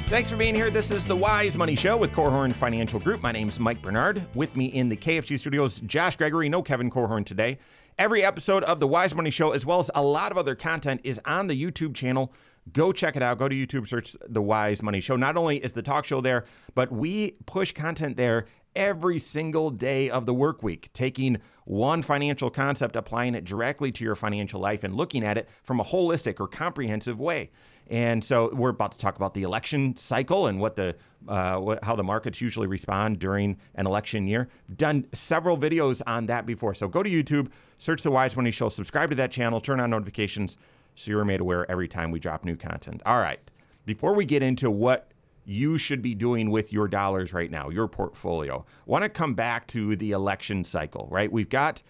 Thanks 0.08 0.30
for 0.30 0.36
being 0.36 0.56
here. 0.56 0.70
This 0.70 0.92
is 0.92 1.06
the 1.06 1.16
Wise 1.16 1.58
Money 1.58 1.76
Show 1.76 1.96
with 1.96 2.12
Korhorn 2.12 2.52
Financial 2.52 3.00
Group. 3.00 3.24
My 3.24 3.32
name's 3.32 3.60
Mike 3.60 3.82
Bernard. 3.82 4.22
With 4.36 4.56
me 4.58 4.66
in 4.66 4.90
the 4.90 4.98
KFG 4.98 5.40
studios, 5.40 5.80
Josh 5.82 6.18
Gregory. 6.18 6.50
No 6.50 6.62
Kevin 6.62 6.90
Korhorn 6.90 7.26
today. 7.26 7.60
Every 7.98 8.24
episode 8.24 8.64
of 8.64 8.80
the 8.80 8.88
Wise 8.88 9.16
Money 9.16 9.30
Show, 9.30 9.52
as 9.52 9.66
well 9.66 9.80
as 9.80 9.90
a 9.96 10.02
lot 10.02 10.32
of 10.32 10.38
other 10.38 10.56
content, 10.56 11.02
is 11.04 11.22
on 11.24 11.48
the 11.48 11.62
YouTube 11.62 11.94
channel 11.94 12.34
Go 12.72 12.92
check 12.92 13.16
it 13.16 13.24
out. 13.24 13.38
Go 13.40 13.50
to 13.50 13.56
YouTube, 13.56 13.88
search 13.88 14.16
The 14.28 14.42
Wise 14.42 14.84
Money 14.84 15.02
Show. 15.02 15.16
Not 15.16 15.36
only 15.36 15.58
is 15.58 15.74
the 15.74 15.82
talk 15.82 16.06
show 16.06 16.22
there, 16.22 16.46
but 16.76 16.92
we 16.92 17.32
push 17.46 17.72
content 17.72 18.18
there 18.18 18.46
every 18.76 19.20
single 19.20 19.72
day 19.72 20.10
of 20.10 20.26
the 20.26 20.34
work 20.34 20.64
week, 20.64 20.90
taking 20.94 21.38
one 21.66 22.02
financial 22.02 22.50
concept, 22.50 22.96
applying 22.96 23.36
it 23.36 23.44
directly 23.46 23.92
to 23.92 24.04
your 24.04 24.16
financial 24.16 24.62
life, 24.62 24.84
and 24.84 24.96
looking 24.96 25.24
at 25.24 25.38
it 25.38 25.50
from 25.64 25.80
a 25.80 25.84
holistic 25.84 26.40
or 26.40 26.48
comprehensive 26.48 27.20
way. 27.20 27.50
And 27.90 28.24
so 28.24 28.54
we're 28.54 28.70
about 28.70 28.94
to 28.94 28.98
talk 28.98 29.16
about 29.18 29.34
the 29.34 29.44
election 29.44 29.98
cycle 29.98 30.48
and 30.48 30.60
what 30.60 30.76
the 30.76 30.96
uh, 31.28 31.58
what, 31.58 31.84
how 31.84 31.96
the 31.96 32.04
markets 32.04 32.42
usually 32.42 32.68
respond 32.68 33.20
during 33.20 33.58
an 33.76 33.86
election 33.86 34.28
year. 34.28 34.48
Done 34.76 35.06
several 35.14 35.58
videos 35.58 36.02
on 36.08 36.28
that 36.28 36.46
before. 36.46 36.74
So 36.74 36.88
go 36.88 37.04
to 37.04 37.10
YouTube, 37.10 37.52
search 37.78 38.02
the 38.02 38.12
Wise 38.12 38.36
Money 38.36 38.52
Show, 38.52 38.70
subscribe 38.70 39.10
to 39.10 39.16
that 39.18 39.30
channel, 39.30 39.60
turn 39.60 39.80
on 39.80 39.90
notifications 39.90 40.58
so 40.96 41.12
you're 41.12 41.26
made 41.26 41.42
aware 41.42 41.70
every 41.70 41.88
time 41.88 42.12
we 42.12 42.20
drop 42.20 42.46
new 42.46 42.56
content. 42.56 43.02
All 43.06 43.20
right. 43.20 43.40
Before 43.86 44.14
we 44.14 44.26
get 44.26 44.44
into 44.44 44.70
what 44.70 45.10
you 45.46 45.78
should 45.78 46.02
be 46.02 46.14
doing 46.14 46.52
with 46.52 46.72
your 46.72 46.88
dollars 46.88 47.34
right 47.34 47.50
now, 47.50 47.70
your 47.70 47.88
portfolio, 47.88 48.66
I 48.68 48.84
want 48.86 49.04
to 49.04 49.10
come 49.10 49.34
back 49.34 49.68
to 49.68 49.96
the 49.96 50.12
election 50.12 50.64
cycle, 50.64 51.08
right? 51.10 51.32
We've 51.32 51.50
got 51.50 51.82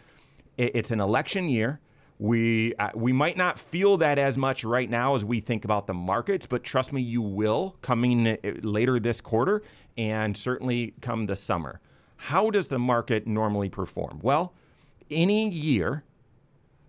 it's 0.58 0.92
an 0.92 1.00
election 1.00 1.50
year. 1.50 1.80
We 2.20 2.76
uh, 2.76 2.92
we 2.94 3.12
might 3.12 3.36
not 3.36 3.60
feel 3.60 3.98
that 3.98 4.20
as 4.20 4.38
much 4.38 4.64
right 4.64 4.90
now 4.90 5.16
as 5.16 5.26
we 5.26 5.40
think 5.40 5.66
about 5.66 5.88
the 5.88 5.94
markets, 5.94 6.46
but 6.46 6.64
trust 6.64 6.94
me, 6.94 7.02
you 7.02 7.22
will 7.22 7.78
coming 7.82 8.28
uh, 8.28 8.38
later 8.62 9.00
this 9.00 9.22
quarter 9.22 9.64
and 9.98 10.38
certainly 10.38 10.94
come 11.02 11.26
the 11.26 11.36
summer. 11.36 11.82
How 12.18 12.52
does 12.52 12.68
the 12.68 12.78
market 12.78 13.26
normally 13.26 13.70
perform? 13.70 14.20
Well, 14.22 14.54
any 15.10 15.50
year 15.50 16.04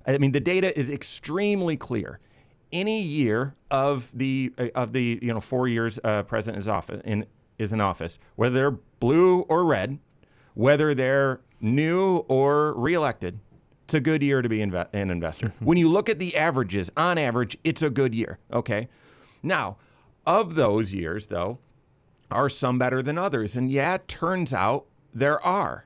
I 0.07 0.19
mean, 0.19 0.33
the 0.33 0.41
data 0.41 0.77
is 0.79 0.91
extremely 0.91 1.77
clear. 1.77 2.21
Any 2.73 3.03
year 3.03 3.55
of 3.71 4.11
the 4.17 4.53
of 4.75 4.93
the 4.93 5.19
you 5.21 5.33
know 5.33 5.41
four 5.41 5.69
years 5.69 6.01
uh, 6.03 6.23
president 6.23 6.61
is 6.61 6.69
office 6.69 7.03
in 7.05 7.27
is 7.59 7.73
in 7.73 7.81
office, 7.81 8.19
whether 8.37 8.55
they're 8.55 8.79
blue 8.99 9.41
or 9.43 9.65
red, 9.65 9.99
whether 10.55 10.95
they're 10.95 11.41
new 11.61 12.19
or 12.29 12.73
reelected, 12.75 13.39
it's 13.85 13.95
a 13.95 14.01
good 14.01 14.23
year 14.23 14.41
to 14.43 14.49
be 14.49 14.59
inve- 14.59 14.89
an 14.93 15.11
investor. 15.11 15.53
when 15.61 15.77
you 15.77 15.89
look 15.89 16.09
at 16.09 16.19
the 16.19 16.37
averages, 16.37 16.91
on 16.97 17.19
average, 17.19 17.59
it's 17.63 17.83
a 17.83 17.91
good 17.91 18.15
year. 18.15 18.39
Okay, 18.53 18.89
now 19.43 19.77
of 20.27 20.55
those 20.55 20.95
years 20.95 21.27
though, 21.27 21.59
are 22.31 22.49
some 22.49 22.79
better 22.79 23.03
than 23.03 23.19
others, 23.19 23.55
and 23.55 23.71
yeah, 23.71 23.95
it 23.95 24.09
turns 24.09 24.55
out 24.55 24.87
there 25.13 25.45
are. 25.45 25.85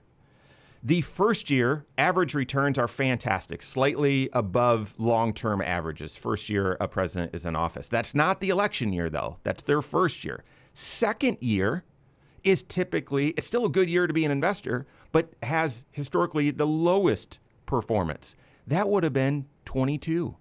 The 0.82 1.00
first 1.00 1.50
year 1.50 1.84
average 1.98 2.34
returns 2.34 2.78
are 2.78 2.88
fantastic, 2.88 3.62
slightly 3.62 4.28
above 4.32 4.94
long 4.98 5.32
term 5.32 5.60
averages. 5.60 6.16
First 6.16 6.48
year 6.48 6.76
a 6.80 6.88
president 6.88 7.34
is 7.34 7.44
in 7.44 7.56
office. 7.56 7.88
That's 7.88 8.14
not 8.14 8.40
the 8.40 8.50
election 8.50 8.92
year, 8.92 9.10
though. 9.10 9.36
That's 9.42 9.62
their 9.62 9.82
first 9.82 10.24
year. 10.24 10.44
Second 10.74 11.38
year 11.40 11.84
is 12.44 12.62
typically, 12.62 13.28
it's 13.30 13.46
still 13.46 13.64
a 13.64 13.70
good 13.70 13.90
year 13.90 14.06
to 14.06 14.12
be 14.12 14.24
an 14.24 14.30
investor, 14.30 14.86
but 15.10 15.32
has 15.42 15.86
historically 15.90 16.50
the 16.50 16.66
lowest 16.66 17.40
performance. 17.66 18.36
That 18.66 18.88
would 18.88 19.02
have 19.02 19.12
been 19.12 19.46
22. 19.64 20.36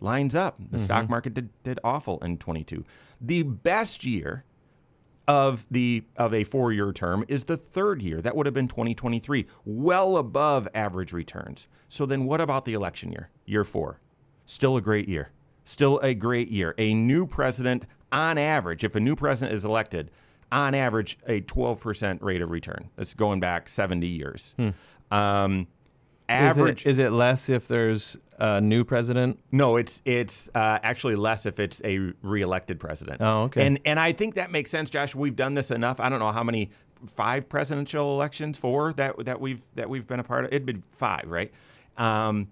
Lines 0.00 0.34
up. 0.34 0.58
The 0.58 0.64
mm-hmm. 0.64 0.76
stock 0.78 1.08
market 1.08 1.34
did, 1.34 1.50
did 1.62 1.80
awful 1.82 2.18
in 2.20 2.38
22. 2.38 2.84
The 3.20 3.42
best 3.42 4.04
year 4.04 4.44
of 5.26 5.66
the 5.70 6.04
of 6.16 6.34
a 6.34 6.44
four-year 6.44 6.92
term 6.92 7.24
is 7.28 7.44
the 7.44 7.56
third 7.56 8.02
year. 8.02 8.20
That 8.20 8.36
would 8.36 8.46
have 8.46 8.54
been 8.54 8.68
2023, 8.68 9.46
well 9.64 10.16
above 10.16 10.68
average 10.74 11.12
returns. 11.12 11.68
So 11.88 12.06
then 12.06 12.24
what 12.24 12.40
about 12.40 12.64
the 12.64 12.74
election 12.74 13.12
year? 13.12 13.30
Year 13.46 13.64
4. 13.64 14.00
Still 14.46 14.76
a 14.76 14.80
great 14.80 15.08
year. 15.08 15.30
Still 15.64 15.98
a 16.00 16.14
great 16.14 16.50
year. 16.50 16.74
A 16.76 16.92
new 16.92 17.26
president 17.26 17.86
on 18.12 18.36
average, 18.38 18.84
if 18.84 18.94
a 18.94 19.00
new 19.00 19.16
president 19.16 19.54
is 19.54 19.64
elected, 19.64 20.10
on 20.52 20.74
average 20.74 21.18
a 21.26 21.40
12% 21.40 22.22
rate 22.22 22.42
of 22.42 22.50
return. 22.50 22.90
That's 22.96 23.14
going 23.14 23.40
back 23.40 23.68
70 23.68 24.06
years. 24.06 24.54
Hmm. 24.56 24.70
Um, 25.10 25.66
average 26.28 26.86
is 26.86 26.98
it, 26.98 27.02
is 27.02 27.08
it 27.10 27.12
less 27.12 27.48
if 27.48 27.68
there's 27.68 28.16
a 28.38 28.60
new 28.60 28.84
president? 28.84 29.38
No, 29.52 29.76
it's 29.76 30.02
it's 30.04 30.50
uh, 30.54 30.78
actually 30.82 31.16
less 31.16 31.46
if 31.46 31.60
it's 31.60 31.80
a 31.84 32.12
reelected 32.22 32.80
president. 32.80 33.18
Oh, 33.20 33.42
okay. 33.42 33.66
And 33.66 33.80
and 33.84 34.00
I 34.00 34.12
think 34.12 34.34
that 34.34 34.50
makes 34.50 34.70
sense, 34.70 34.90
Josh. 34.90 35.14
We've 35.14 35.36
done 35.36 35.54
this 35.54 35.70
enough. 35.70 36.00
I 36.00 36.08
don't 36.08 36.18
know 36.18 36.32
how 36.32 36.42
many 36.42 36.70
five 37.06 37.48
presidential 37.48 38.14
elections, 38.14 38.58
four 38.58 38.92
that 38.94 39.24
that 39.24 39.40
we've 39.40 39.64
that 39.74 39.88
we've 39.88 40.06
been 40.06 40.20
a 40.20 40.24
part 40.24 40.44
of. 40.44 40.52
It'd 40.52 40.66
been 40.66 40.82
five, 40.92 41.24
right? 41.26 41.52
Um, 41.96 42.48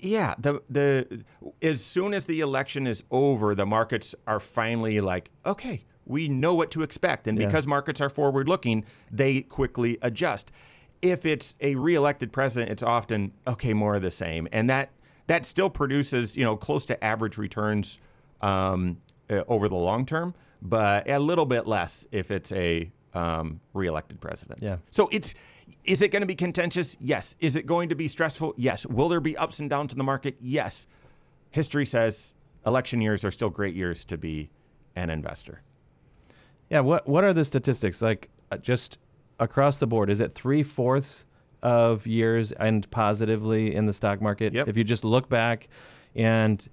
yeah, 0.00 0.34
the 0.38 0.62
the 0.68 1.24
as 1.62 1.82
soon 1.82 2.14
as 2.14 2.26
the 2.26 2.40
election 2.40 2.86
is 2.86 3.04
over, 3.10 3.54
the 3.54 3.66
markets 3.66 4.14
are 4.26 4.40
finally 4.40 5.00
like, 5.00 5.30
okay, 5.46 5.84
we 6.04 6.28
know 6.28 6.54
what 6.54 6.70
to 6.72 6.82
expect, 6.82 7.26
and 7.26 7.38
yeah. 7.38 7.46
because 7.46 7.66
markets 7.66 8.00
are 8.00 8.10
forward 8.10 8.48
looking, 8.48 8.84
they 9.10 9.42
quickly 9.42 9.98
adjust. 10.02 10.52
If 11.02 11.26
it's 11.26 11.56
a 11.60 11.74
reelected 11.74 12.32
president, 12.32 12.70
it's 12.70 12.82
often 12.82 13.32
okay, 13.46 13.74
more 13.74 13.94
of 13.94 14.02
the 14.02 14.10
same, 14.10 14.48
and 14.52 14.70
that 14.70 14.90
that 15.26 15.44
still 15.44 15.70
produces 15.70 16.36
you 16.36 16.44
know 16.44 16.56
close 16.56 16.84
to 16.86 17.04
average 17.04 17.38
returns 17.38 17.98
um, 18.40 18.98
uh, 19.30 19.42
over 19.48 19.68
the 19.68 19.76
long 19.76 20.06
term, 20.06 20.34
but 20.62 21.08
a 21.08 21.18
little 21.18 21.46
bit 21.46 21.66
less 21.66 22.06
if 22.10 22.30
it's 22.30 22.52
a 22.52 22.90
um, 23.14 23.60
reelected 23.72 24.20
president. 24.20 24.62
Yeah. 24.62 24.76
So 24.90 25.08
it's 25.12 25.34
is 25.84 26.02
it 26.02 26.08
going 26.08 26.22
to 26.22 26.26
be 26.26 26.34
contentious? 26.34 26.96
Yes. 27.00 27.36
Is 27.40 27.56
it 27.56 27.66
going 27.66 27.88
to 27.88 27.94
be 27.94 28.08
stressful? 28.08 28.54
Yes. 28.56 28.86
Will 28.86 29.08
there 29.08 29.20
be 29.20 29.36
ups 29.36 29.60
and 29.60 29.70
downs 29.70 29.92
in 29.92 29.98
the 29.98 30.04
market? 30.04 30.36
Yes. 30.40 30.86
History 31.50 31.86
says 31.86 32.34
election 32.66 33.00
years 33.00 33.24
are 33.24 33.30
still 33.30 33.50
great 33.50 33.74
years 33.74 34.04
to 34.06 34.18
be 34.18 34.50
an 34.96 35.10
investor. 35.10 35.62
Yeah. 36.68 36.80
What 36.80 37.08
What 37.08 37.24
are 37.24 37.32
the 37.32 37.44
statistics 37.44 38.02
like? 38.02 38.30
Uh, 38.50 38.58
just 38.58 38.98
across 39.38 39.78
the 39.78 39.86
board, 39.86 40.10
is 40.10 40.20
it 40.20 40.32
three 40.32 40.62
fourths 40.62 41.24
of 41.64 42.06
years 42.06 42.52
and 42.52 42.88
positively 42.90 43.74
in 43.74 43.86
the 43.86 43.92
stock 43.92 44.20
market. 44.20 44.52
Yep. 44.52 44.68
If 44.68 44.76
you 44.76 44.84
just 44.84 45.02
look 45.02 45.28
back, 45.30 45.68
and 46.14 46.64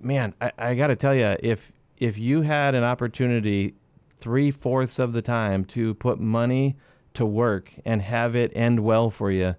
man, 0.00 0.34
I, 0.40 0.52
I 0.56 0.74
got 0.76 0.86
to 0.86 0.96
tell 0.96 1.14
you, 1.14 1.36
if 1.40 1.72
if 1.98 2.16
you 2.16 2.42
had 2.42 2.74
an 2.74 2.84
opportunity 2.84 3.74
three 4.18 4.50
fourths 4.50 4.98
of 4.98 5.12
the 5.12 5.20
time 5.20 5.64
to 5.64 5.94
put 5.94 6.18
money 6.18 6.76
to 7.14 7.26
work 7.26 7.72
and 7.84 8.00
have 8.00 8.36
it 8.36 8.52
end 8.54 8.80
well 8.80 9.10
for 9.10 9.30
you, 9.30 9.56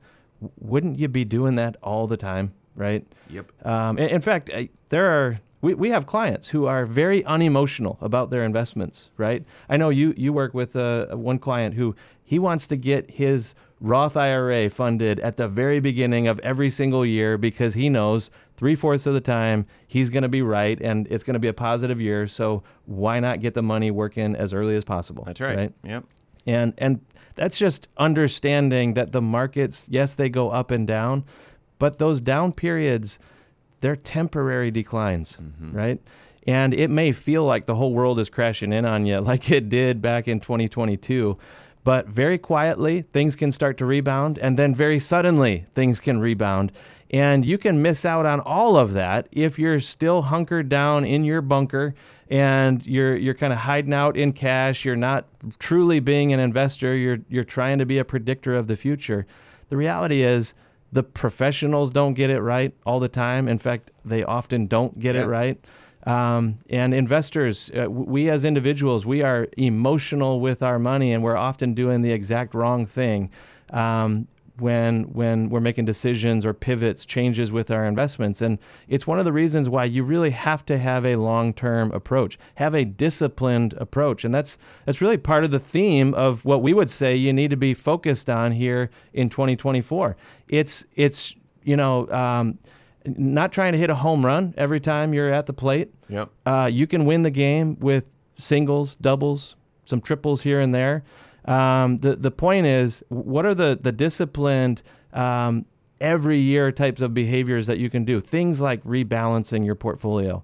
wouldn't 0.57 0.97
you 0.97 1.09
be 1.09 1.25
doing 1.25 1.55
that 1.55 1.75
all 1.83 2.07
the 2.07 2.17
time, 2.17 2.53
right? 2.75 3.05
Yep. 3.29 3.51
Um, 3.65 3.97
in, 3.97 4.09
in 4.09 4.21
fact, 4.21 4.49
I, 4.53 4.69
there 4.89 5.07
are 5.07 5.39
we, 5.61 5.75
we 5.75 5.89
have 5.89 6.05
clients 6.05 6.49
who 6.49 6.65
are 6.65 6.85
very 6.85 7.23
unemotional 7.25 7.97
about 8.01 8.29
their 8.29 8.43
investments, 8.43 9.11
right? 9.17 9.43
I 9.69 9.77
know 9.77 9.89
you 9.89 10.13
you 10.17 10.33
work 10.33 10.53
with 10.53 10.75
uh, 10.75 11.07
one 11.15 11.39
client 11.39 11.75
who 11.75 11.95
he 12.23 12.39
wants 12.39 12.67
to 12.67 12.75
get 12.75 13.11
his 13.11 13.55
Roth 13.79 14.15
IRA 14.15 14.69
funded 14.69 15.19
at 15.19 15.37
the 15.37 15.47
very 15.47 15.79
beginning 15.79 16.27
of 16.27 16.39
every 16.39 16.69
single 16.69 17.05
year 17.05 17.37
because 17.37 17.73
he 17.73 17.89
knows 17.89 18.29
three 18.55 18.75
fourths 18.75 19.07
of 19.07 19.15
the 19.15 19.21
time 19.21 19.65
he's 19.87 20.11
going 20.11 20.21
to 20.21 20.29
be 20.29 20.43
right 20.43 20.79
and 20.81 21.07
it's 21.09 21.23
going 21.23 21.33
to 21.33 21.39
be 21.39 21.47
a 21.47 21.53
positive 21.53 21.99
year. 21.99 22.27
So 22.27 22.61
why 22.85 23.19
not 23.19 23.41
get 23.41 23.55
the 23.55 23.63
money 23.63 23.89
working 23.89 24.35
as 24.35 24.53
early 24.53 24.75
as 24.75 24.85
possible? 24.85 25.23
That's 25.23 25.41
right. 25.41 25.57
right? 25.57 25.73
Yep. 25.83 26.05
And 26.45 26.73
and 26.77 27.01
that's 27.35 27.57
just 27.57 27.87
understanding 27.97 28.93
that 28.93 29.11
the 29.11 29.21
markets, 29.21 29.87
yes, 29.89 30.13
they 30.13 30.29
go 30.29 30.51
up 30.51 30.69
and 30.69 30.87
down, 30.87 31.25
but 31.79 31.97
those 31.97 32.21
down 32.21 32.53
periods, 32.53 33.19
they're 33.81 33.95
temporary 33.95 34.71
declines, 34.71 35.37
mm-hmm. 35.37 35.75
right? 35.75 36.01
And 36.47 36.73
it 36.73 36.89
may 36.89 37.11
feel 37.11 37.45
like 37.45 37.65
the 37.65 37.75
whole 37.75 37.93
world 37.93 38.19
is 38.19 38.29
crashing 38.29 38.73
in 38.73 38.85
on 38.85 39.05
you, 39.05 39.19
like 39.31 39.51
it 39.51 39.69
did 39.69 40.01
back 40.01 40.27
in 40.27 40.39
2022. 40.39 41.37
But 41.83 42.07
very 42.07 42.37
quietly, 42.37 43.01
things 43.01 43.35
can 43.35 43.51
start 43.51 43.77
to 43.77 43.85
rebound, 43.85 44.37
and 44.37 44.57
then 44.57 44.75
very 44.75 44.99
suddenly, 44.99 45.65
things 45.73 45.99
can 45.99 46.19
rebound. 46.19 46.71
And 47.09 47.45
you 47.45 47.57
can 47.57 47.81
miss 47.81 48.05
out 48.05 48.25
on 48.25 48.39
all 48.39 48.77
of 48.77 48.93
that 48.93 49.27
if 49.31 49.59
you're 49.59 49.79
still 49.79 50.21
hunkered 50.21 50.69
down 50.69 51.03
in 51.03 51.25
your 51.25 51.41
bunker 51.41 51.93
and 52.29 52.85
you're 52.87 53.17
you're 53.17 53.33
kind 53.33 53.51
of 53.51 53.59
hiding 53.59 53.93
out 53.93 54.15
in 54.15 54.31
cash. 54.31 54.85
You're 54.85 54.95
not 54.95 55.27
truly 55.59 55.99
being 55.99 56.31
an 56.31 56.39
investor. 56.39 56.95
You're 56.95 57.19
you're 57.27 57.43
trying 57.43 57.79
to 57.79 57.85
be 57.85 57.99
a 57.99 58.05
predictor 58.05 58.53
of 58.53 58.67
the 58.67 58.77
future. 58.77 59.27
The 59.67 59.75
reality 59.75 60.21
is 60.21 60.53
the 60.91 61.03
professionals 61.03 61.91
don't 61.91 62.13
get 62.13 62.29
it 62.29 62.41
right 62.41 62.73
all 62.85 62.99
the 62.99 63.07
time. 63.07 63.47
In 63.47 63.57
fact, 63.57 63.91
they 64.03 64.23
often 64.23 64.67
don't 64.67 64.99
get 64.99 65.15
Yeah. 65.15 65.23
it 65.23 65.27
right. 65.27 65.65
Um, 66.05 66.57
and 66.69 66.93
investors, 66.93 67.69
uh, 67.79 67.89
we 67.89 68.29
as 68.29 68.43
individuals, 68.43 69.05
we 69.05 69.21
are 69.21 69.47
emotional 69.57 70.39
with 70.39 70.63
our 70.63 70.79
money, 70.79 71.13
and 71.13 71.23
we're 71.23 71.37
often 71.37 71.73
doing 71.75 72.01
the 72.01 72.11
exact 72.11 72.55
wrong 72.55 72.85
thing 72.87 73.29
um, 73.71 74.27
when 74.61 75.03
when 75.13 75.49
we're 75.49 75.59
making 75.59 75.85
decisions 75.85 76.45
or 76.45 76.53
pivots, 76.53 77.05
changes 77.05 77.51
with 77.51 77.71
our 77.71 77.85
investments. 77.85 78.41
And 78.41 78.59
it's 78.87 79.05
one 79.05 79.19
of 79.19 79.25
the 79.25 79.33
reasons 79.33 79.67
why 79.67 79.85
you 79.85 80.03
really 80.03 80.29
have 80.29 80.65
to 80.67 80.77
have 80.77 81.05
a 81.05 81.15
long-term 81.17 81.91
approach, 81.91 82.37
have 82.55 82.73
a 82.73 82.85
disciplined 82.85 83.73
approach, 83.73 84.23
and 84.23 84.33
that's 84.33 84.57
that's 84.85 85.01
really 85.01 85.17
part 85.17 85.43
of 85.43 85.51
the 85.51 85.59
theme 85.59 86.13
of 86.13 86.45
what 86.45 86.61
we 86.61 86.73
would 86.73 86.89
say 86.89 87.15
you 87.15 87.33
need 87.33 87.49
to 87.49 87.57
be 87.57 87.73
focused 87.73 88.29
on 88.29 88.51
here 88.51 88.89
in 89.13 89.29
2024. 89.29 90.15
It's 90.47 90.85
it's 90.95 91.35
you 91.63 91.75
know. 91.75 92.07
Um, 92.09 92.59
not 93.05 93.51
trying 93.51 93.71
to 93.71 93.79
hit 93.79 93.89
a 93.89 93.95
home 93.95 94.23
run 94.23 94.53
every 94.57 94.79
time 94.79 95.11
you're 95.11 95.33
at 95.33 95.47
the 95.47 95.53
plate. 95.53 95.91
Yep. 96.09 96.29
Uh, 96.45 96.69
you 96.71 96.85
can 96.85 97.05
win 97.05 97.23
the 97.23 97.31
game 97.31 97.75
with 97.79 98.11
singles, 98.35 98.95
doubles, 98.95 99.55
some 99.85 100.01
triples 100.01 100.41
here 100.41 100.59
and 100.59 100.73
there. 100.73 101.03
Um, 101.45 101.97
the 101.97 102.15
the 102.15 102.31
point 102.31 102.65
is, 102.65 103.03
what 103.09 103.45
are 103.45 103.55
the 103.55 103.77
the 103.81 103.91
disciplined 103.91 104.81
um, 105.13 105.65
every 105.99 106.37
year 106.37 106.71
types 106.71 107.01
of 107.01 107.13
behaviors 107.13 107.67
that 107.67 107.79
you 107.79 107.89
can 107.89 108.05
do? 108.05 108.21
Things 108.21 108.61
like 108.61 108.83
rebalancing 108.83 109.65
your 109.65 109.75
portfolio. 109.75 110.43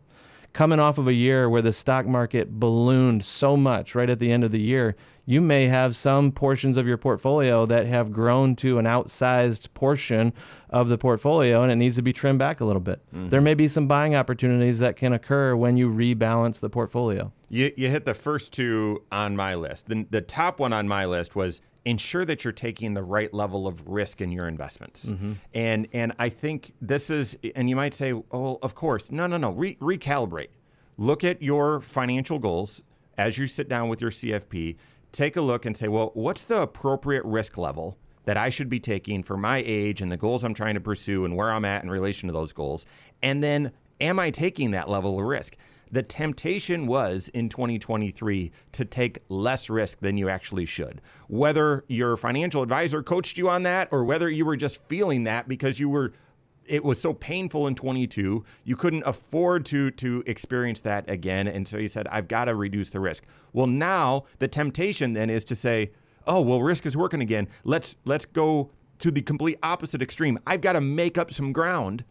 Coming 0.53 0.79
off 0.79 0.97
of 0.97 1.07
a 1.07 1.13
year 1.13 1.49
where 1.49 1.61
the 1.61 1.71
stock 1.71 2.05
market 2.05 2.59
ballooned 2.59 3.23
so 3.23 3.55
much 3.55 3.93
right 3.93 4.09
at 4.09 4.19
the 4.19 4.31
end 4.31 4.43
of 4.43 4.51
the 4.51 4.59
year, 4.59 4.95
you 5.25 5.41
may 5.41 5.67
have 5.67 5.95
some 5.95 6.31
portions 6.31 6.77
of 6.77 6.87
your 6.87 6.97
portfolio 6.97 7.65
that 7.65 7.85
have 7.85 8.11
grown 8.11 8.55
to 8.55 8.79
an 8.79 8.85
outsized 8.85 9.71
portion 9.73 10.33
of 10.69 10.87
the 10.87 10.97
portfolio 10.97 11.63
and 11.63 11.71
it 11.71 11.75
needs 11.75 11.97
to 11.97 12.01
be 12.01 12.13
trimmed 12.13 12.39
back 12.39 12.61
a 12.61 12.65
little 12.65 12.81
bit. 12.81 13.05
Mm-hmm. 13.07 13.29
There 13.29 13.41
may 13.41 13.53
be 13.53 13.67
some 13.67 13.87
buying 13.87 14.15
opportunities 14.15 14.79
that 14.79 14.95
can 14.95 15.13
occur 15.13 15.55
when 15.55 15.77
you 15.77 15.93
rebalance 15.93 16.59
the 16.61 16.69
portfolio. 16.69 17.31
You, 17.49 17.71
you 17.75 17.89
hit 17.89 18.05
the 18.05 18.13
first 18.13 18.53
two 18.53 19.03
on 19.11 19.35
my 19.35 19.55
list. 19.55 19.89
The, 19.89 20.07
the 20.09 20.21
top 20.21 20.59
one 20.59 20.73
on 20.73 20.87
my 20.87 21.05
list 21.05 21.35
was 21.35 21.61
ensure 21.87 22.25
that 22.25 22.43
you're 22.43 22.51
taking 22.51 22.93
the 22.93 23.03
right 23.03 23.33
level 23.33 23.65
of 23.65 23.87
risk 23.87 24.19
in 24.19 24.29
your 24.29 24.45
investments. 24.47 25.05
Mm-hmm. 25.05 25.33
And 25.53 25.87
and 25.93 26.13
I 26.19 26.27
think 26.27 26.73
this 26.81 27.09
is, 27.09 27.37
and 27.55 27.69
you 27.69 27.77
might 27.77 27.93
say, 27.93 28.13
oh, 28.13 28.59
of 28.61 28.75
course, 28.75 29.09
no, 29.09 29.25
no, 29.25 29.37
no, 29.37 29.51
Re- 29.51 29.77
recalibrate. 29.77 30.49
Look 30.97 31.23
at 31.23 31.41
your 31.41 31.79
financial 31.79 32.39
goals 32.39 32.83
as 33.17 33.37
you 33.37 33.47
sit 33.47 33.69
down 33.69 33.87
with 33.87 34.01
your 34.01 34.11
CFP. 34.11 34.75
Take 35.13 35.37
a 35.37 35.41
look 35.41 35.65
and 35.65 35.77
say, 35.77 35.87
well, 35.87 36.11
what's 36.13 36.43
the 36.43 36.61
appropriate 36.61 37.23
risk 37.23 37.57
level 37.57 37.97
that 38.25 38.35
I 38.35 38.49
should 38.49 38.69
be 38.69 38.81
taking 38.81 39.23
for 39.23 39.37
my 39.37 39.63
age 39.65 40.01
and 40.01 40.11
the 40.11 40.17
goals 40.17 40.43
I'm 40.43 40.53
trying 40.53 40.73
to 40.73 40.81
pursue 40.81 41.23
and 41.23 41.37
where 41.37 41.49
I'm 41.49 41.63
at 41.63 41.83
in 41.83 41.89
relation 41.89 42.27
to 42.27 42.33
those 42.33 42.51
goals? 42.51 42.85
And 43.23 43.41
then, 43.41 43.71
am 44.01 44.19
I 44.19 44.29
taking 44.29 44.71
that 44.71 44.89
level 44.89 45.17
of 45.17 45.25
risk? 45.25 45.55
The 45.91 46.03
temptation 46.03 46.87
was 46.87 47.29
in 47.29 47.49
2023 47.49 48.51
to 48.73 48.85
take 48.85 49.19
less 49.29 49.69
risk 49.69 49.99
than 49.99 50.17
you 50.17 50.29
actually 50.29 50.65
should. 50.65 51.01
Whether 51.27 51.83
your 51.87 52.17
financial 52.17 52.61
advisor 52.61 53.03
coached 53.03 53.37
you 53.37 53.49
on 53.49 53.63
that 53.63 53.89
or 53.91 54.03
whether 54.03 54.29
you 54.29 54.45
were 54.45 54.57
just 54.57 54.83
feeling 54.87 55.23
that 55.25 55.47
because 55.47 55.79
you 55.79 55.89
were 55.89 56.13
it 56.65 56.83
was 56.83 56.99
so 56.99 57.13
painful 57.13 57.65
in 57.65 57.75
22 57.75 58.43
you 58.65 58.75
couldn't 58.75 59.03
afford 59.05 59.65
to 59.65 59.89
to 59.91 60.21
experience 60.27 60.81
that 60.81 61.09
again 61.09 61.47
and 61.47 61.65
so 61.65 61.77
you 61.77 61.87
said 61.87 62.05
I've 62.09 62.27
got 62.27 62.45
to 62.45 62.55
reduce 62.55 62.89
the 62.89 62.99
risk. 62.99 63.23
Well, 63.53 63.67
now 63.67 64.25
the 64.39 64.47
temptation 64.47 65.13
then 65.13 65.29
is 65.29 65.45
to 65.45 65.55
say, 65.55 65.91
"Oh, 66.25 66.41
well 66.41 66.61
risk 66.61 66.85
is 66.85 66.97
working 66.97 67.21
again. 67.21 67.47
Let's 67.63 67.95
let's 68.05 68.25
go 68.25 68.71
to 68.99 69.11
the 69.11 69.21
complete 69.21 69.57
opposite 69.63 70.01
extreme. 70.01 70.37
I've 70.45 70.61
got 70.61 70.73
to 70.73 70.81
make 70.81 71.17
up 71.17 71.31
some 71.31 71.53
ground." 71.53 72.03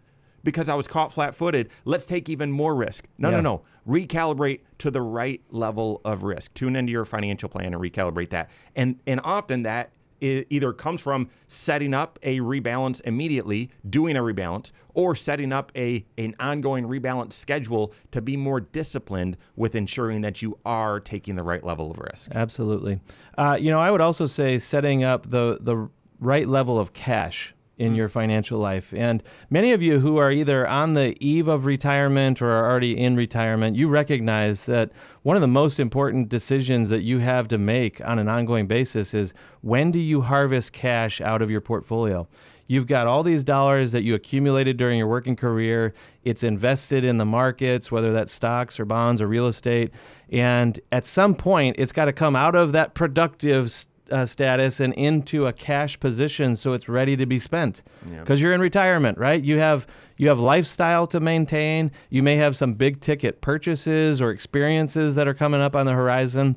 Because 0.46 0.68
I 0.68 0.74
was 0.76 0.86
caught 0.86 1.12
flat 1.12 1.34
footed. 1.34 1.68
Let's 1.84 2.06
take 2.06 2.30
even 2.30 2.50
more 2.52 2.74
risk. 2.74 3.06
No, 3.18 3.28
Yeah. 3.30 3.40
no, 3.40 3.42
no. 3.42 3.62
Recalibrate 4.00 4.60
to 4.78 4.90
the 4.92 5.02
right 5.02 5.42
level 5.50 6.00
of 6.04 6.22
risk. 6.22 6.54
Tune 6.54 6.76
into 6.76 6.92
your 6.92 7.04
financial 7.04 7.48
plan 7.48 7.74
and 7.74 7.82
recalibrate 7.82 8.30
that. 8.30 8.48
And 8.74 9.00
and 9.06 9.20
often 9.24 9.64
that 9.64 9.90
either 10.20 10.72
comes 10.72 11.02
from 11.02 11.28
setting 11.46 11.92
up 11.92 12.18
a 12.22 12.38
rebalance 12.38 13.02
immediately, 13.02 13.68
doing 13.90 14.16
a 14.16 14.20
rebalance, 14.20 14.70
or 14.94 15.14
setting 15.14 15.52
up 15.52 15.70
a 15.76 16.06
an 16.16 16.34
ongoing 16.40 16.84
rebalance 16.86 17.32
schedule 17.34 17.92
to 18.12 18.22
be 18.22 18.36
more 18.36 18.60
disciplined 18.60 19.36
with 19.56 19.74
ensuring 19.74 20.20
that 20.22 20.40
you 20.40 20.56
are 20.64 21.00
taking 21.00 21.34
the 21.34 21.42
right 21.42 21.64
level 21.64 21.90
of 21.90 21.98
risk. 21.98 22.30
Absolutely. 22.34 23.00
Uh, 23.36 23.58
you 23.60 23.70
know, 23.70 23.80
I 23.80 23.90
would 23.90 24.00
also 24.00 24.26
say 24.26 24.58
setting 24.58 25.02
up 25.04 25.28
the 25.28 25.58
the 25.60 25.90
right 26.20 26.46
level 26.46 26.78
of 26.78 26.92
cash 26.94 27.52
in 27.78 27.92
mm. 27.92 27.96
your 27.96 28.08
financial 28.08 28.58
life. 28.58 28.92
And 28.94 29.22
many 29.50 29.72
of 29.72 29.82
you 29.82 30.00
who 30.00 30.16
are 30.16 30.30
either 30.30 30.66
on 30.66 30.94
the 30.94 31.16
eve 31.20 31.48
of 31.48 31.66
retirement 31.66 32.40
or 32.40 32.50
are 32.50 32.70
already 32.70 32.98
in 32.98 33.16
retirement, 33.16 33.76
you 33.76 33.88
recognize 33.88 34.66
that 34.66 34.92
one 35.22 35.36
of 35.36 35.40
the 35.40 35.46
most 35.46 35.78
important 35.78 36.28
decisions 36.28 36.90
that 36.90 37.02
you 37.02 37.18
have 37.18 37.48
to 37.48 37.58
make 37.58 38.06
on 38.06 38.18
an 38.18 38.28
ongoing 38.28 38.66
basis 38.66 39.14
is 39.14 39.34
when 39.60 39.90
do 39.90 39.98
you 39.98 40.22
harvest 40.22 40.72
cash 40.72 41.20
out 41.20 41.42
of 41.42 41.50
your 41.50 41.60
portfolio? 41.60 42.26
You've 42.68 42.86
got 42.86 43.06
all 43.06 43.22
these 43.22 43.44
dollars 43.44 43.92
that 43.92 44.02
you 44.02 44.14
accumulated 44.14 44.76
during 44.76 44.98
your 44.98 45.06
working 45.06 45.36
career. 45.36 45.94
It's 46.24 46.42
invested 46.42 47.04
in 47.04 47.16
the 47.16 47.24
markets, 47.24 47.92
whether 47.92 48.12
that's 48.12 48.32
stocks 48.32 48.80
or 48.80 48.84
bonds 48.84 49.22
or 49.22 49.28
real 49.28 49.46
estate. 49.46 49.92
And 50.30 50.78
at 50.90 51.06
some 51.06 51.34
point, 51.34 51.76
it's 51.78 51.92
got 51.92 52.06
to 52.06 52.12
come 52.12 52.34
out 52.34 52.56
of 52.56 52.72
that 52.72 52.94
productive 52.94 53.72
uh, 54.10 54.26
status 54.26 54.80
and 54.80 54.92
into 54.94 55.46
a 55.46 55.52
cash 55.52 55.98
position 55.98 56.56
so 56.56 56.72
it's 56.72 56.88
ready 56.88 57.16
to 57.16 57.26
be 57.26 57.38
spent. 57.38 57.82
Because 58.20 58.40
you're 58.40 58.54
in 58.54 58.60
retirement 58.60 59.18
right? 59.18 59.42
You 59.42 59.58
have 59.58 59.86
you 60.16 60.28
have 60.28 60.38
lifestyle 60.38 61.06
to 61.08 61.20
maintain. 61.20 61.90
You 62.08 62.22
may 62.22 62.36
have 62.36 62.56
some 62.56 62.74
big 62.74 63.00
ticket 63.00 63.40
purchases 63.40 64.22
or 64.22 64.30
experiences 64.30 65.14
that 65.16 65.28
are 65.28 65.34
coming 65.34 65.60
up 65.60 65.76
on 65.76 65.86
the 65.86 65.92
horizon. 65.92 66.56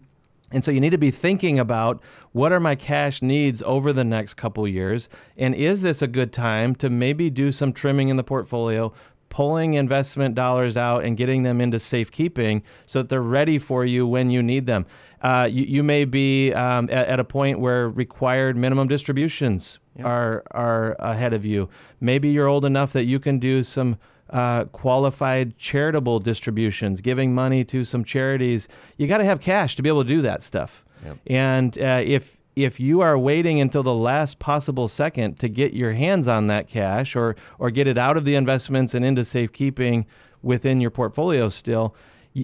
And 0.52 0.64
so 0.64 0.72
you 0.72 0.80
need 0.80 0.92
to 0.92 0.98
be 0.98 1.12
thinking 1.12 1.60
about 1.60 2.02
what 2.32 2.52
are 2.52 2.60
my 2.60 2.76
cash 2.76 3.22
needs 3.22 3.62
over 3.64 3.94
the 3.94 4.04
next 4.04 4.34
couple 4.34 4.68
years? 4.68 5.08
And 5.38 5.54
is 5.54 5.82
this 5.82 6.02
a 6.02 6.08
good 6.08 6.34
time 6.34 6.74
to 6.76 6.90
maybe 6.90 7.30
do 7.30 7.52
some 7.52 7.72
trimming 7.72 8.10
in 8.10 8.18
the 8.18 8.24
portfolio 8.24 8.92
pulling 9.30 9.76
investment 9.76 10.36
dollars 10.36 10.76
out 10.76 11.04
and 11.04 11.16
getting 11.16 11.44
them 11.44 11.62
into 11.62 11.80
safekeeping 11.80 12.64
so 12.86 13.02
that 13.02 13.10
they're 13.10 13.22
ready 13.22 13.58
for 13.58 13.86
you 13.86 14.06
when 14.06 14.30
you 14.30 14.44
need 14.44 14.66
them. 14.66 14.86
Uh, 15.22 15.48
you, 15.52 15.66
you 15.66 15.84
may 15.84 16.06
be 16.06 16.54
um, 16.54 16.90
at, 16.92 17.08
at 17.08 17.20
a 17.20 17.24
point 17.24 17.60
where 17.60 17.90
required 17.90 18.56
minimum 18.56 18.88
distributions 18.88 19.80
are 20.04 20.44
are 20.52 20.96
ahead 21.00 21.34
of 21.34 21.46
you. 21.46 21.70
Maybe 22.00 22.30
you're 22.30 22.48
old 22.48 22.66
enough 22.66 22.94
that 22.94 23.04
you 23.04 23.20
can 23.20 23.40
do 23.40 23.64
some 23.64 23.98
uh, 24.30 24.66
qualified 24.66 25.58
charitable 25.58 26.20
distributions, 26.20 27.02
giving 27.02 27.34
money 27.34 27.64
to 27.66 27.84
some 27.84 28.04
charities. 28.04 28.68
You 28.98 29.08
got 29.08 29.18
to 29.18 29.26
have 29.26 29.42
cash 29.42 29.76
to 29.76 29.84
be 29.84 29.90
able 29.90 30.04
to 30.04 30.08
do 30.08 30.22
that 30.22 30.42
stuff. 30.42 30.86
And 31.28 31.78
uh, 31.78 32.02
if 32.06 32.38
if 32.56 32.80
you 32.80 33.02
are 33.02 33.18
waiting 33.18 33.62
until 33.62 33.84
the 33.84 33.94
last 33.94 34.40
possible 34.40 34.88
second 34.88 35.40
to 35.40 35.48
get 35.48 35.74
your 35.74 35.94
hands 35.94 36.28
on 36.28 36.48
that 36.48 36.68
cash 36.68 37.16
or 37.16 37.36
or 37.58 37.72
get 37.72 37.88
it 37.88 37.98
out 37.98 38.18
of 38.18 38.26
the 38.26 38.36
investments 38.36 38.94
and 38.94 39.06
into 39.06 39.24
safekeeping 39.24 40.06
within 40.42 40.80
your 40.82 40.92
portfolio 40.92 41.50
still, 41.50 41.96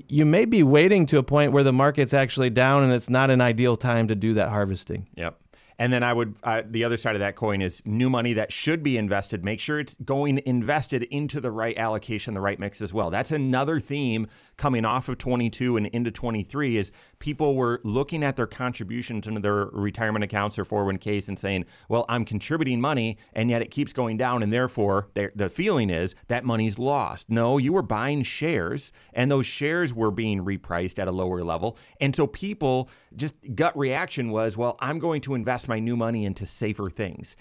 you 0.08 0.26
may 0.26 0.46
be 0.46 0.64
waiting 0.64 1.06
to 1.08 1.18
a 1.18 1.24
point 1.24 1.52
where 1.52 1.64
the 1.64 1.74
market's 1.74 2.14
actually 2.14 2.50
down 2.50 2.84
and 2.84 2.92
it's 2.92 3.10
not 3.10 3.30
an 3.30 3.42
ideal 3.42 3.78
time 3.78 4.08
to 4.08 4.16
do 4.16 4.34
that 4.34 4.50
harvesting. 4.50 5.08
Yep. 5.16 5.38
And 5.78 5.92
then 5.92 6.04
I 6.04 6.14
would, 6.14 6.38
uh, 6.44 6.64
the 6.66 6.84
other 6.84 6.98
side 6.98 7.16
of 7.16 7.20
that 7.20 7.36
coin 7.36 7.62
is 7.62 7.82
new 7.86 8.10
money 8.10 8.34
that 8.34 8.52
should 8.52 8.84
be 8.84 8.98
invested. 8.98 9.44
Make 9.44 9.60
sure 9.60 9.80
it's 9.80 9.96
going 9.96 10.42
invested 10.46 11.04
into 11.04 11.42
the 11.42 11.52
right 11.52 11.78
allocation, 11.78 12.34
the 12.34 12.42
right 12.42 12.60
mix 12.60 12.82
as 12.82 12.94
well. 12.94 13.10
That's 13.10 13.32
another 13.32 13.80
theme 13.80 14.28
coming 14.58 14.86
off 14.86 15.10
of 15.10 15.18
22 15.18 15.78
and 15.78 15.88
into 15.88 16.12
23 16.12 16.78
is 16.78 16.92
people 17.20 17.56
were 17.56 17.82
looking 17.84 18.24
at 18.24 18.36
their 18.36 18.48
contributions 18.48 19.28
into 19.28 19.42
their 19.42 19.66
retirement 19.66 20.24
accounts 20.24 20.58
or 20.58 20.64
401ks 20.64 21.28
and 21.28 21.38
saying, 21.38 21.66
well, 21.90 22.06
I'm 22.08 22.24
contributing 22.24 22.80
money 22.80 23.18
and 23.34 23.50
yet 23.50 23.62
it 23.62 23.72
keeps 23.72 23.92
going 23.92 24.18
down. 24.18 24.44
And 24.44 24.54
therefore, 24.54 25.10
the 25.14 25.50
feeling 25.50 25.90
is 25.90 26.16
that 26.28 26.46
money's 26.46 26.80
lost. 26.80 27.30
No, 27.30 27.58
you 27.58 27.74
were 27.74 27.82
buying 27.82 28.24
shares 28.24 28.94
and 29.14 29.30
those 29.30 29.46
shares 29.46 29.94
were 29.94 30.12
being 30.12 30.46
repriced 30.46 31.00
at 31.00 31.08
a 31.08 31.12
lower 31.12 31.44
level. 31.44 31.78
And 32.00 32.16
so 32.16 32.28
people 32.28 32.90
just 33.16 33.36
gut 33.56 33.78
reaction 33.78 34.32
was, 34.32 34.56
well, 34.56 34.78
I'm 34.80 35.00
going 35.00 35.22
to 35.22 35.36
invest 35.36 35.65
my 35.68 35.80
new 35.80 35.96
money 35.96 36.26
into 36.26 36.46
safer 36.46 36.90
things. 36.90 37.36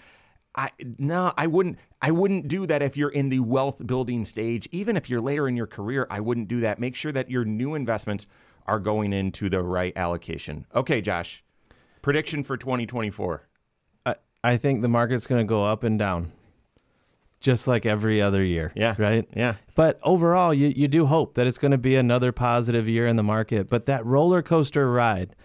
I 0.55 0.69
no, 0.97 1.33
I 1.37 1.47
wouldn't 1.47 1.79
I 2.01 2.11
wouldn't 2.11 2.47
do 2.47 2.65
that 2.67 2.81
if 2.81 2.95
you're 2.95 3.09
in 3.09 3.29
the 3.29 3.39
wealth 3.39 3.85
building 3.85 4.25
stage. 4.25 4.67
Even 4.71 4.95
if 4.95 5.09
you're 5.09 5.21
later 5.21 5.47
in 5.47 5.57
your 5.57 5.67
career, 5.67 6.07
I 6.09 6.21
wouldn't 6.21 6.47
do 6.47 6.61
that. 6.61 6.79
Make 6.79 6.95
sure 6.95 7.11
that 7.11 7.29
your 7.29 7.45
new 7.45 7.75
investments 7.75 8.27
are 8.67 8.79
going 8.79 9.13
into 9.13 9.49
the 9.49 9.63
right 9.63 9.93
allocation. 9.95 10.65
Okay, 10.73 11.01
Josh. 11.01 11.43
Prediction 12.01 12.43
for 12.43 12.57
2024. 12.57 13.47
I, 14.05 14.15
I 14.43 14.57
think 14.57 14.81
the 14.81 14.87
market's 14.87 15.27
going 15.27 15.45
to 15.45 15.49
go 15.49 15.65
up 15.65 15.83
and 15.83 15.97
down. 15.99 16.31
Just 17.39 17.67
like 17.67 17.85
every 17.85 18.21
other 18.21 18.43
year. 18.43 18.71
Yeah. 18.75 18.95
Right? 18.97 19.27
Yeah. 19.35 19.55
But 19.75 19.99
overall, 20.01 20.53
you, 20.53 20.67
you 20.75 20.87
do 20.87 21.05
hope 21.05 21.35
that 21.35 21.45
it's 21.45 21.57
going 21.57 21.71
to 21.71 21.77
be 21.77 21.95
another 21.95 22.31
positive 22.31 22.87
year 22.87 23.07
in 23.07 23.17
the 23.17 23.23
market. 23.23 23.69
But 23.69 23.85
that 23.85 24.05
roller 24.05 24.41
coaster 24.41 24.89
ride, 24.89 25.35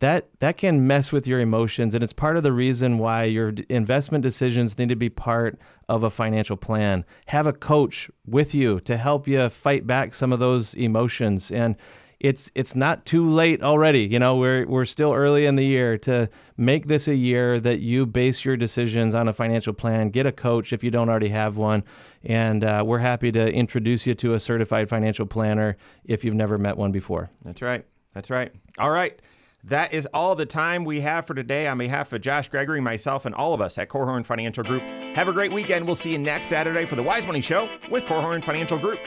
that 0.00 0.28
that 0.40 0.56
can 0.56 0.86
mess 0.86 1.12
with 1.12 1.26
your 1.26 1.40
emotions 1.40 1.94
and 1.94 2.02
it's 2.02 2.12
part 2.12 2.36
of 2.36 2.42
the 2.42 2.52
reason 2.52 2.98
why 2.98 3.24
your 3.24 3.54
investment 3.68 4.22
decisions 4.22 4.78
need 4.78 4.88
to 4.88 4.96
be 4.96 5.08
part 5.08 5.58
of 5.88 6.02
a 6.02 6.10
financial 6.10 6.56
plan. 6.56 7.04
Have 7.26 7.46
a 7.46 7.52
coach 7.52 8.10
with 8.26 8.54
you 8.54 8.80
to 8.80 8.96
help 8.96 9.28
you 9.28 9.48
fight 9.48 9.86
back 9.86 10.14
some 10.14 10.32
of 10.32 10.40
those 10.40 10.74
emotions 10.74 11.50
and 11.50 11.76
it's 12.20 12.50
it's 12.54 12.74
not 12.74 13.04
too 13.04 13.28
late 13.28 13.62
already 13.62 14.00
you 14.00 14.18
know 14.18 14.36
we're 14.36 14.66
we're 14.66 14.84
still 14.84 15.12
early 15.12 15.46
in 15.46 15.56
the 15.56 15.64
year 15.64 15.98
to 15.98 16.28
make 16.56 16.86
this 16.86 17.06
a 17.06 17.14
year 17.14 17.60
that 17.60 17.80
you 17.80 18.06
base 18.06 18.44
your 18.44 18.56
decisions 18.56 19.14
on 19.14 19.28
a 19.28 19.32
financial 19.32 19.72
plan. 19.72 20.08
Get 20.10 20.26
a 20.26 20.32
coach 20.32 20.72
if 20.72 20.82
you 20.82 20.90
don't 20.90 21.08
already 21.08 21.28
have 21.28 21.56
one 21.56 21.84
and 22.24 22.64
uh, 22.64 22.82
we're 22.86 22.98
happy 22.98 23.30
to 23.32 23.52
introduce 23.52 24.06
you 24.06 24.14
to 24.14 24.34
a 24.34 24.40
certified 24.40 24.88
financial 24.88 25.26
planner 25.26 25.76
if 26.04 26.24
you've 26.24 26.34
never 26.34 26.58
met 26.58 26.76
one 26.76 26.92
before. 26.92 27.30
That's 27.44 27.62
right. 27.62 27.84
That's 28.12 28.30
right. 28.30 28.52
All 28.78 28.90
right 28.90 29.20
that 29.64 29.94
is 29.94 30.06
all 30.12 30.34
the 30.34 30.46
time 30.46 30.84
we 30.84 31.00
have 31.00 31.26
for 31.26 31.34
today. 31.34 31.66
On 31.66 31.78
behalf 31.78 32.12
of 32.12 32.20
Josh 32.20 32.48
Gregory, 32.48 32.80
myself, 32.80 33.24
and 33.24 33.34
all 33.34 33.54
of 33.54 33.60
us 33.60 33.78
at 33.78 33.88
Korhorn 33.88 34.24
Financial 34.24 34.62
Group, 34.62 34.82
have 35.14 35.28
a 35.28 35.32
great 35.32 35.52
weekend. 35.52 35.86
We'll 35.86 35.94
see 35.94 36.12
you 36.12 36.18
next 36.18 36.48
Saturday 36.48 36.84
for 36.84 36.96
the 36.96 37.02
Wise 37.02 37.26
Money 37.26 37.40
Show 37.40 37.68
with 37.90 38.04
Korhorn 38.04 38.44
Financial 38.44 38.78
Group. 38.78 38.98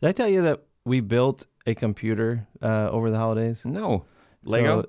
Did 0.00 0.08
I 0.08 0.12
tell 0.12 0.28
you 0.28 0.42
that 0.42 0.62
we 0.84 1.00
built 1.00 1.46
a 1.66 1.74
computer 1.74 2.46
uh, 2.60 2.90
over 2.90 3.10
the 3.10 3.16
holidays? 3.16 3.64
No. 3.64 4.04
Lego? 4.44 4.82
So 4.82 4.88